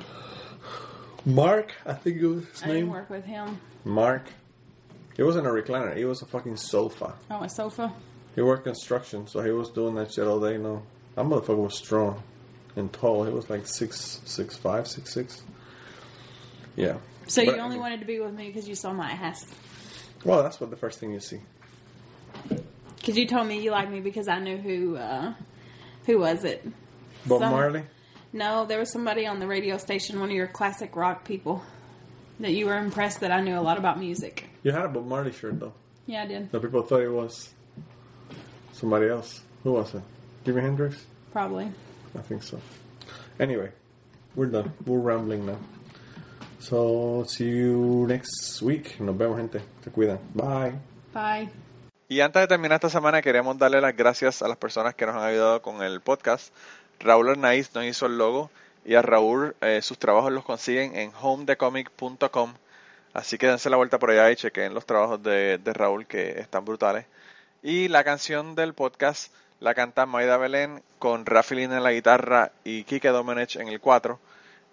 Mark, 1.26 1.74
I 1.84 1.94
think 1.94 2.18
it 2.18 2.26
was 2.26 2.44
his 2.46 2.62
I 2.62 2.66
didn't 2.66 2.82
name. 2.82 2.90
work 2.90 3.10
with 3.10 3.24
him. 3.24 3.58
Mark. 3.84 4.22
It 5.16 5.22
wasn't 5.24 5.46
a 5.46 5.50
recliner. 5.50 5.96
It 5.96 6.06
was 6.06 6.22
a 6.22 6.26
fucking 6.26 6.56
sofa. 6.56 7.14
Oh, 7.30 7.42
a 7.42 7.48
sofa. 7.48 7.92
He 8.34 8.42
worked 8.42 8.64
construction, 8.64 9.26
so 9.28 9.40
he 9.42 9.50
was 9.52 9.70
doing 9.70 9.94
that 9.94 10.12
shit 10.12 10.26
all 10.26 10.40
day. 10.40 10.56
No, 10.58 10.82
that 11.14 11.24
motherfucker 11.24 11.56
was 11.56 11.76
strong 11.78 12.22
and 12.76 12.92
tall. 12.92 13.24
He 13.24 13.32
was 13.32 13.48
like 13.48 13.66
six, 13.66 14.20
six 14.24 14.56
five, 14.56 14.88
six 14.88 15.12
six. 15.14 15.42
Yeah. 16.76 16.96
So 17.28 17.44
But- 17.44 17.54
you 17.56 17.60
only 17.62 17.78
wanted 17.78 18.00
to 18.00 18.06
be 18.06 18.18
with 18.18 18.34
me 18.34 18.48
because 18.48 18.68
you 18.68 18.74
saw 18.74 18.92
my 18.92 19.10
ass. 19.12 19.46
Well, 20.24 20.42
that's 20.42 20.60
what 20.60 20.70
the 20.70 20.76
first 20.76 20.98
thing 20.98 21.12
you 21.12 21.20
see. 21.20 21.40
Because 22.96 23.16
you 23.16 23.26
told 23.26 23.46
me 23.46 23.60
you 23.60 23.70
liked 23.70 23.90
me 23.90 24.00
because 24.00 24.28
I 24.28 24.38
knew 24.40 24.56
who. 24.56 24.96
uh 24.96 25.34
Who 26.06 26.18
was 26.18 26.44
it? 26.44 26.66
Bob 27.26 27.40
Some- 27.40 27.52
Marley. 27.52 27.84
No, 28.32 28.66
there 28.66 28.80
was 28.80 28.90
somebody 28.90 29.26
on 29.26 29.38
the 29.38 29.46
radio 29.46 29.78
station, 29.78 30.18
one 30.18 30.28
of 30.30 30.34
your 30.34 30.48
classic 30.48 30.96
rock 30.96 31.24
people, 31.24 31.62
that 32.40 32.52
you 32.52 32.66
were 32.66 32.78
impressed 32.78 33.20
that 33.20 33.30
I 33.30 33.40
knew 33.40 33.58
a 33.58 33.62
lot 33.62 33.78
about 33.78 33.98
music. 33.98 34.48
You 34.62 34.72
had 34.72 34.84
a 34.84 34.88
Bob 34.88 35.06
Marley 35.06 35.32
shirt 35.32 35.58
though. 35.60 35.74
Yeah, 36.06 36.22
I 36.22 36.26
did. 36.26 36.50
The 36.50 36.60
people 36.60 36.82
thought 36.82 37.02
it 37.02 37.08
was 37.10 37.54
somebody 38.72 39.08
else. 39.08 39.42
Who 39.62 39.72
was 39.72 39.94
it? 39.94 40.02
Jimi 40.44 40.60
Hendrix? 40.60 41.06
Probably. 41.32 41.72
I 42.16 42.22
think 42.22 42.42
so. 42.42 42.60
Anyway, 43.40 43.70
we're 44.34 44.46
done. 44.46 44.72
We're 44.86 45.00
rambling 45.00 45.46
now. 45.46 45.58
So 46.58 47.24
see 47.26 47.48
you 47.48 48.06
next 48.08 48.62
week. 48.62 49.00
Nos 49.00 49.16
vemos, 49.16 49.36
gente. 49.36 49.60
Se 49.82 49.90
cuidan. 49.90 50.18
Bye. 50.34 50.74
Bye. 51.12 51.48
Y 52.08 52.20
antes 52.20 52.42
de 52.42 52.46
terminar 52.46 52.76
esta 52.76 52.90
semana, 52.90 53.22
queremos 53.22 53.58
darle 53.58 53.80
las 53.80 53.96
gracias 53.96 54.42
a 54.42 54.48
las 54.48 54.56
personas 54.58 54.94
que 54.94 55.06
nos 55.06 55.16
han 55.16 55.24
ayudado 55.24 55.62
con 55.62 55.82
el 55.82 56.00
podcast. 56.00 56.54
Raúl 57.00 57.30
Arnaiz 57.30 57.74
nos 57.74 57.84
hizo 57.84 58.06
el 58.06 58.18
logo 58.18 58.50
y 58.84 58.94
a 58.94 59.02
Raúl 59.02 59.56
eh, 59.60 59.80
sus 59.82 59.98
trabajos 59.98 60.32
los 60.32 60.44
consiguen 60.44 60.96
en 60.96 61.12
homedecomic.com. 61.20 62.54
Así 63.12 63.38
que 63.38 63.46
dense 63.46 63.70
la 63.70 63.76
vuelta 63.76 63.98
por 63.98 64.10
allá 64.10 64.30
y 64.30 64.36
chequen 64.36 64.74
los 64.74 64.86
trabajos 64.86 65.22
de, 65.22 65.58
de 65.58 65.72
Raúl 65.72 66.06
que 66.06 66.40
están 66.40 66.64
brutales. 66.64 67.06
Y 67.62 67.88
la 67.88 68.04
canción 68.04 68.54
del 68.54 68.74
podcast 68.74 69.32
la 69.60 69.74
canta 69.74 70.04
Maida 70.04 70.36
Belén 70.36 70.82
con 70.98 71.24
Rafi 71.24 71.54
Lina 71.54 71.78
en 71.78 71.84
la 71.84 71.92
guitarra 71.92 72.52
y 72.64 72.84
Kike 72.84 73.08
Domenech 73.08 73.56
en 73.56 73.68
el 73.68 73.80
4. 73.80 74.18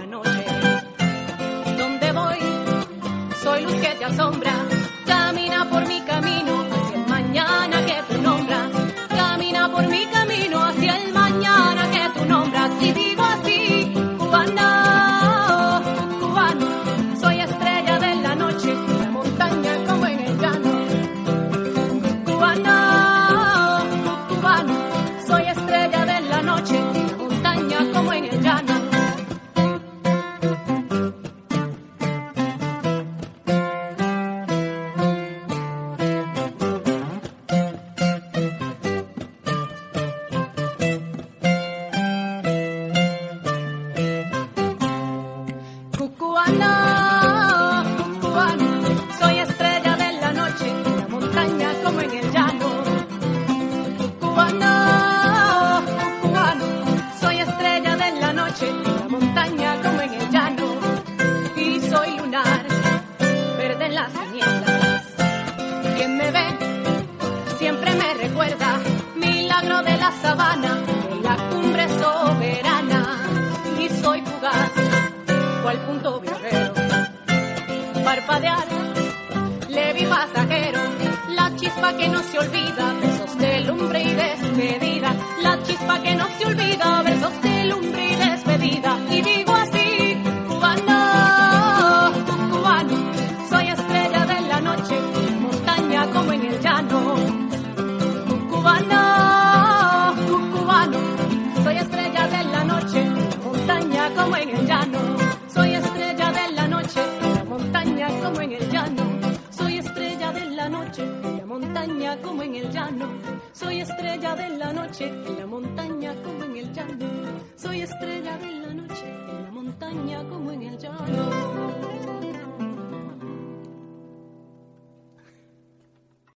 la 0.00 0.06
noche. 0.06 0.44
Donde 1.78 2.12
voy, 2.12 2.38
soy 3.42 3.62
luz 3.64 3.74
que 3.74 3.94
te 3.98 4.04
asombra, 4.04 4.52
camina 5.06 5.68
por 5.70 5.86
mi 5.86 6.00
casa. 6.00 6.11